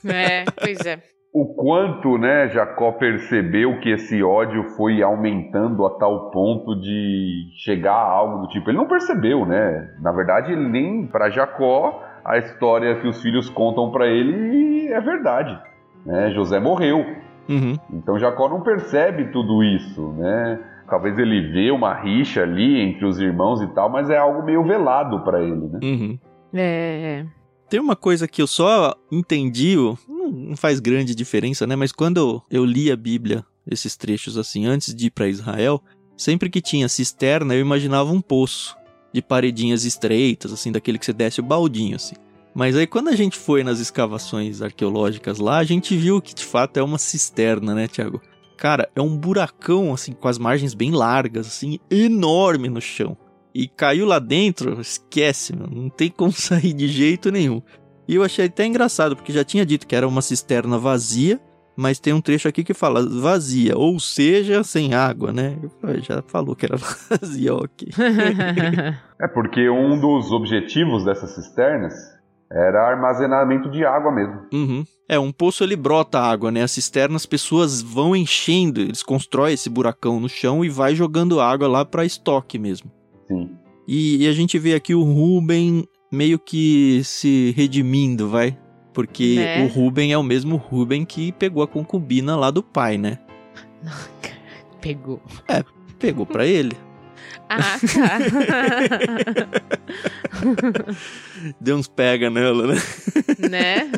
É, 0.04 0.46
pois 0.58 0.84
é. 0.84 1.00
O 1.32 1.54
quanto, 1.54 2.18
né, 2.18 2.48
Jacó 2.48 2.90
percebeu 2.92 3.78
que 3.80 3.90
esse 3.90 4.20
ódio 4.20 4.64
foi 4.76 5.00
aumentando 5.00 5.86
a 5.86 5.90
tal 5.90 6.30
ponto 6.32 6.74
de 6.80 7.50
chegar 7.64 7.92
a 7.92 8.10
algo 8.10 8.38
do 8.38 8.48
tipo. 8.48 8.68
Ele 8.68 8.78
não 8.78 8.88
percebeu, 8.88 9.46
né? 9.46 9.94
Na 10.00 10.10
verdade, 10.10 10.50
ele 10.50 10.68
nem 10.68 11.06
para 11.06 11.30
Jacó 11.30 12.02
a 12.24 12.38
história 12.38 13.00
que 13.00 13.08
os 13.08 13.20
filhos 13.20 13.48
contam 13.50 13.90
para 13.90 14.06
ele 14.06 14.88
é 14.88 15.00
verdade. 15.00 15.58
Né? 16.04 16.30
José 16.32 16.58
morreu. 16.58 17.04
Uhum. 17.48 17.76
Então 17.92 18.18
Jacó 18.18 18.48
não 18.48 18.62
percebe 18.62 19.32
tudo 19.32 19.62
isso, 19.62 20.12
né? 20.12 20.60
Talvez 20.88 21.18
ele 21.18 21.52
vê 21.52 21.70
uma 21.70 21.94
rixa 21.94 22.42
ali 22.42 22.80
entre 22.80 23.04
os 23.04 23.18
irmãos 23.18 23.62
e 23.62 23.66
tal, 23.68 23.88
mas 23.88 24.10
é 24.10 24.16
algo 24.16 24.44
meio 24.44 24.64
velado 24.64 25.20
para 25.24 25.40
ele, 25.42 25.68
né? 25.68 25.80
Uhum. 25.82 26.18
É, 26.52 27.24
é. 27.24 27.26
Tem 27.68 27.78
uma 27.78 27.94
coisa 27.94 28.26
que 28.26 28.42
eu 28.42 28.46
só 28.46 28.94
entendi, 29.10 29.76
não 30.08 30.56
faz 30.56 30.80
grande 30.80 31.14
diferença, 31.14 31.66
né? 31.66 31.76
Mas 31.76 31.92
quando 31.92 32.16
eu, 32.18 32.42
eu 32.50 32.64
li 32.64 32.90
a 32.90 32.96
Bíblia, 32.96 33.44
esses 33.70 33.96
trechos 33.96 34.36
assim, 34.36 34.66
antes 34.66 34.92
de 34.92 35.06
ir 35.06 35.10
para 35.10 35.28
Israel, 35.28 35.80
sempre 36.16 36.50
que 36.50 36.60
tinha 36.60 36.88
cisterna, 36.88 37.54
eu 37.54 37.60
imaginava 37.60 38.10
um 38.10 38.20
poço 38.20 38.76
de 39.12 39.22
paredinhas 39.22 39.84
estreitas, 39.84 40.52
assim, 40.52 40.70
daquele 40.70 40.98
que 40.98 41.04
você 41.04 41.12
desce 41.12 41.40
o 41.40 41.44
baldinho, 41.44 41.96
assim. 41.96 42.14
Mas 42.54 42.76
aí 42.76 42.86
quando 42.86 43.08
a 43.08 43.16
gente 43.16 43.38
foi 43.38 43.62
nas 43.62 43.78
escavações 43.78 44.60
arqueológicas 44.60 45.38
lá, 45.38 45.58
a 45.58 45.64
gente 45.64 45.96
viu 45.96 46.20
que 46.20 46.34
de 46.34 46.44
fato 46.44 46.78
é 46.78 46.82
uma 46.82 46.98
cisterna, 46.98 47.74
né, 47.74 47.86
Tiago? 47.86 48.20
Cara, 48.56 48.90
é 48.94 49.00
um 49.00 49.16
buracão 49.16 49.94
assim 49.94 50.12
com 50.12 50.28
as 50.28 50.38
margens 50.38 50.74
bem 50.74 50.90
largas, 50.90 51.46
assim, 51.46 51.78
enorme 51.90 52.68
no 52.68 52.80
chão. 52.80 53.16
E 53.54 53.66
caiu 53.66 54.06
lá 54.06 54.18
dentro, 54.18 54.80
esquece, 54.80 55.54
meu, 55.56 55.66
não 55.66 55.88
tem 55.88 56.10
como 56.10 56.32
sair 56.32 56.72
de 56.72 56.88
jeito 56.88 57.30
nenhum. 57.30 57.62
E 58.06 58.16
eu 58.16 58.24
achei 58.24 58.46
até 58.46 58.66
engraçado, 58.66 59.14
porque 59.14 59.32
já 59.32 59.44
tinha 59.44 59.64
dito 59.64 59.86
que 59.86 59.94
era 59.94 60.06
uma 60.06 60.20
cisterna 60.20 60.76
vazia, 60.76 61.40
mas 61.76 61.98
tem 61.98 62.12
um 62.12 62.20
trecho 62.20 62.48
aqui 62.48 62.62
que 62.62 62.74
fala 62.74 63.06
vazia, 63.08 63.76
ou 63.76 63.98
seja, 63.98 64.62
sem 64.62 64.94
água, 64.94 65.32
né? 65.32 65.56
Já 65.98 66.22
falou 66.22 66.54
que 66.54 66.66
era 66.66 66.76
vazia, 67.10 67.54
ok. 67.54 67.88
é 69.20 69.28
porque 69.28 69.68
um 69.68 69.98
dos 69.98 70.30
objetivos 70.30 71.04
dessas 71.04 71.30
cisternas 71.34 71.94
era 72.52 72.88
armazenamento 72.88 73.70
de 73.70 73.84
água 73.84 74.12
mesmo. 74.12 74.40
Uhum. 74.52 74.84
É, 75.08 75.18
um 75.18 75.30
poço 75.30 75.62
ele 75.62 75.76
brota 75.76 76.18
água, 76.18 76.50
né? 76.50 76.62
A 76.62 76.68
cisterna 76.68 77.16
as 77.16 77.26
pessoas 77.26 77.80
vão 77.80 78.14
enchendo, 78.14 78.80
eles 78.80 79.02
constroem 79.02 79.54
esse 79.54 79.70
buracão 79.70 80.18
no 80.18 80.28
chão 80.28 80.64
e 80.64 80.68
vai 80.68 80.94
jogando 80.94 81.40
água 81.40 81.68
lá 81.68 81.84
para 81.84 82.04
estoque 82.04 82.58
mesmo. 82.58 82.90
Sim. 83.28 83.50
E, 83.86 84.24
e, 84.24 84.28
a 84.28 84.32
gente 84.32 84.58
vê 84.58 84.74
aqui 84.74 84.94
o 84.94 85.02
Ruben 85.02 85.84
meio 86.12 86.38
que 86.38 87.02
se 87.04 87.52
redimindo, 87.56 88.28
vai? 88.28 88.56
Porque 89.00 89.36
né? 89.36 89.64
o 89.64 89.66
Ruben 89.66 90.12
é 90.12 90.18
o 90.18 90.22
mesmo 90.22 90.56
Ruben 90.56 91.06
que 91.06 91.32
pegou 91.32 91.62
a 91.62 91.66
concubina 91.66 92.36
lá 92.36 92.50
do 92.50 92.62
pai, 92.62 92.98
né? 92.98 93.18
Pegou. 94.78 95.22
É, 95.48 95.64
pegou 95.98 96.26
pra 96.26 96.46
ele. 96.46 96.76
Ah, 97.48 97.78
tá. 97.94 98.18
Deu 101.60 101.76
uns 101.76 101.88
pega 101.88 102.28
nela, 102.28 102.66
né? 102.66 102.74
Né? 103.50 103.90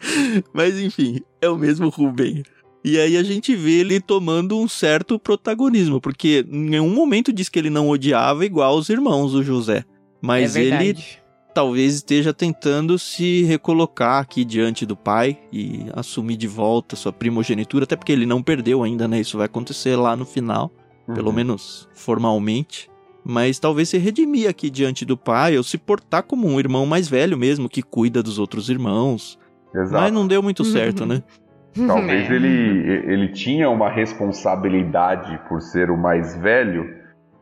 Mas 0.52 0.78
enfim, 0.80 1.20
é 1.40 1.48
o 1.48 1.56
mesmo 1.56 1.90
Ruben. 1.90 2.42
E 2.82 2.98
aí 2.98 3.16
a 3.16 3.22
gente 3.22 3.54
vê 3.54 3.80
ele 3.80 4.00
tomando 4.00 4.58
um 4.58 4.66
certo 4.68 5.18
protagonismo, 5.18 6.00
porque 6.00 6.46
em 6.50 6.70
nenhum 6.70 6.94
momento 6.94 7.32
diz 7.32 7.48
que 7.50 7.58
ele 7.58 7.70
não 7.70 7.88
odiava 7.88 8.46
igual 8.46 8.76
os 8.76 8.88
irmãos 8.88 9.32
do 9.32 9.42
José. 9.42 9.84
Mas 10.20 10.56
é 10.56 10.62
ele 10.62 10.96
talvez 11.56 11.94
esteja 11.94 12.34
tentando 12.34 12.98
se 12.98 13.42
recolocar 13.44 14.20
aqui 14.20 14.44
diante 14.44 14.84
do 14.84 14.94
pai 14.94 15.38
e 15.50 15.86
assumir 15.94 16.36
de 16.36 16.46
volta 16.46 16.94
sua 16.94 17.12
primogenitura, 17.12 17.84
até 17.84 17.96
porque 17.96 18.12
ele 18.12 18.26
não 18.26 18.42
perdeu 18.42 18.82
ainda, 18.82 19.08
né? 19.08 19.20
Isso 19.20 19.38
vai 19.38 19.46
acontecer 19.46 19.96
lá 19.96 20.14
no 20.14 20.26
final 20.26 20.70
uhum. 21.08 21.14
pelo 21.14 21.32
menos 21.32 21.88
formalmente. 21.94 22.90
Mas 23.24 23.58
talvez 23.58 23.88
se 23.88 23.98
redimir 23.98 24.48
aqui 24.48 24.70
diante 24.70 25.04
do 25.04 25.16
pai, 25.16 25.56
ou 25.56 25.64
se 25.64 25.76
portar 25.76 26.22
como 26.22 26.46
um 26.46 26.60
irmão 26.60 26.86
mais 26.86 27.08
velho 27.08 27.36
mesmo, 27.36 27.68
que 27.68 27.82
cuida 27.82 28.22
dos 28.22 28.38
outros 28.38 28.68
irmãos. 28.68 29.38
Exato. 29.74 30.02
Mas 30.02 30.12
não 30.12 30.26
deu 30.26 30.42
muito 30.42 30.64
certo, 30.64 31.04
né? 31.04 31.22
Talvez 31.86 32.30
ele, 32.30 32.48
ele 33.10 33.28
tinha 33.32 33.68
uma 33.68 33.90
responsabilidade 33.90 35.40
por 35.48 35.60
ser 35.60 35.90
o 35.90 35.96
mais 35.96 36.36
velho 36.36 36.86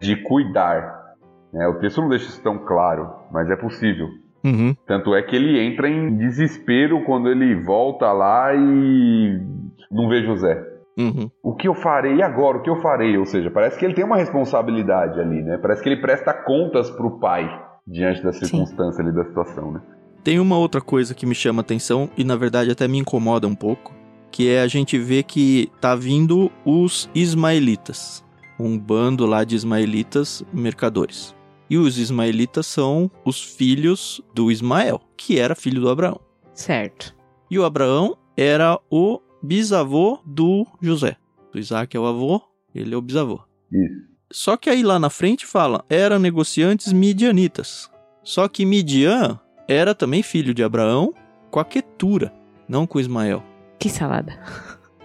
de 0.00 0.16
cuidar. 0.16 1.03
Né? 1.54 1.68
O 1.68 1.78
texto 1.78 2.00
não 2.00 2.08
deixa 2.08 2.26
isso 2.26 2.42
tão 2.42 2.58
claro, 2.58 3.08
mas 3.30 3.48
é 3.48 3.54
possível. 3.54 4.08
Uhum. 4.44 4.76
Tanto 4.86 5.14
é 5.14 5.22
que 5.22 5.34
ele 5.34 5.58
entra 5.58 5.88
em 5.88 6.16
desespero 6.16 7.02
quando 7.04 7.30
ele 7.30 7.62
volta 7.62 8.12
lá 8.12 8.52
e 8.54 9.40
não 9.90 10.08
vê 10.08 10.22
José. 10.22 10.62
Uhum. 10.98 11.30
O 11.42 11.54
que 11.54 11.66
eu 11.66 11.74
farei 11.74 12.20
agora? 12.22 12.58
O 12.58 12.62
que 12.62 12.68
eu 12.68 12.80
farei? 12.82 13.16
Ou 13.16 13.24
seja, 13.24 13.50
parece 13.50 13.78
que 13.78 13.84
ele 13.84 13.94
tem 13.94 14.04
uma 14.04 14.16
responsabilidade 14.16 15.18
ali, 15.18 15.42
né? 15.42 15.56
Parece 15.56 15.82
que 15.82 15.88
ele 15.88 16.00
presta 16.00 16.34
contas 16.34 16.90
pro 16.90 17.18
pai 17.18 17.48
diante 17.86 18.22
da 18.22 18.32
circunstância 18.32 19.02
Sim. 19.02 19.08
ali 19.08 19.16
da 19.16 19.24
situação, 19.24 19.72
né? 19.72 19.80
Tem 20.22 20.38
uma 20.40 20.58
outra 20.58 20.80
coisa 20.80 21.14
que 21.14 21.26
me 21.26 21.34
chama 21.34 21.62
atenção 21.62 22.08
e 22.16 22.24
na 22.24 22.36
verdade 22.36 22.70
até 22.70 22.88
me 22.88 22.98
incomoda 22.98 23.46
um 23.46 23.54
pouco, 23.54 23.92
que 24.30 24.50
é 24.50 24.60
a 24.60 24.66
gente 24.66 24.98
ver 24.98 25.22
que 25.22 25.70
tá 25.80 25.94
vindo 25.94 26.50
os 26.64 27.10
ismaelitas, 27.14 28.24
um 28.58 28.78
bando 28.78 29.26
lá 29.26 29.44
de 29.44 29.54
ismaelitas 29.54 30.44
mercadores. 30.52 31.34
E 31.74 31.76
os 31.76 31.98
ismaelitas 31.98 32.68
são 32.68 33.10
os 33.24 33.42
filhos 33.42 34.22
do 34.32 34.48
Ismael, 34.48 35.00
que 35.16 35.40
era 35.40 35.56
filho 35.56 35.80
do 35.80 35.88
Abraão. 35.90 36.20
Certo. 36.52 37.12
E 37.50 37.58
o 37.58 37.64
Abraão 37.64 38.16
era 38.36 38.78
o 38.88 39.20
bisavô 39.42 40.20
do 40.24 40.64
José. 40.80 41.16
O 41.52 41.58
Isaac 41.58 41.96
é 41.96 41.98
o 41.98 42.06
avô, 42.06 42.40
ele 42.72 42.94
é 42.94 42.96
o 42.96 43.00
bisavô. 43.00 43.40
Isso. 43.72 44.06
Só 44.30 44.56
que 44.56 44.70
aí 44.70 44.84
lá 44.84 45.00
na 45.00 45.10
frente 45.10 45.44
fala, 45.44 45.84
eram 45.90 46.20
negociantes 46.20 46.92
midianitas. 46.92 47.90
Só 48.22 48.46
que 48.46 48.64
Midian 48.64 49.40
era 49.66 49.96
também 49.96 50.22
filho 50.22 50.54
de 50.54 50.62
Abraão 50.62 51.12
com 51.50 51.58
a 51.58 51.64
Quetura, 51.64 52.32
não 52.68 52.86
com 52.86 53.00
Ismael. 53.00 53.42
Que 53.80 53.90
salada. 53.90 54.38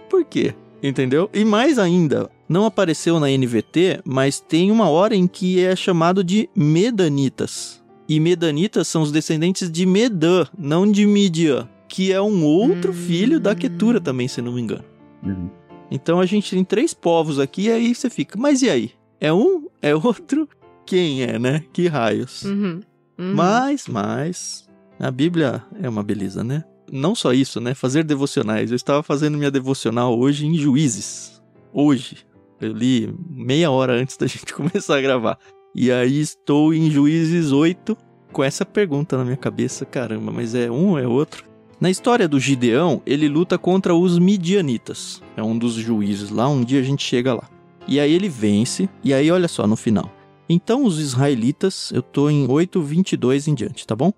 Por 0.08 0.24
quê? 0.24 0.54
Entendeu? 0.80 1.28
E 1.34 1.44
mais 1.44 1.80
ainda, 1.80 2.30
não 2.50 2.66
apareceu 2.66 3.18
na 3.18 3.28
NVT, 3.28 4.02
mas 4.04 4.40
tem 4.40 4.70
uma 4.70 4.90
hora 4.90 5.16
em 5.16 5.26
que 5.26 5.64
é 5.64 5.74
chamado 5.74 6.22
de 6.22 6.50
Medanitas. 6.54 7.82
E 8.06 8.20
Medanitas 8.20 8.88
são 8.88 9.00
os 9.00 9.10
descendentes 9.10 9.70
de 9.70 9.86
Medã, 9.86 10.46
não 10.58 10.90
de 10.90 11.06
Midian 11.06 11.66
que 11.90 12.12
é 12.12 12.22
um 12.22 12.44
outro 12.44 12.92
hum. 12.92 12.94
filho 12.94 13.40
da 13.40 13.54
Ketura 13.54 14.00
também, 14.00 14.28
se 14.28 14.40
não 14.40 14.52
me 14.52 14.60
engano. 14.60 14.84
Uhum. 15.22 15.50
Então 15.90 16.20
a 16.20 16.24
gente 16.24 16.48
tem 16.48 16.64
três 16.64 16.94
povos 16.94 17.40
aqui, 17.40 17.62
e 17.62 17.70
aí 17.70 17.94
você 17.94 18.08
fica, 18.08 18.38
mas 18.38 18.62
e 18.62 18.70
aí? 18.70 18.92
É 19.20 19.32
um? 19.32 19.66
É 19.82 19.94
outro? 19.94 20.48
Quem 20.86 21.22
é, 21.22 21.38
né? 21.38 21.64
Que 21.72 21.88
raios? 21.88 22.44
Uhum. 22.44 22.80
Uhum. 23.18 23.34
Mas, 23.34 23.86
mas, 23.88 24.68
a 24.98 25.10
Bíblia 25.10 25.62
é 25.82 25.88
uma 25.88 26.02
beleza, 26.02 26.44
né? 26.44 26.64
Não 26.90 27.14
só 27.14 27.32
isso, 27.32 27.60
né? 27.60 27.74
Fazer 27.74 28.04
devocionais. 28.04 28.70
Eu 28.70 28.76
estava 28.76 29.02
fazendo 29.02 29.36
minha 29.36 29.50
devocional 29.50 30.18
hoje 30.18 30.46
em 30.46 30.56
Juízes. 30.56 31.42
Hoje. 31.72 32.18
Eu 32.60 32.72
li 32.72 33.12
meia 33.28 33.70
hora 33.70 33.94
antes 33.94 34.16
da 34.16 34.26
gente 34.28 34.52
começar 34.52 34.98
a 34.98 35.00
gravar. 35.00 35.38
E 35.74 35.90
aí 35.90 36.20
estou 36.20 36.74
em 36.74 36.90
Juízes 36.90 37.52
8 37.52 37.96
com 38.32 38.44
essa 38.44 38.64
pergunta 38.64 39.16
na 39.16 39.24
minha 39.24 39.36
cabeça. 39.36 39.84
Caramba, 39.84 40.30
mas 40.32 40.54
é 40.54 40.70
um 40.70 40.98
é 40.98 41.06
outro? 41.06 41.44
Na 41.80 41.88
história 41.88 42.28
do 42.28 42.38
Gideão, 42.38 43.00
ele 43.06 43.28
luta 43.28 43.56
contra 43.56 43.94
os 43.94 44.18
midianitas. 44.18 45.22
É 45.36 45.42
um 45.42 45.56
dos 45.56 45.74
juízes 45.74 46.28
lá, 46.28 46.46
um 46.46 46.62
dia 46.62 46.80
a 46.80 46.82
gente 46.82 47.02
chega 47.02 47.32
lá. 47.32 47.48
E 47.88 47.98
aí 47.98 48.12
ele 48.12 48.28
vence, 48.28 48.88
e 49.02 49.14
aí 49.14 49.30
olha 49.30 49.48
só 49.48 49.66
no 49.66 49.76
final. 49.76 50.10
Então 50.48 50.84
os 50.84 50.98
israelitas, 50.98 51.90
eu 51.94 52.02
tô 52.02 52.28
em 52.28 52.46
8:22 52.46 53.48
em 53.48 53.54
diante, 53.54 53.86
tá 53.86 53.96
bom? 53.96 54.12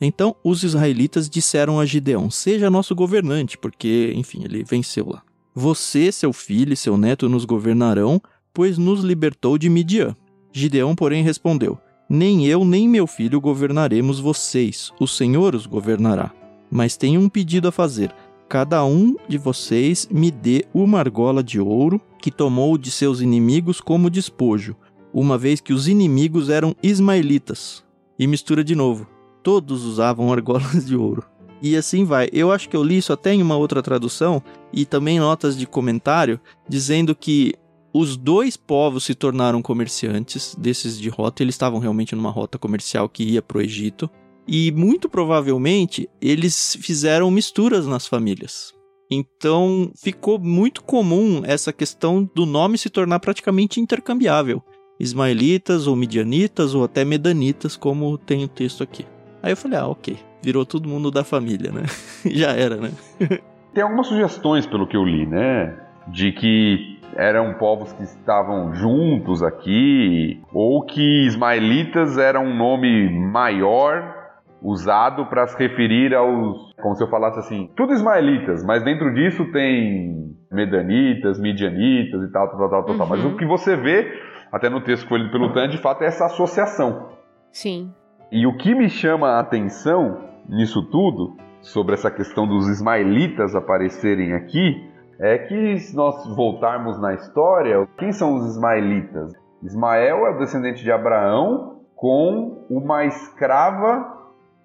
Então 0.00 0.36
os 0.44 0.62
israelitas 0.62 1.30
disseram 1.30 1.80
a 1.80 1.86
Gideão: 1.86 2.30
"Seja 2.30 2.68
nosso 2.68 2.94
governante", 2.94 3.56
porque, 3.56 4.12
enfim, 4.14 4.42
ele 4.44 4.62
venceu 4.62 5.08
lá. 5.08 5.22
Você, 5.58 6.12
seu 6.12 6.34
filho 6.34 6.74
e 6.74 6.76
seu 6.76 6.98
neto 6.98 7.30
nos 7.30 7.46
governarão, 7.46 8.20
pois 8.52 8.76
nos 8.76 9.02
libertou 9.02 9.56
de 9.56 9.70
Midian. 9.70 10.14
Gideão, 10.52 10.94
porém, 10.94 11.24
respondeu: 11.24 11.78
Nem 12.10 12.46
eu 12.46 12.62
nem 12.62 12.86
meu 12.86 13.06
filho 13.06 13.40
governaremos 13.40 14.20
vocês, 14.20 14.92
o 15.00 15.06
Senhor 15.06 15.54
os 15.54 15.64
governará. 15.64 16.30
Mas 16.70 16.98
tenho 16.98 17.22
um 17.22 17.28
pedido 17.30 17.68
a 17.68 17.72
fazer. 17.72 18.14
Cada 18.46 18.84
um 18.84 19.16
de 19.26 19.38
vocês 19.38 20.06
me 20.12 20.30
dê 20.30 20.66
uma 20.74 20.98
argola 20.98 21.42
de 21.42 21.58
ouro 21.58 22.02
que 22.20 22.30
tomou 22.30 22.76
de 22.76 22.90
seus 22.90 23.22
inimigos 23.22 23.80
como 23.80 24.10
despojo, 24.10 24.76
uma 25.10 25.38
vez 25.38 25.62
que 25.62 25.72
os 25.72 25.88
inimigos 25.88 26.50
eram 26.50 26.76
ismaelitas. 26.82 27.82
E 28.18 28.26
mistura 28.26 28.62
de 28.62 28.74
novo. 28.74 29.06
Todos 29.42 29.86
usavam 29.86 30.30
argolas 30.30 30.84
de 30.84 30.94
ouro. 30.94 31.24
E 31.62 31.76
assim 31.76 32.04
vai. 32.04 32.28
Eu 32.32 32.52
acho 32.52 32.68
que 32.68 32.76
eu 32.76 32.82
li 32.82 32.98
isso 32.98 33.12
até 33.12 33.32
em 33.32 33.42
uma 33.42 33.56
outra 33.56 33.82
tradução 33.82 34.42
e 34.72 34.84
também 34.84 35.18
notas 35.18 35.56
de 35.56 35.66
comentário 35.66 36.40
dizendo 36.68 37.14
que 37.14 37.54
os 37.92 38.16
dois 38.16 38.56
povos 38.56 39.04
se 39.04 39.14
tornaram 39.14 39.62
comerciantes 39.62 40.54
desses 40.58 40.98
de 40.98 41.08
rota. 41.08 41.42
Eles 41.42 41.54
estavam 41.54 41.78
realmente 41.78 42.14
numa 42.14 42.30
rota 42.30 42.58
comercial 42.58 43.08
que 43.08 43.24
ia 43.24 43.40
para 43.40 43.58
o 43.58 43.62
Egito. 43.62 44.10
E 44.46 44.70
muito 44.72 45.08
provavelmente 45.08 46.08
eles 46.20 46.76
fizeram 46.80 47.30
misturas 47.30 47.86
nas 47.86 48.06
famílias. 48.06 48.74
Então 49.10 49.90
ficou 49.96 50.38
muito 50.38 50.82
comum 50.82 51.42
essa 51.44 51.72
questão 51.72 52.28
do 52.34 52.44
nome 52.44 52.76
se 52.76 52.90
tornar 52.90 53.18
praticamente 53.20 53.80
intercambiável. 53.80 54.62
Ismaelitas 54.98 55.86
ou 55.86 55.96
midianitas 55.96 56.74
ou 56.74 56.84
até 56.84 57.04
medanitas, 57.04 57.76
como 57.76 58.16
tem 58.18 58.44
o 58.44 58.48
texto 58.48 58.82
aqui. 58.82 59.06
Aí 59.42 59.52
eu 59.52 59.56
falei, 59.56 59.78
ah, 59.78 59.86
ok. 59.86 60.18
Virou 60.46 60.64
todo 60.64 60.88
mundo 60.88 61.10
da 61.10 61.24
família, 61.24 61.72
né? 61.72 61.82
Já 62.24 62.52
era, 62.52 62.76
né? 62.76 62.92
tem 63.74 63.82
algumas 63.82 64.06
sugestões, 64.06 64.64
pelo 64.64 64.86
que 64.86 64.96
eu 64.96 65.04
li, 65.04 65.26
né? 65.26 65.74
De 66.06 66.30
que 66.30 67.00
eram 67.16 67.54
povos 67.54 67.92
que 67.94 68.04
estavam 68.04 68.72
juntos 68.72 69.42
aqui, 69.42 70.40
ou 70.52 70.82
que 70.82 71.26
ismaelitas 71.26 72.16
era 72.16 72.38
um 72.38 72.56
nome 72.56 73.10
maior 73.10 74.14
usado 74.62 75.26
para 75.26 75.48
se 75.48 75.58
referir 75.58 76.14
aos, 76.14 76.72
como 76.80 76.94
se 76.94 77.02
eu 77.02 77.08
falasse 77.08 77.40
assim, 77.40 77.68
tudo 77.74 77.92
ismaelitas, 77.92 78.64
mas 78.64 78.84
dentro 78.84 79.12
disso 79.12 79.50
tem 79.50 80.32
medanitas, 80.52 81.40
midianitas 81.40 82.22
e 82.22 82.30
tal, 82.30 82.48
tal, 82.50 82.58
tal, 82.58 82.68
tal, 82.68 82.90
uhum. 82.92 82.98
tal. 82.98 83.08
Mas 83.08 83.24
o 83.24 83.30
uhum. 83.30 83.36
que 83.36 83.44
você 83.44 83.74
vê, 83.74 84.12
até 84.52 84.70
no 84.70 84.80
texto 84.80 85.02
que 85.02 85.08
foi 85.08 85.18
lido 85.18 85.32
pelo 85.32 85.52
Tan, 85.52 85.68
de 85.68 85.78
fato 85.78 86.04
é 86.04 86.06
essa 86.06 86.26
associação. 86.26 87.08
Sim. 87.50 87.92
E 88.30 88.46
o 88.46 88.56
que 88.56 88.76
me 88.76 88.88
chama 88.88 89.30
a 89.30 89.40
atenção 89.40 90.25
nisso 90.48 90.82
tudo, 90.90 91.36
sobre 91.60 91.94
essa 91.94 92.10
questão 92.10 92.46
dos 92.46 92.68
ismaelitas 92.68 93.54
aparecerem 93.54 94.32
aqui, 94.34 94.88
é 95.18 95.38
que 95.38 95.78
se 95.78 95.96
nós 95.96 96.26
voltarmos 96.34 97.00
na 97.00 97.14
história, 97.14 97.88
quem 97.98 98.12
são 98.12 98.34
os 98.34 98.46
ismaelitas? 98.50 99.32
Ismael 99.62 100.26
é 100.26 100.30
o 100.30 100.38
descendente 100.38 100.82
de 100.82 100.92
Abraão 100.92 101.80
com 101.94 102.66
uma 102.68 103.04
escrava 103.04 104.14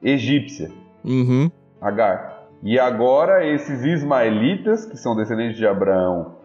egípcia, 0.04 0.70
Uhum. 1.04 1.52
Agar. 1.82 2.46
E 2.64 2.80
agora 2.80 3.46
esses 3.46 3.84
ismaelitas, 3.84 4.86
que 4.86 4.98
são 4.98 5.16
descendentes 5.16 5.58
de 5.58 5.66
Abraão 5.66 6.36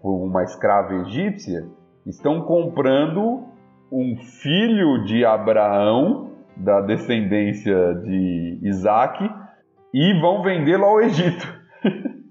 com 0.00 0.24
uma 0.24 0.42
escrava 0.42 0.94
egípcia, 0.94 1.66
estão 2.06 2.42
comprando 2.42 3.44
um 3.92 4.16
filho 4.16 5.04
de 5.04 5.24
Abraão, 5.24 6.30
da 6.56 6.80
descendência 6.80 7.94
de 8.04 8.58
Isaac, 8.62 9.28
e 9.94 10.20
vão 10.20 10.42
vendê-lo 10.42 10.84
ao 10.84 11.00
Egito. 11.00 11.46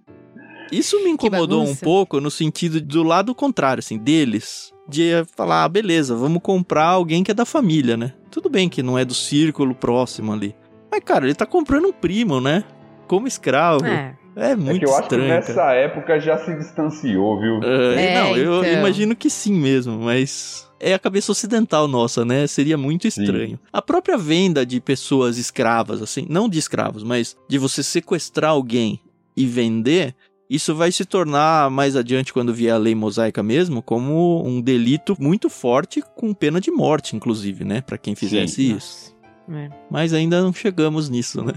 Isso 0.72 1.04
me 1.04 1.12
incomodou 1.12 1.64
um 1.64 1.76
pouco 1.76 2.20
no 2.20 2.32
sentido 2.32 2.82
do 2.82 3.04
lado 3.04 3.36
contrário, 3.36 3.80
assim, 3.80 3.98
deles. 3.98 4.74
De 4.88 5.12
falar, 5.36 5.64
ah, 5.64 5.70
beleza, 5.70 6.16
vamos 6.16 6.42
comprar 6.42 6.86
alguém 6.88 7.24
que 7.24 7.32
é 7.32 7.34
da 7.34 7.46
família, 7.46 7.96
né? 7.96 8.14
Tudo 8.32 8.50
bem 8.50 8.68
que 8.68 8.84
não 8.84 8.98
é 8.98 9.06
do 9.06 9.14
círculo 9.14 9.74
próximo 9.74 10.34
ali. 10.34 10.56
Mas, 10.92 11.02
cara, 11.04 11.26
ele 11.26 11.36
tá 11.36 11.46
comprando 11.46 11.86
um 11.88 11.94
primo, 11.94 12.40
né? 12.42 12.64
Como 13.08 13.28
escravo. 13.28 13.86
É, 13.86 14.16
É. 14.36 14.56
muito 14.56 14.76
é 14.78 14.80
que 14.80 14.86
eu 14.86 14.90
acho 14.90 14.98
que 15.08 15.16
estranho, 15.16 15.30
nessa 15.30 15.54
cara. 15.54 15.76
época 15.76 16.20
já 16.20 16.38
se 16.40 16.54
distanciou, 16.56 17.40
viu? 17.40 17.60
É, 17.64 18.06
É, 18.06 18.22
não, 18.22 18.38
eu 18.38 18.64
então. 18.64 18.80
imagino 18.80 19.16
que 19.16 19.30
sim 19.30 19.54
mesmo, 19.54 19.98
mas 20.00 20.70
é 20.80 20.94
a 20.94 21.00
cabeça 21.00 21.32
ocidental 21.32 21.88
nossa, 21.88 22.26
né? 22.26 22.48
Seria 22.48 22.78
muito 22.78 23.08
estranho. 23.08 23.60
A 23.72 23.82
própria 23.82 24.18
venda 24.18 24.66
de 24.66 24.80
pessoas 24.80 25.38
escravas, 25.38 26.02
assim, 26.02 26.26
não 26.30 26.50
de 26.50 26.60
escravos, 26.60 27.04
mas 27.04 27.36
de 27.48 27.58
você 27.58 27.82
sequestrar 27.82 28.52
alguém 28.52 29.00
e 29.36 29.46
vender, 29.46 30.16
isso 30.50 30.76
vai 30.76 30.92
se 30.92 31.06
tornar 31.06 31.70
mais 31.70 31.96
adiante, 31.96 32.34
quando 32.34 32.54
vier 32.54 32.74
a 32.74 32.78
lei 32.78 32.94
mosaica 32.94 33.42
mesmo, 33.42 33.82
como 33.82 34.46
um 34.46 34.62
delito 34.62 35.16
muito 35.20 35.50
forte, 35.50 36.04
com 36.16 36.34
pena 36.34 36.62
de 36.62 36.72
morte, 36.72 37.16
inclusive, 37.16 37.64
né? 37.64 37.82
Pra 37.82 37.98
quem 37.98 38.16
fizesse 38.16 38.72
isso. 38.72 39.16
É. 39.50 39.70
Mas 39.90 40.14
ainda 40.14 40.42
não 40.42 40.54
chegamos 40.54 41.10
nisso, 41.10 41.44
né? 41.44 41.54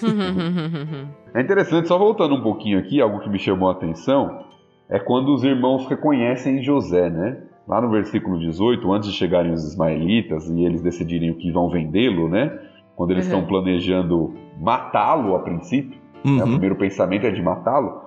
É 1.32 1.40
interessante, 1.40 1.88
só 1.88 1.96
voltando 1.96 2.34
um 2.34 2.42
pouquinho 2.42 2.78
aqui, 2.78 3.00
algo 3.00 3.20
que 3.20 3.28
me 3.28 3.38
chamou 3.38 3.68
a 3.70 3.72
atenção 3.72 4.44
é 4.88 4.98
quando 4.98 5.34
os 5.34 5.42
irmãos 5.42 5.86
reconhecem 5.86 6.62
José, 6.62 7.08
né? 7.08 7.38
Lá 7.66 7.80
no 7.80 7.90
versículo 7.90 8.38
18, 8.38 8.92
antes 8.92 9.10
de 9.10 9.16
chegarem 9.16 9.52
os 9.52 9.64
ismaelitas 9.64 10.48
e 10.50 10.64
eles 10.64 10.82
decidirem 10.82 11.30
o 11.30 11.36
que 11.36 11.50
vão 11.50 11.70
vendê-lo, 11.70 12.28
né? 12.28 12.52
Quando 12.94 13.10
eles 13.12 13.26
Uhum. 13.26 13.32
estão 13.32 13.48
planejando 13.48 14.34
matá-lo 14.60 15.34
a 15.34 15.40
princípio, 15.40 15.98
né? 16.24 16.30
o 16.42 16.44
Uhum. 16.44 16.50
primeiro 16.52 16.76
pensamento 16.76 17.26
é 17.26 17.30
de 17.30 17.42
matá-lo, 17.42 18.02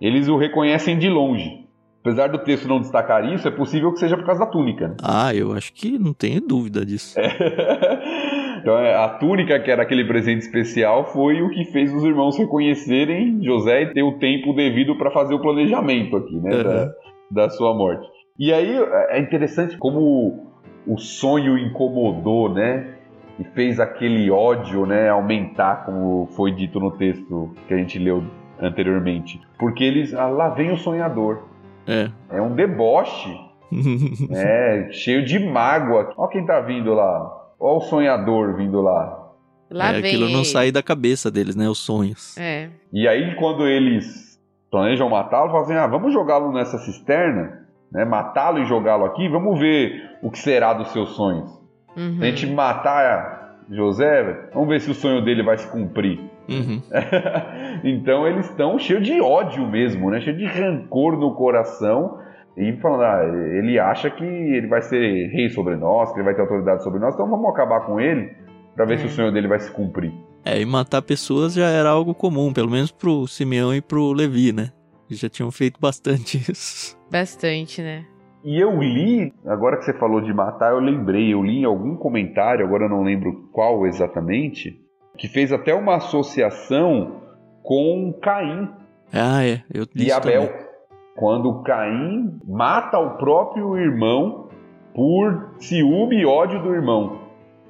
eles 0.00 0.28
o 0.28 0.36
reconhecem 0.36 0.98
de 0.98 1.08
longe. 1.08 1.66
Apesar 2.00 2.28
do 2.28 2.38
texto 2.38 2.68
não 2.68 2.80
destacar 2.80 3.24
isso, 3.32 3.48
é 3.48 3.50
possível 3.50 3.92
que 3.92 3.98
seja 3.98 4.16
por 4.16 4.24
causa 4.24 4.44
da 4.44 4.50
túnica, 4.50 4.88
né? 4.88 4.94
Ah, 5.02 5.34
eu 5.34 5.52
acho 5.52 5.72
que 5.72 5.98
não 5.98 6.12
tenho 6.14 6.40
dúvida 6.40 6.84
disso. 6.86 7.18
então 8.60 8.78
é, 8.78 8.94
a 8.94 9.08
túnica, 9.08 9.58
que 9.60 9.70
era 9.70 9.82
aquele 9.82 10.04
presente 10.04 10.40
especial, 10.42 11.04
foi 11.12 11.42
o 11.42 11.50
que 11.50 11.64
fez 11.66 11.92
os 11.92 12.04
irmãos 12.04 12.38
reconhecerem 12.38 13.42
José 13.42 13.82
e 13.82 13.92
ter 13.94 14.02
o 14.02 14.18
tempo 14.18 14.52
devido 14.52 14.96
para 14.96 15.10
fazer 15.10 15.34
o 15.34 15.40
planejamento 15.40 16.16
aqui, 16.16 16.36
né? 16.36 16.54
Uhum. 16.56 16.62
Da, 16.62 16.90
da 17.30 17.50
sua 17.50 17.74
morte. 17.74 18.06
E 18.38 18.52
aí 18.52 18.76
é 19.08 19.18
interessante 19.18 19.76
como 19.76 20.52
o 20.86 20.96
sonho 20.96 21.58
incomodou, 21.58 22.52
né? 22.52 22.94
E 23.38 23.44
fez 23.44 23.78
aquele 23.78 24.30
ódio, 24.30 24.84
né, 24.84 25.08
aumentar, 25.08 25.84
como 25.84 26.26
foi 26.32 26.50
dito 26.50 26.80
no 26.80 26.90
texto 26.92 27.54
que 27.68 27.74
a 27.74 27.76
gente 27.76 27.98
leu 27.98 28.24
anteriormente. 28.60 29.40
Porque 29.58 29.84
eles. 29.84 30.14
Ah, 30.14 30.28
lá 30.28 30.50
vem 30.50 30.72
o 30.72 30.76
sonhador. 30.76 31.44
É. 31.86 32.10
É 32.30 32.42
um 32.42 32.54
deboche 32.54 33.34
é, 34.30 34.88
cheio 34.90 35.24
de 35.24 35.38
mágoa. 35.38 36.12
Ó 36.16 36.26
quem 36.28 36.44
tá 36.44 36.60
vindo 36.60 36.92
lá. 36.94 37.52
Ó 37.58 37.78
o 37.78 37.80
sonhador 37.80 38.56
vindo 38.56 38.80
lá. 38.80 39.32
Lá 39.70 39.90
é, 39.90 40.00
vem 40.00 40.10
aquilo 40.10 40.28
não 40.28 40.40
ele. 40.40 40.44
sai 40.44 40.72
da 40.72 40.82
cabeça 40.82 41.30
deles, 41.30 41.54
né? 41.54 41.68
Os 41.68 41.78
sonhos. 41.78 42.36
É. 42.38 42.70
E 42.92 43.06
aí, 43.06 43.34
quando 43.36 43.66
eles 43.66 44.40
planejam 44.70 45.08
matá-lo, 45.08 45.50
falam 45.50 45.64
assim: 45.64 45.74
ah, 45.74 45.86
vamos 45.86 46.12
jogá-lo 46.12 46.52
nessa 46.52 46.78
cisterna, 46.78 47.57
né? 47.92 48.04
Matá-lo 48.04 48.58
e 48.58 48.66
jogá-lo 48.66 49.04
aqui, 49.04 49.28
vamos 49.28 49.58
ver 49.58 50.10
o 50.22 50.30
que 50.30 50.38
será 50.38 50.72
dos 50.72 50.88
seus 50.92 51.10
sonhos. 51.10 51.50
Uhum. 51.96 52.16
Se 52.18 52.22
a 52.22 52.26
gente 52.26 52.46
matar 52.46 53.62
José, 53.70 54.48
vamos 54.54 54.68
ver 54.68 54.80
se 54.80 54.90
o 54.90 54.94
sonho 54.94 55.24
dele 55.24 55.42
vai 55.42 55.58
se 55.58 55.70
cumprir. 55.70 56.18
Uhum. 56.48 56.80
então 57.84 58.26
eles 58.26 58.48
estão 58.48 58.78
cheios 58.78 59.04
de 59.04 59.20
ódio 59.20 59.66
mesmo, 59.66 60.10
né? 60.10 60.20
Cheio 60.20 60.36
de 60.36 60.46
rancor 60.46 61.18
no 61.18 61.34
coração. 61.34 62.18
E 62.56 62.72
falando, 62.80 63.02
ah, 63.04 63.22
ele 63.56 63.78
acha 63.78 64.10
que 64.10 64.24
ele 64.24 64.66
vai 64.66 64.82
ser 64.82 65.28
rei 65.28 65.48
sobre 65.50 65.76
nós, 65.76 66.10
que 66.10 66.18
ele 66.18 66.24
vai 66.24 66.34
ter 66.34 66.40
autoridade 66.40 66.82
sobre 66.82 66.98
nós, 66.98 67.14
então 67.14 67.30
vamos 67.30 67.48
acabar 67.50 67.82
com 67.86 68.00
ele 68.00 68.32
pra 68.74 68.84
ver 68.84 68.94
É. 68.94 68.96
se 68.98 69.06
o 69.06 69.10
sonho 69.10 69.30
dele 69.30 69.46
vai 69.46 69.60
se 69.60 69.70
cumprir. 69.70 70.12
É, 70.44 70.60
e 70.60 70.66
matar 70.66 71.02
pessoas 71.02 71.54
já 71.54 71.66
era 71.68 71.88
algo 71.90 72.14
comum, 72.16 72.52
pelo 72.52 72.68
menos 72.68 72.90
pro 72.90 73.28
Simeão 73.28 73.72
e 73.72 73.80
pro 73.80 74.10
Levi, 74.12 74.52
né? 74.52 74.70
Já 75.10 75.28
tinham 75.28 75.50
feito 75.50 75.80
bastante 75.80 76.38
isso. 76.50 76.98
Bastante, 77.10 77.82
né? 77.82 78.04
E 78.44 78.58
eu 78.58 78.80
li, 78.80 79.32
agora 79.46 79.76
que 79.76 79.84
você 79.84 79.92
falou 79.94 80.20
de 80.20 80.32
matar, 80.32 80.72
eu 80.72 80.78
lembrei, 80.78 81.32
eu 81.32 81.42
li 81.42 81.60
em 81.60 81.64
algum 81.64 81.96
comentário, 81.96 82.64
agora 82.64 82.84
eu 82.84 82.88
não 82.88 83.02
lembro 83.02 83.48
qual 83.52 83.84
exatamente, 83.86 84.80
que 85.16 85.26
fez 85.26 85.52
até 85.52 85.74
uma 85.74 85.96
associação 85.96 87.20
com 87.62 88.14
Caim 88.22 88.70
Ah, 89.12 89.44
é. 89.44 89.62
Eu 89.72 89.84
li 89.94 90.06
e 90.06 90.12
Abel. 90.12 90.46
também. 90.46 90.68
Quando 91.16 91.62
Caim 91.62 92.38
mata 92.46 92.98
o 92.98 93.16
próprio 93.16 93.76
irmão 93.76 94.48
por 94.94 95.54
ciúme 95.58 96.20
e 96.20 96.26
ódio 96.26 96.62
do 96.62 96.72
irmão. 96.72 97.18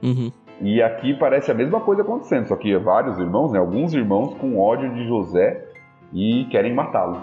Uhum. 0.02 0.30
E 0.60 0.82
aqui 0.82 1.14
parece 1.14 1.50
a 1.50 1.54
mesma 1.54 1.80
coisa 1.80 2.02
acontecendo, 2.02 2.46
só 2.48 2.56
que 2.56 2.76
vários 2.76 3.18
irmãos, 3.18 3.52
né, 3.52 3.58
alguns 3.58 3.94
irmãos 3.94 4.34
com 4.34 4.58
ódio 4.58 4.92
de 4.92 5.06
José 5.06 5.67
e 6.12 6.46
querem 6.50 6.74
matá-lo. 6.74 7.20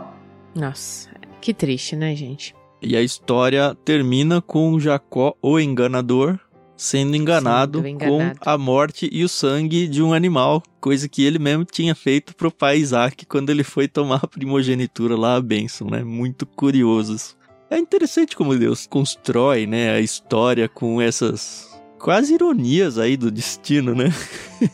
Nossa, 0.55 1.09
que 1.41 1.53
triste, 1.53 1.95
né, 1.95 2.15
gente? 2.15 2.55
E 2.81 2.95
a 2.95 3.01
história 3.01 3.75
termina 3.83 4.41
com 4.41 4.79
Jacó, 4.79 5.35
o 5.41 5.59
enganador, 5.59 6.39
sendo 6.77 7.15
enganado, 7.15 7.79
Sendo 7.79 7.87
enganado. 7.87 8.39
com 8.39 8.49
a 8.49 8.57
morte 8.57 9.09
e 9.11 9.23
o 9.23 9.29
sangue 9.29 9.87
de 9.87 10.03
um 10.03 10.13
animal, 10.13 10.61
coisa 10.79 11.07
que 11.07 11.23
ele 11.23 11.39
mesmo 11.39 11.65
tinha 11.65 11.95
feito 11.95 12.35
pro 12.35 12.51
pai 12.51 12.77
Isaac 12.77 13.25
quando 13.25 13.49
ele 13.49 13.63
foi 13.63 13.87
tomar 13.87 14.19
a 14.23 14.27
primogenitura 14.27 15.15
lá, 15.15 15.35
a 15.35 15.41
bênção, 15.41 15.87
né? 15.89 16.03
Muito 16.03 16.45
curioso. 16.45 17.15
isso. 17.15 17.37
É 17.69 17.79
interessante 17.79 18.35
como 18.35 18.55
Deus 18.55 18.85
constrói, 18.85 19.65
né, 19.65 19.91
a 19.91 19.99
história 19.99 20.69
com 20.69 21.01
essas 21.01 21.67
quase 21.97 22.35
ironias 22.35 22.99
aí 22.99 23.17
do 23.17 23.31
destino, 23.31 23.95
né? 23.95 24.05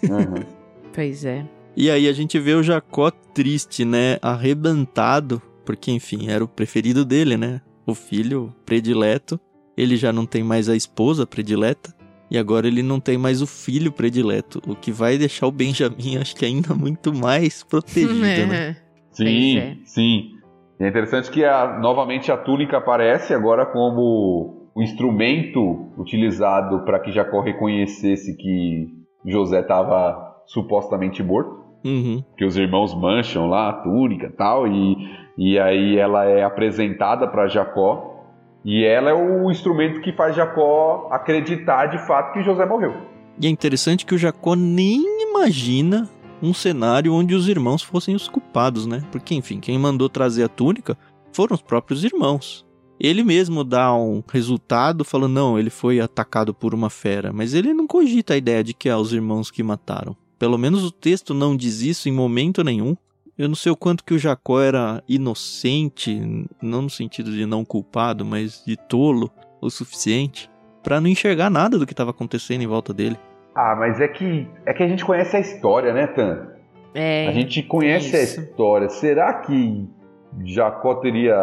Uhum. 0.03 0.43
Pois 0.93 1.23
é. 1.23 1.45
E 1.75 1.89
aí 1.89 2.07
a 2.07 2.13
gente 2.13 2.37
vê 2.39 2.53
o 2.53 2.63
Jacó 2.63 3.09
triste, 3.11 3.85
né? 3.85 4.17
Arrebentado, 4.21 5.41
porque 5.65 5.91
enfim, 5.91 6.29
era 6.29 6.43
o 6.43 6.47
preferido 6.47 7.05
dele, 7.05 7.37
né? 7.37 7.61
O 7.85 7.95
filho 7.95 8.53
predileto. 8.65 9.39
Ele 9.77 9.95
já 9.95 10.11
não 10.11 10.25
tem 10.25 10.43
mais 10.43 10.67
a 10.69 10.75
esposa 10.75 11.25
predileta. 11.25 11.93
E 12.29 12.37
agora 12.37 12.67
ele 12.67 12.81
não 12.83 12.99
tem 12.99 13.17
mais 13.17 13.41
o 13.41 13.47
filho 13.47 13.91
predileto. 13.91 14.61
O 14.67 14.75
que 14.75 14.91
vai 14.91 15.17
deixar 15.17 15.47
o 15.47 15.51
Benjamin, 15.51 16.17
acho 16.21 16.35
que 16.35 16.45
ainda 16.45 16.73
muito 16.73 17.13
mais 17.13 17.63
protegido, 17.63 18.11
né? 18.47 18.77
Sim, 19.11 19.57
é. 19.57 19.77
sim. 19.83 20.31
E 20.79 20.83
é 20.83 20.87
interessante 20.87 21.29
que 21.29 21.43
a- 21.43 21.77
novamente 21.79 22.31
a 22.31 22.37
túnica 22.37 22.77
aparece 22.77 23.33
agora 23.33 23.65
como 23.65 24.69
o 24.73 24.81
instrumento 24.81 25.91
utilizado 25.97 26.85
para 26.85 26.99
que 26.99 27.11
Jacó 27.11 27.41
reconhecesse 27.41 28.35
que 28.37 28.87
José 29.25 29.59
estava 29.61 30.33
supostamente 30.47 31.21
morto. 31.21 31.60
Uhum. 31.83 32.23
que 32.37 32.45
os 32.45 32.57
irmãos 32.57 32.93
mancham 32.93 33.49
lá 33.49 33.69
a 33.69 33.73
túnica 33.73 34.27
e 34.27 34.31
tal, 34.31 34.67
e, 34.67 34.95
e 35.37 35.59
aí 35.59 35.97
ela 35.97 36.25
é 36.25 36.43
apresentada 36.43 37.27
para 37.27 37.47
Jacó, 37.47 38.11
e 38.63 38.83
ela 38.83 39.09
é 39.09 39.13
o 39.13 39.49
instrumento 39.49 40.01
que 40.01 40.13
faz 40.13 40.35
Jacó 40.35 41.09
acreditar 41.11 41.87
de 41.87 41.97
fato 42.05 42.33
que 42.33 42.43
José 42.43 42.65
morreu. 42.65 42.93
E 43.39 43.47
é 43.47 43.49
interessante 43.49 44.05
que 44.05 44.13
o 44.13 44.17
Jacó 44.17 44.55
nem 44.55 45.01
imagina 45.23 46.07
um 46.41 46.53
cenário 46.53 47.13
onde 47.13 47.35
os 47.35 47.47
irmãos 47.47 47.81
fossem 47.81 48.15
os 48.15 48.27
culpados, 48.27 48.85
né? 48.85 49.03
Porque, 49.11 49.33
enfim, 49.35 49.59
quem 49.59 49.77
mandou 49.77 50.09
trazer 50.09 50.43
a 50.43 50.47
túnica 50.47 50.97
foram 51.31 51.55
os 51.55 51.61
próprios 51.61 52.03
irmãos. 52.03 52.65
Ele 52.99 53.23
mesmo 53.23 53.63
dá 53.63 53.93
um 53.95 54.21
resultado 54.31 55.03
falando, 55.03 55.33
não, 55.33 55.57
ele 55.57 55.71
foi 55.71 55.99
atacado 55.99 56.53
por 56.53 56.73
uma 56.75 56.89
fera, 56.89 57.31
mas 57.33 57.55
ele 57.55 57.73
não 57.73 57.87
cogita 57.87 58.35
a 58.35 58.37
ideia 58.37 58.63
de 58.63 58.75
que 58.75 58.87
é 58.87 58.95
os 58.95 59.11
irmãos 59.11 59.49
que 59.49 59.63
mataram. 59.63 60.15
Pelo 60.41 60.57
menos 60.57 60.83
o 60.83 60.89
texto 60.89 61.35
não 61.35 61.55
diz 61.55 61.81
isso 61.81 62.09
em 62.09 62.11
momento 62.11 62.63
nenhum. 62.63 62.97
Eu 63.37 63.47
não 63.47 63.53
sei 63.53 63.71
o 63.71 63.75
quanto 63.75 64.03
que 64.03 64.15
o 64.15 64.17
Jacó 64.17 64.59
era 64.59 65.03
inocente, 65.07 66.19
não 66.59 66.81
no 66.81 66.89
sentido 66.89 67.31
de 67.31 67.45
não 67.45 67.63
culpado, 67.63 68.25
mas 68.25 68.63
de 68.65 68.75
tolo 68.75 69.29
o 69.61 69.69
suficiente, 69.69 70.49
pra 70.81 70.99
não 70.99 71.07
enxergar 71.07 71.51
nada 71.51 71.77
do 71.77 71.85
que 71.85 71.93
estava 71.93 72.09
acontecendo 72.09 72.63
em 72.63 72.65
volta 72.65 72.91
dele. 72.91 73.19
Ah, 73.53 73.75
mas 73.77 74.01
é 74.01 74.07
que 74.07 74.47
é 74.65 74.73
que 74.73 74.81
a 74.81 74.87
gente 74.87 75.05
conhece 75.05 75.37
a 75.37 75.39
história, 75.39 75.93
né, 75.93 76.07
Tan? 76.07 76.47
É. 76.95 77.27
A 77.27 77.31
gente 77.33 77.61
conhece 77.61 78.15
a 78.15 78.23
isso. 78.23 78.41
história. 78.41 78.89
Será 78.89 79.35
que 79.41 79.87
Jacó 80.43 80.95
teria 80.95 81.37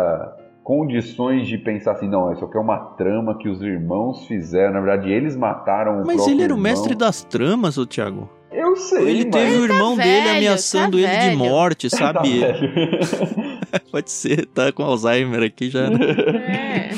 condições 0.64 1.46
de 1.46 1.56
pensar 1.56 1.92
assim, 1.92 2.08
não, 2.08 2.32
isso 2.32 2.44
aqui 2.44 2.56
é 2.56 2.60
uma 2.60 2.78
trama 2.96 3.38
que 3.38 3.48
os 3.48 3.62
irmãos 3.62 4.26
fizeram, 4.26 4.72
na 4.72 4.80
verdade 4.80 5.08
eles 5.08 5.36
mataram 5.36 6.02
o 6.02 6.04
Mas 6.04 6.16
próprio 6.16 6.34
ele 6.34 6.42
era 6.42 6.52
o 6.52 6.56
irmão. 6.56 6.62
mestre 6.68 6.96
das 6.96 7.22
tramas, 7.22 7.78
ô 7.78 7.86
Thiago. 7.86 8.28
Eu 8.50 8.76
sei, 8.76 9.08
Ele 9.08 9.24
mas... 9.24 9.34
teve 9.34 9.56
o 9.58 9.64
irmão 9.64 9.96
tá 9.96 10.02
dele 10.02 10.20
velho, 10.24 10.36
ameaçando 10.38 11.00
tá 11.02 11.04
ele 11.14 11.30
de 11.30 11.36
morte, 11.36 11.90
Tá 11.90 11.96
sabe? 11.98 12.38
velho. 12.40 12.70
Pode 13.92 14.10
ser, 14.10 14.46
tá 14.46 14.72
com 14.72 14.82
Alzheimer 14.82 15.42
aqui 15.42 15.68
já. 15.70 15.86
É. 15.86 16.90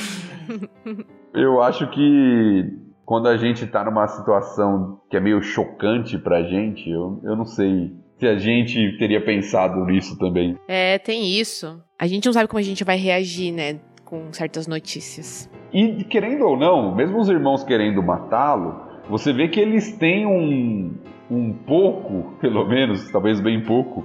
Eu 1.34 1.60
acho 1.62 1.88
que 1.90 2.64
quando 3.04 3.28
a 3.28 3.36
gente 3.36 3.66
tá 3.66 3.84
numa 3.84 4.06
situação 4.08 5.00
que 5.10 5.16
é 5.16 5.20
meio 5.20 5.42
chocante 5.42 6.16
pra 6.18 6.42
gente, 6.42 6.88
eu, 6.88 7.20
eu 7.24 7.36
não 7.36 7.44
sei 7.44 7.92
se 8.18 8.26
a 8.26 8.36
gente 8.38 8.96
teria 8.98 9.20
pensado 9.24 9.84
nisso 9.86 10.16
também. 10.18 10.56
É, 10.68 10.98
tem 10.98 11.32
isso. 11.38 11.80
A 11.98 12.06
gente 12.06 12.26
não 12.26 12.32
sabe 12.32 12.48
como 12.48 12.58
a 12.58 12.62
gente 12.62 12.84
vai 12.84 12.96
reagir, 12.96 13.50
né? 13.52 13.80
Com 14.10 14.32
certas 14.32 14.66
notícias. 14.66 15.48
E 15.72 16.02
querendo 16.02 16.44
ou 16.44 16.58
não, 16.58 16.92
mesmo 16.92 17.20
os 17.20 17.28
irmãos 17.28 17.62
querendo 17.62 18.02
matá-lo, 18.02 18.74
você 19.08 19.32
vê 19.32 19.46
que 19.46 19.60
eles 19.60 19.96
têm 19.96 20.26
um, 20.26 20.92
um 21.30 21.52
pouco, 21.52 22.34
pelo 22.42 22.66
menos, 22.66 23.08
talvez 23.12 23.40
bem 23.40 23.64
pouco, 23.64 24.04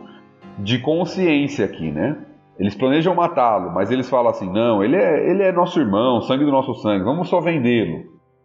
de 0.59 0.77
consciência 0.77 1.65
aqui, 1.65 1.91
né? 1.91 2.23
Eles 2.59 2.75
planejam 2.75 3.15
matá-lo, 3.15 3.73
mas 3.73 3.89
eles 3.89 4.07
falam 4.07 4.29
assim: 4.29 4.49
não, 4.49 4.83
ele 4.83 4.95
é, 4.95 5.29
ele 5.29 5.41
é 5.41 5.51
nosso 5.51 5.79
irmão, 5.79 6.21
sangue 6.21 6.45
do 6.45 6.51
nosso 6.51 6.75
sangue, 6.75 7.03
vamos 7.03 7.27
só 7.27 7.41
vendê-lo. 7.41 8.03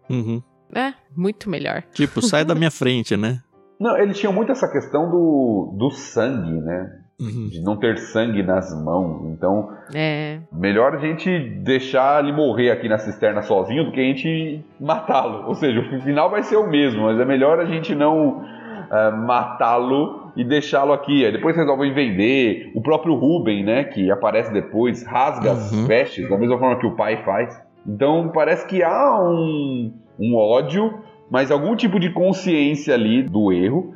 Uhum. 0.09 0.43
É, 0.75 0.95
muito 1.15 1.51
melhor. 1.51 1.83
Tipo, 1.93 2.23
sai 2.23 2.43
da 2.43 2.55
minha 2.55 2.71
frente, 2.71 3.17
né? 3.19 3.41
Não, 3.79 3.97
eles 3.97 4.19
tinham 4.19 4.33
muito 4.33 4.53
essa 4.53 4.71
questão 4.71 5.11
do, 5.11 5.75
do 5.79 5.91
sangue, 5.91 6.61
né? 6.61 7.00
Uhum. 7.21 7.49
De 7.49 7.61
não 7.63 7.77
ter 7.77 7.99
sangue 7.99 8.43
nas 8.43 8.73
mãos. 8.83 9.27
Então, 9.33 9.69
É. 9.95 10.39
melhor 10.53 10.95
a 10.95 10.99
gente 10.99 11.39
deixar 11.63 12.23
ele 12.25 12.33
morrer 12.33 12.71
aqui 12.71 12.89
na 12.89 12.99
cisterna 12.99 13.43
sozinho 13.43 13.85
do 13.85 13.93
que 13.93 14.01
a 14.01 14.05
gente 14.05 14.65
matá-lo. 14.81 15.47
Ou 15.47 15.55
seja, 15.55 15.81
o 15.81 16.01
final 16.01 16.31
vai 16.31 16.43
ser 16.43 16.57
o 16.57 16.67
mesmo, 16.69 17.03
mas 17.03 17.21
é 17.21 17.25
melhor 17.25 17.61
a 17.61 17.67
gente 17.67 17.95
não 17.95 18.43
ah, 18.91 19.11
matá-lo 19.13 20.33
e 20.37 20.43
deixá-lo 20.45 20.93
aqui. 20.93 21.25
Aí 21.25 21.33
depois 21.33 21.55
resolvem 21.57 21.93
vender. 21.93 22.73
O 22.75 22.81
próprio 22.83 23.15
Ruben, 23.15 23.63
né, 23.65 23.85
que 23.85 24.11
aparece 24.11 24.53
depois, 24.53 25.05
rasga 25.07 25.53
as 25.53 25.73
Uhum. 25.73 25.87
vestes 25.87 26.29
da 26.29 26.39
mesma 26.39 26.59
forma 26.59 26.79
que 26.79 26.87
o 26.87 26.97
pai 26.97 27.23
faz. 27.25 27.61
Então 27.87 28.31
parece 28.35 28.67
que 28.67 28.83
há 28.83 29.19
um, 29.23 29.93
um 30.19 30.37
ódio, 30.37 30.93
mas 31.31 31.51
algum 31.51 31.77
tipo 31.77 32.01
de 32.01 32.11
consciência 32.11 32.95
ali 32.95 33.23
do 33.23 33.53
erro. 33.53 33.95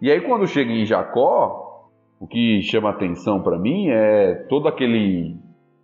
E 0.00 0.10
aí 0.10 0.20
quando 0.20 0.46
chega 0.46 0.70
em 0.70 0.84
Jacó, 0.84 1.63
o 2.24 2.26
que 2.26 2.62
chama 2.62 2.88
atenção 2.88 3.42
pra 3.42 3.58
mim 3.58 3.88
é 3.90 4.34
todo 4.48 4.66
aquele 4.66 5.36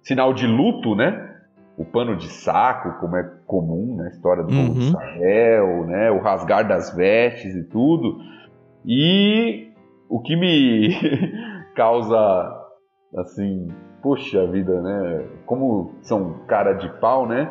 sinal 0.03 0.33
de 0.33 0.47
luto, 0.47 0.95
né? 0.95 1.29
O 1.77 1.85
pano 1.85 2.17
de 2.17 2.29
saco, 2.29 2.99
como 2.99 3.17
é 3.17 3.23
comum 3.47 3.97
na 3.97 4.09
história 4.09 4.43
do 4.43 4.49
povo 4.49 4.73
de 4.73 4.81
Uhum. 4.81 4.89
Israel, 4.89 5.85
né? 5.87 6.11
O 6.11 6.19
rasgar 6.21 6.67
das 6.67 6.95
vestes 6.97 7.55
e 7.55 7.65
tudo. 7.69 8.19
E 8.87 9.69
o 10.09 10.21
que 10.21 10.35
me 10.35 10.89
causa 11.77 12.57
assim, 13.19 13.69
poxa 14.03 14.47
vida, 14.47 14.81
né? 14.81 15.25
Como 15.45 15.93
são 16.03 16.35
cara 16.47 16.73
de 16.73 16.89
pau, 17.01 17.27
né? 17.27 17.51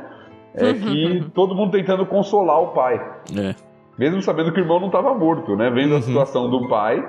É 0.56 0.74
que 0.74 1.30
todo 1.36 1.54
mundo 1.56 1.72
tentando 1.72 2.06
consolar 2.08 2.60
o 2.62 2.68
pai. 2.74 2.96
É. 3.38 3.54
Mesmo 4.00 4.22
sabendo 4.22 4.52
que 4.52 4.60
o 4.60 4.64
irmão 4.64 4.80
não 4.80 4.88
estava 4.88 5.14
morto, 5.14 5.56
né? 5.56 5.70
Vendo 5.70 5.94
a 5.94 5.98
Uhum. 5.98 6.02
situação 6.02 6.50
do 6.50 6.68
pai. 6.68 7.04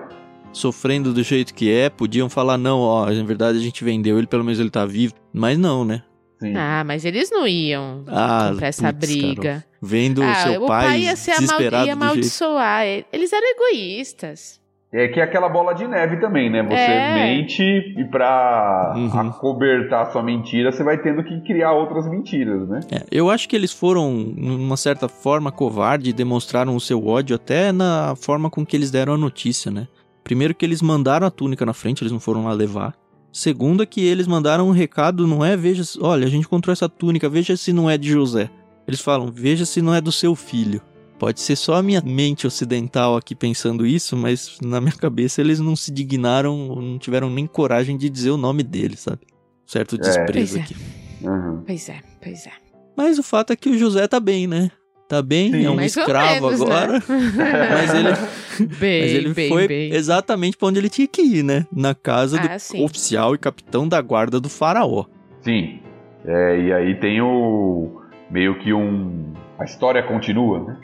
Sofrendo 0.52 1.12
do 1.12 1.22
jeito 1.22 1.54
que 1.54 1.70
é, 1.72 1.88
podiam 1.88 2.28
falar, 2.28 2.58
não, 2.58 2.80
ó, 2.80 3.06
na 3.10 3.22
verdade 3.24 3.58
a 3.58 3.60
gente 3.60 3.84
vendeu 3.84 4.18
ele, 4.18 4.26
pelo 4.26 4.44
menos 4.44 4.58
ele 4.58 4.70
tá 4.70 4.84
vivo. 4.84 5.14
Mas 5.32 5.56
não, 5.58 5.84
né? 5.84 6.02
Sim. 6.40 6.54
Ah, 6.56 6.82
mas 6.84 7.04
eles 7.04 7.30
não 7.30 7.46
iam 7.46 8.02
Ah, 8.08 8.48
comprar 8.50 8.68
essa 8.68 8.92
putz, 8.92 9.08
briga. 9.08 9.42
Carol. 9.42 9.62
Vendo 9.82 10.22
ah, 10.22 10.34
seu 10.34 10.64
o 10.64 10.66
pai, 10.66 10.86
pai 10.86 11.00
ia 11.02 11.16
ser 11.16 11.32
desesperado 11.32 11.74
ia 11.74 11.80
do 11.80 11.86
jeito. 11.86 12.02
amaldiçoar. 12.02 12.82
Eles 13.12 13.32
eram 13.32 13.46
egoístas. 13.50 14.60
É 14.92 15.06
que 15.06 15.20
é 15.20 15.22
aquela 15.22 15.48
bola 15.48 15.72
de 15.72 15.86
neve 15.86 16.16
também, 16.18 16.50
né? 16.50 16.64
Você 16.64 16.74
É. 16.74 17.14
mente 17.14 17.62
e 17.62 18.04
pra 18.10 18.92
Uhum. 18.96 19.20
acobertar 19.20 20.10
sua 20.10 20.20
mentira, 20.22 20.72
você 20.72 20.82
vai 20.82 20.98
tendo 20.98 21.22
que 21.22 21.40
criar 21.42 21.72
outras 21.72 22.08
mentiras, 22.10 22.68
né? 22.68 22.80
É, 22.90 23.04
eu 23.12 23.30
acho 23.30 23.48
que 23.48 23.54
eles 23.54 23.72
foram, 23.72 24.10
numa 24.12 24.76
certa 24.76 25.08
forma, 25.08 25.52
covarde 25.52 26.10
e 26.10 26.12
demonstraram 26.12 26.74
o 26.74 26.80
seu 26.80 27.06
ódio 27.06 27.36
até 27.36 27.70
na 27.70 28.16
forma 28.16 28.50
com 28.50 28.66
que 28.66 28.74
eles 28.76 28.90
deram 28.90 29.14
a 29.14 29.18
notícia, 29.18 29.70
né? 29.70 29.86
Primeiro 30.24 30.54
que 30.54 30.64
eles 30.64 30.80
mandaram 30.82 31.26
a 31.26 31.30
túnica 31.30 31.64
na 31.66 31.72
frente, 31.72 32.02
eles 32.02 32.12
não 32.12 32.20
foram 32.20 32.44
lá 32.44 32.52
levar. 32.52 32.94
Segundo 33.32 33.82
é 33.82 33.86
que 33.86 34.00
eles 34.00 34.26
mandaram 34.26 34.68
um 34.68 34.72
recado, 34.72 35.26
não 35.26 35.44
é, 35.44 35.56
veja, 35.56 35.84
se- 35.84 35.98
olha, 36.00 36.26
a 36.26 36.30
gente 36.30 36.44
encontrou 36.46 36.72
essa 36.72 36.88
túnica, 36.88 37.28
veja 37.28 37.56
se 37.56 37.72
não 37.72 37.88
é 37.88 37.96
de 37.96 38.10
José. 38.10 38.50
Eles 38.88 39.00
falam, 39.00 39.30
veja 39.32 39.64
se 39.64 39.80
não 39.80 39.94
é 39.94 40.00
do 40.00 40.10
seu 40.10 40.34
filho. 40.34 40.80
Pode 41.18 41.40
ser 41.40 41.54
só 41.54 41.74
a 41.74 41.82
minha 41.82 42.00
mente 42.00 42.46
ocidental 42.46 43.16
aqui 43.16 43.34
pensando 43.34 43.86
isso, 43.86 44.16
mas 44.16 44.56
na 44.62 44.80
minha 44.80 44.94
cabeça 44.94 45.40
eles 45.40 45.60
não 45.60 45.76
se 45.76 45.92
dignaram, 45.92 46.74
não 46.76 46.98
tiveram 46.98 47.28
nem 47.30 47.46
coragem 47.46 47.96
de 47.96 48.08
dizer 48.08 48.30
o 48.30 48.36
nome 48.38 48.62
dele, 48.62 48.96
sabe? 48.96 49.20
Certo 49.66 49.96
desprezo 49.98 50.54
Pois 50.54 50.56
é. 50.56 50.60
aqui. 50.60 50.76
Uhum. 51.22 51.62
Pois 51.66 51.88
é, 51.88 52.00
pois 52.22 52.46
é. 52.46 52.52
Mas 52.96 53.18
o 53.18 53.22
fato 53.22 53.52
é 53.52 53.56
que 53.56 53.68
o 53.68 53.78
José 53.78 54.08
tá 54.08 54.18
bem, 54.18 54.46
né? 54.46 54.70
Tá 55.10 55.20
bem, 55.20 55.50
Sim. 55.50 55.64
é 55.66 55.70
um 55.70 55.74
Mais 55.74 55.96
escravo 55.96 56.46
menos, 56.46 56.62
agora. 56.62 56.92
né? 56.92 57.00
Mas 57.74 57.94
ele, 57.94 58.66
bem, 58.78 59.02
mas 59.02 59.12
ele 59.12 59.34
bem, 59.34 59.48
foi 59.48 59.66
bem. 59.66 59.92
exatamente 59.92 60.56
pra 60.56 60.68
onde 60.68 60.78
ele 60.78 60.88
tinha 60.88 61.08
que 61.08 61.20
ir, 61.20 61.42
né? 61.42 61.66
Na 61.74 61.96
casa 61.96 62.38
Ah, 62.40 62.54
do 62.54 62.60
sim. 62.60 62.84
oficial 62.84 63.34
e 63.34 63.38
capitão 63.38 63.88
da 63.88 64.00
guarda 64.00 64.38
do 64.38 64.48
faraó. 64.48 65.04
Sim. 65.42 65.80
É, 66.24 66.60
e 66.60 66.72
aí 66.72 66.94
tem 67.00 67.20
o. 67.20 68.00
meio 68.30 68.56
que 68.60 68.72
um. 68.72 69.32
A 69.58 69.64
história 69.64 70.00
continua, 70.04 70.60
né? 70.60 70.76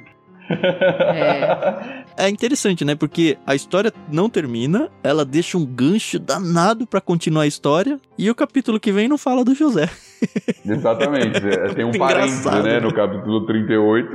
É 2.16 2.28
interessante, 2.28 2.84
né? 2.84 2.94
Porque 2.94 3.36
a 3.47 3.55
história 3.55 3.92
não 4.11 4.30
termina, 4.30 4.88
ela 5.03 5.24
deixa 5.24 5.59
um 5.59 5.66
gancho 5.66 6.18
danado 6.18 6.86
pra 6.86 7.01
continuar 7.01 7.42
a 7.42 7.47
história, 7.47 8.01
e 8.18 8.30
o 8.30 8.34
capítulo 8.34 8.80
que 8.80 8.90
vem 8.90 9.09
não 9.09 9.18
fala 9.18 9.44
do 9.44 9.55
José. 9.55 9.88
Exatamente. 10.64 11.47
É, 11.47 11.74
Tem 11.74 11.84
um 11.84 11.92
parênteses, 11.99 12.44
né, 12.44 12.80
no 12.80 12.94
capítulo 12.94 13.44
38. 13.47 14.09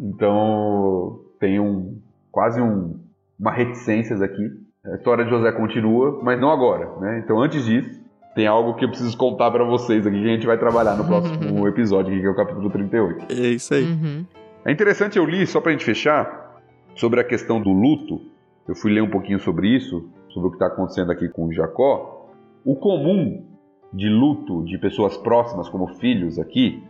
Então, 0.00 1.20
tem 1.40 1.60
um. 1.60 2.00
quase 2.30 2.60
um, 2.60 2.98
uma 3.38 3.52
reticências 3.52 4.22
aqui. 4.22 4.42
A 4.84 4.96
história 4.96 5.24
de 5.24 5.30
José 5.30 5.52
continua, 5.52 6.20
mas 6.22 6.40
não 6.40 6.50
agora, 6.50 6.88
né? 7.00 7.20
Então, 7.24 7.40
antes 7.42 7.64
disso, 7.64 8.00
tem 8.34 8.46
algo 8.46 8.74
que 8.74 8.84
eu 8.84 8.88
preciso 8.88 9.16
contar 9.16 9.50
pra 9.50 9.64
vocês 9.64 10.06
aqui 10.06 10.20
que 10.20 10.28
a 10.28 10.34
gente 10.34 10.46
vai 10.46 10.56
trabalhar 10.56 10.96
no 10.96 11.04
próximo 11.04 11.66
episódio, 11.68 12.18
que 12.18 12.26
é 12.26 12.30
o 12.30 12.36
capítulo 12.36 12.70
38. 12.70 13.26
É 13.28 13.48
isso 13.48 13.74
aí. 13.74 13.84
Uhum. 13.84 14.24
É 14.64 14.72
interessante, 14.72 15.18
eu 15.18 15.24
li, 15.24 15.46
só 15.46 15.60
pra 15.60 15.72
gente 15.72 15.84
fechar, 15.84 16.60
sobre 16.94 17.20
a 17.20 17.24
questão 17.24 17.60
do 17.60 17.70
luto. 17.70 18.20
Eu 18.66 18.74
fui 18.74 18.92
ler 18.92 19.02
um 19.02 19.10
pouquinho 19.10 19.38
sobre 19.40 19.68
isso, 19.68 20.08
sobre 20.28 20.48
o 20.48 20.50
que 20.50 20.56
está 20.56 20.66
acontecendo 20.66 21.10
aqui 21.10 21.28
com 21.28 21.52
Jacó. 21.52 22.30
O 22.64 22.76
comum 22.76 23.44
de 23.92 24.08
luto 24.08 24.64
de 24.64 24.76
pessoas 24.78 25.16
próximas, 25.16 25.68
como 25.68 25.86
filhos 25.94 26.38
aqui, 26.38 26.82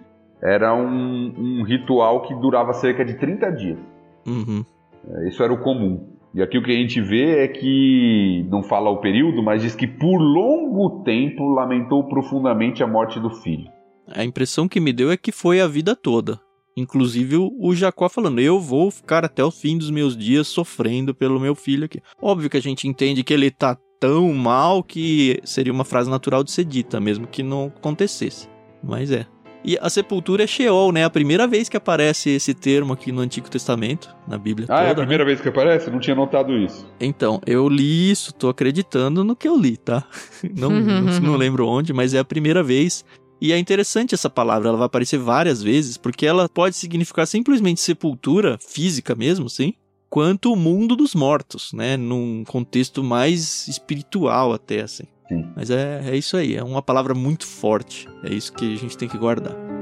era 0.43 0.75
um, 0.75 1.35
um 1.37 1.63
ritual 1.63 2.23
que 2.23 2.35
durava 2.35 2.73
cerca 2.73 3.05
de 3.05 3.15
30 3.15 3.51
dias. 3.53 3.79
Uhum. 4.27 4.65
É, 5.09 5.29
Isso 5.29 5.43
era 5.43 5.53
o 5.53 5.59
comum. 5.59 6.09
E 6.35 6.43
aqui 6.43 6.59
o 6.59 6.63
que 6.63 6.71
a 6.71 6.75
gente 6.75 7.01
vê 7.01 7.45
é 7.45 7.49
que, 7.49 8.47
não 8.51 8.63
fala 8.63 8.91
o 8.91 8.99
período, 8.99 9.43
mas 9.43 9.63
diz 9.63 9.75
que 9.75 9.87
por 9.87 10.19
longo 10.19 11.03
tempo 11.03 11.49
lamentou 11.49 12.05
profundamente 12.05 12.83
a 12.83 12.87
morte 12.87 13.19
do 13.19 13.31
filho. 13.31 13.71
A 14.15 14.25
impressão 14.25 14.69
que 14.69 14.81
me 14.81 14.93
deu 14.93 15.11
é 15.11 15.17
que 15.17 15.33
foi 15.33 15.61
a 15.61 15.67
vida 15.67 15.97
toda. 15.97 16.39
Inclusive 16.79 17.37
o- 17.37 17.53
o 17.61 17.75
Jacó 17.75 18.09
falando, 18.09 18.39
eu 18.41 18.61
vou 18.61 18.91
ficar 18.91 19.25
até 19.25 19.43
o 19.45 19.51
fim 19.51 19.77
dos 19.77 19.91
meus 19.91 20.17
dias 20.17 20.47
sofrendo 20.49 21.15
pelo 21.15 21.41
meu 21.41 21.55
filho 21.55 21.85
aqui. 21.87 22.01
Óbvio 22.21 22.49
que 22.49 22.57
a 22.57 22.63
gente 22.63 22.87
entende 22.87 23.23
que 23.25 23.33
ele 23.35 23.51
tá 23.51 23.77
tão 24.01 24.33
mal 24.33 24.83
que 24.83 25.41
seria 25.45 25.73
uma 25.73 25.85
frase 25.85 26.09
natural 26.09 26.45
de 26.45 26.53
ser 26.53 26.65
dita, 26.65 27.01
mesmo 27.01 27.27
que 27.27 27.43
não 27.43 27.73
acontecesse. 27.77 28.49
Mas 28.83 29.11
é. 29.11 29.27
E 29.65 29.77
a 29.83 29.91
sepultura 29.91 30.45
é 30.45 30.47
Sheol, 30.47 30.93
né? 30.93 31.05
A 31.05 31.11
primeira 31.11 31.45
vez 31.45 31.69
que 31.69 31.77
aparece 31.77 32.31
esse 32.31 32.55
termo 32.55 32.93
aqui 32.93 33.11
no 33.11 33.21
Antigo 33.21 33.51
Testamento, 33.51 34.09
na 34.27 34.39
Bíblia 34.39 34.67
Ah, 34.71 34.77
toda. 34.77 34.83
é 34.83 34.87
a 34.87 34.89
né? 34.91 34.95
primeira 35.01 35.25
vez 35.25 35.41
que 35.41 35.49
aparece? 35.49 35.91
Não 35.91 35.99
tinha 35.99 36.15
notado 36.15 36.57
isso. 36.57 36.87
Então, 37.01 37.41
eu 37.45 37.69
li 37.69 38.09
isso, 38.09 38.33
tô 38.33 38.49
acreditando 38.49 39.25
no 39.25 39.35
que 39.35 39.49
eu 39.49 39.59
li, 39.59 39.77
tá? 39.77 40.05
Não, 40.57 40.71
não, 40.71 41.03
não 41.21 41.35
lembro 41.37 41.67
onde, 41.67 41.93
mas 41.93 42.15
é 42.15 42.21
a 42.21 42.25
primeira 42.25 42.63
vez. 42.63 43.05
E 43.41 43.53
é 43.53 43.59
interessante 43.59 44.15
essa 44.15 44.29
palavra, 44.29 44.69
ela 44.69 44.79
vai 44.79 44.87
aparecer 44.87 45.19
várias 45.19 45.63
vezes, 45.63 45.97
porque 45.97 46.27
ela 46.27 46.49
pode 46.49 46.77
significar 46.77 47.27
simplesmente 47.27 47.81
sepultura 47.81 48.59
física 48.61 49.15
mesmo, 49.15 49.49
sim, 49.49 49.75
quanto 50.11 50.53
o 50.53 50.57
mundo 50.57 50.97
dos 50.97 51.15
mortos, 51.15 51.73
né? 51.73 51.97
Num 51.97 52.45
contexto 52.45 53.03
mais 53.05 53.69
espiritual 53.69 54.53
até, 54.53 54.83
assim. 54.83 55.05
Sim. 55.29 55.47
Mas 55.55 55.71
é, 55.71 56.03
é 56.07 56.17
isso 56.17 56.37
aí, 56.37 56.57
é 56.57 56.65
uma 56.65 56.83
palavra 56.83 57.15
muito 57.15 57.47
forte. 57.47 58.09
É 58.25 58.33
isso 58.33 58.53
que 58.53 58.73
a 58.73 58.77
gente 58.77 58.97
tem 58.97 59.09
que 59.09 59.19
guardar. 59.19 59.78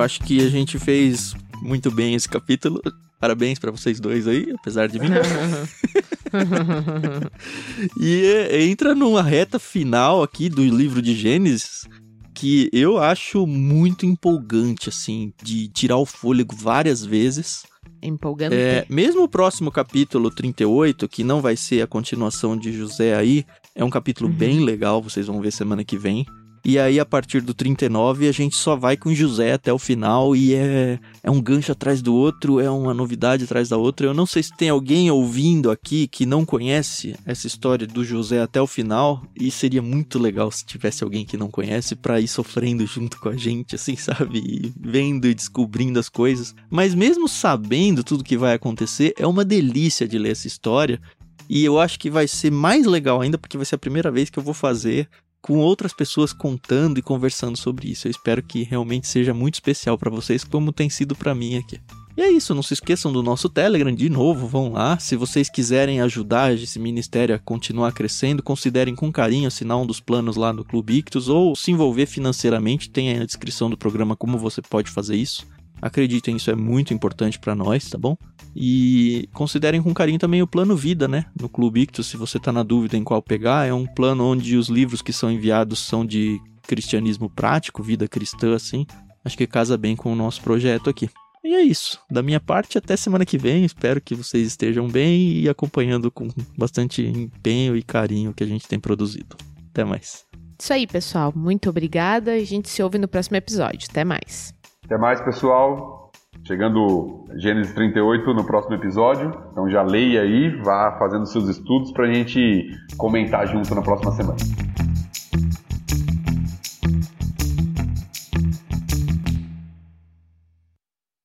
Eu 0.00 0.04
acho 0.04 0.20
que 0.20 0.40
a 0.40 0.48
gente 0.48 0.78
fez 0.78 1.34
muito 1.60 1.90
bem 1.90 2.14
esse 2.14 2.26
capítulo. 2.26 2.80
Parabéns 3.20 3.58
para 3.58 3.70
vocês 3.70 4.00
dois 4.00 4.26
aí, 4.26 4.50
apesar 4.58 4.86
de 4.86 4.98
mim. 4.98 5.08
e 8.00 8.24
é, 8.24 8.64
entra 8.64 8.94
numa 8.94 9.22
reta 9.22 9.58
final 9.58 10.22
aqui 10.22 10.48
do 10.48 10.64
livro 10.64 11.02
de 11.02 11.14
Gênesis 11.14 11.86
que 12.32 12.70
eu 12.72 12.96
acho 12.96 13.46
muito 13.46 14.06
empolgante, 14.06 14.88
assim, 14.88 15.34
de 15.42 15.68
tirar 15.68 15.98
o 15.98 16.06
fôlego 16.06 16.56
várias 16.56 17.04
vezes. 17.04 17.64
Empolgante. 18.02 18.54
É, 18.54 18.86
mesmo 18.88 19.24
o 19.24 19.28
próximo 19.28 19.70
capítulo 19.70 20.30
38, 20.30 21.06
que 21.10 21.22
não 21.22 21.42
vai 21.42 21.56
ser 21.56 21.82
a 21.82 21.86
continuação 21.86 22.56
de 22.56 22.72
José 22.72 23.14
aí, 23.14 23.44
é 23.74 23.84
um 23.84 23.90
capítulo 23.90 24.30
uhum. 24.30 24.34
bem 24.34 24.60
legal, 24.60 25.02
vocês 25.02 25.26
vão 25.26 25.42
ver 25.42 25.52
semana 25.52 25.84
que 25.84 25.98
vem. 25.98 26.24
E 26.64 26.78
aí, 26.78 27.00
a 27.00 27.06
partir 27.06 27.40
do 27.40 27.54
39, 27.54 28.28
a 28.28 28.32
gente 28.32 28.54
só 28.54 28.76
vai 28.76 28.96
com 28.96 29.14
José 29.14 29.52
até 29.52 29.72
o 29.72 29.78
final 29.78 30.36
e 30.36 30.54
é, 30.54 30.98
é 31.22 31.30
um 31.30 31.40
gancho 31.40 31.72
atrás 31.72 32.02
do 32.02 32.14
outro, 32.14 32.60
é 32.60 32.70
uma 32.70 32.92
novidade 32.92 33.44
atrás 33.44 33.70
da 33.70 33.78
outra. 33.78 34.06
Eu 34.06 34.14
não 34.14 34.26
sei 34.26 34.42
se 34.42 34.54
tem 34.54 34.68
alguém 34.68 35.10
ouvindo 35.10 35.70
aqui 35.70 36.06
que 36.06 36.26
não 36.26 36.44
conhece 36.44 37.16
essa 37.24 37.46
história 37.46 37.86
do 37.86 38.04
José 38.04 38.42
até 38.42 38.60
o 38.60 38.66
final, 38.66 39.22
e 39.34 39.50
seria 39.50 39.80
muito 39.80 40.18
legal 40.18 40.50
se 40.50 40.64
tivesse 40.64 41.02
alguém 41.02 41.24
que 41.24 41.36
não 41.36 41.50
conhece 41.50 41.96
para 41.96 42.20
ir 42.20 42.28
sofrendo 42.28 42.86
junto 42.86 43.18
com 43.18 43.30
a 43.30 43.36
gente, 43.36 43.74
assim, 43.74 43.96
sabe? 43.96 44.38
E 44.38 44.72
vendo 44.78 45.26
e 45.26 45.34
descobrindo 45.34 45.98
as 45.98 46.08
coisas. 46.08 46.54
Mas 46.68 46.94
mesmo 46.94 47.26
sabendo 47.26 48.04
tudo 48.04 48.24
que 48.24 48.36
vai 48.36 48.54
acontecer, 48.54 49.14
é 49.18 49.26
uma 49.26 49.44
delícia 49.44 50.06
de 50.06 50.18
ler 50.18 50.32
essa 50.32 50.46
história. 50.46 51.00
E 51.48 51.64
eu 51.64 51.80
acho 51.80 51.98
que 51.98 52.10
vai 52.10 52.28
ser 52.28 52.52
mais 52.52 52.86
legal 52.86 53.20
ainda 53.20 53.38
porque 53.38 53.56
vai 53.56 53.66
ser 53.66 53.74
a 53.74 53.78
primeira 53.78 54.10
vez 54.10 54.30
que 54.30 54.38
eu 54.38 54.42
vou 54.42 54.54
fazer 54.54 55.08
com 55.42 55.58
outras 55.58 55.92
pessoas 55.92 56.32
contando 56.32 56.98
e 56.98 57.02
conversando 57.02 57.56
sobre 57.56 57.90
isso. 57.90 58.06
Eu 58.06 58.10
espero 58.10 58.42
que 58.42 58.62
realmente 58.62 59.08
seja 59.08 59.32
muito 59.32 59.54
especial 59.54 59.96
para 59.96 60.10
vocês, 60.10 60.44
como 60.44 60.72
tem 60.72 60.90
sido 60.90 61.14
para 61.14 61.34
mim 61.34 61.56
aqui. 61.56 61.80
E 62.16 62.22
é 62.22 62.30
isso, 62.30 62.54
não 62.54 62.62
se 62.62 62.74
esqueçam 62.74 63.12
do 63.12 63.22
nosso 63.22 63.48
Telegram 63.48 63.94
de 63.94 64.10
novo, 64.10 64.46
vão 64.46 64.72
lá. 64.72 64.98
Se 64.98 65.16
vocês 65.16 65.48
quiserem 65.48 66.00
ajudar 66.00 66.52
esse 66.52 66.78
ministério 66.78 67.34
a 67.34 67.38
continuar 67.38 67.92
crescendo, 67.92 68.42
considerem 68.42 68.94
com 68.94 69.12
carinho 69.12 69.48
assinar 69.48 69.78
um 69.78 69.86
dos 69.86 70.00
planos 70.00 70.36
lá 70.36 70.52
no 70.52 70.64
Clube 70.64 70.98
Ictus 70.98 71.28
ou 71.28 71.54
se 71.54 71.70
envolver 71.70 72.06
financeiramente, 72.06 72.90
tem 72.90 73.10
aí 73.10 73.18
na 73.18 73.24
descrição 73.24 73.70
do 73.70 73.76
programa 73.76 74.16
como 74.16 74.36
você 74.36 74.60
pode 74.60 74.90
fazer 74.90 75.16
isso. 75.16 75.46
Acreditem, 75.80 76.36
isso 76.36 76.50
é 76.50 76.54
muito 76.54 76.92
importante 76.92 77.38
para 77.38 77.54
nós, 77.54 77.88
tá 77.88 77.96
bom? 77.96 78.16
E 78.54 79.28
considerem 79.32 79.82
com 79.82 79.94
carinho 79.94 80.18
também 80.18 80.42
o 80.42 80.46
plano 80.46 80.76
vida, 80.76 81.06
né? 81.06 81.26
No 81.40 81.48
Clube 81.48 81.82
Ictus, 81.82 82.06
se 82.06 82.16
você 82.16 82.38
tá 82.38 82.52
na 82.52 82.62
dúvida 82.62 82.96
em 82.96 83.04
qual 83.04 83.22
pegar, 83.22 83.66
é 83.66 83.72
um 83.72 83.86
plano 83.86 84.24
onde 84.24 84.56
os 84.56 84.68
livros 84.68 85.02
que 85.02 85.12
são 85.12 85.30
enviados 85.30 85.78
são 85.78 86.04
de 86.04 86.40
cristianismo 86.66 87.30
prático, 87.30 87.82
vida 87.82 88.06
cristã, 88.06 88.54
assim. 88.54 88.86
Acho 89.24 89.36
que 89.36 89.46
casa 89.46 89.76
bem 89.76 89.96
com 89.96 90.12
o 90.12 90.16
nosso 90.16 90.40
projeto 90.40 90.90
aqui. 90.90 91.08
E 91.42 91.54
é 91.54 91.62
isso. 91.62 91.98
Da 92.10 92.22
minha 92.22 92.38
parte, 92.38 92.76
até 92.76 92.96
semana 92.96 93.24
que 93.24 93.38
vem. 93.38 93.64
Espero 93.64 94.00
que 94.00 94.14
vocês 94.14 94.46
estejam 94.46 94.88
bem 94.88 95.32
e 95.32 95.48
acompanhando 95.48 96.10
com 96.10 96.28
bastante 96.56 97.02
empenho 97.02 97.76
e 97.76 97.82
carinho 97.82 98.34
que 98.34 98.44
a 98.44 98.46
gente 98.46 98.68
tem 98.68 98.78
produzido. 98.78 99.36
Até 99.70 99.84
mais. 99.84 100.26
Isso 100.58 100.72
aí, 100.72 100.86
pessoal. 100.86 101.32
Muito 101.34 101.70
obrigada. 101.70 102.32
A 102.32 102.44
gente 102.44 102.68
se 102.68 102.82
ouve 102.82 102.98
no 102.98 103.08
próximo 103.08 103.36
episódio. 103.36 103.88
Até 103.90 104.04
mais. 104.04 104.54
Até 104.90 104.98
mais, 104.98 105.20
pessoal. 105.20 106.10
Chegando 106.44 107.24
Gênesis 107.36 107.72
38 107.74 108.34
no 108.34 108.42
próximo 108.44 108.74
episódio. 108.74 109.32
Então 109.52 109.70
já 109.70 109.82
leia 109.82 110.22
aí, 110.22 110.50
vá 110.64 110.96
fazendo 110.98 111.26
seus 111.26 111.48
estudos 111.48 111.92
para 111.92 112.06
a 112.06 112.12
gente 112.12 112.76
comentar 112.96 113.46
junto 113.46 113.72
na 113.72 113.82
próxima 113.82 114.10
semana. 114.10 114.69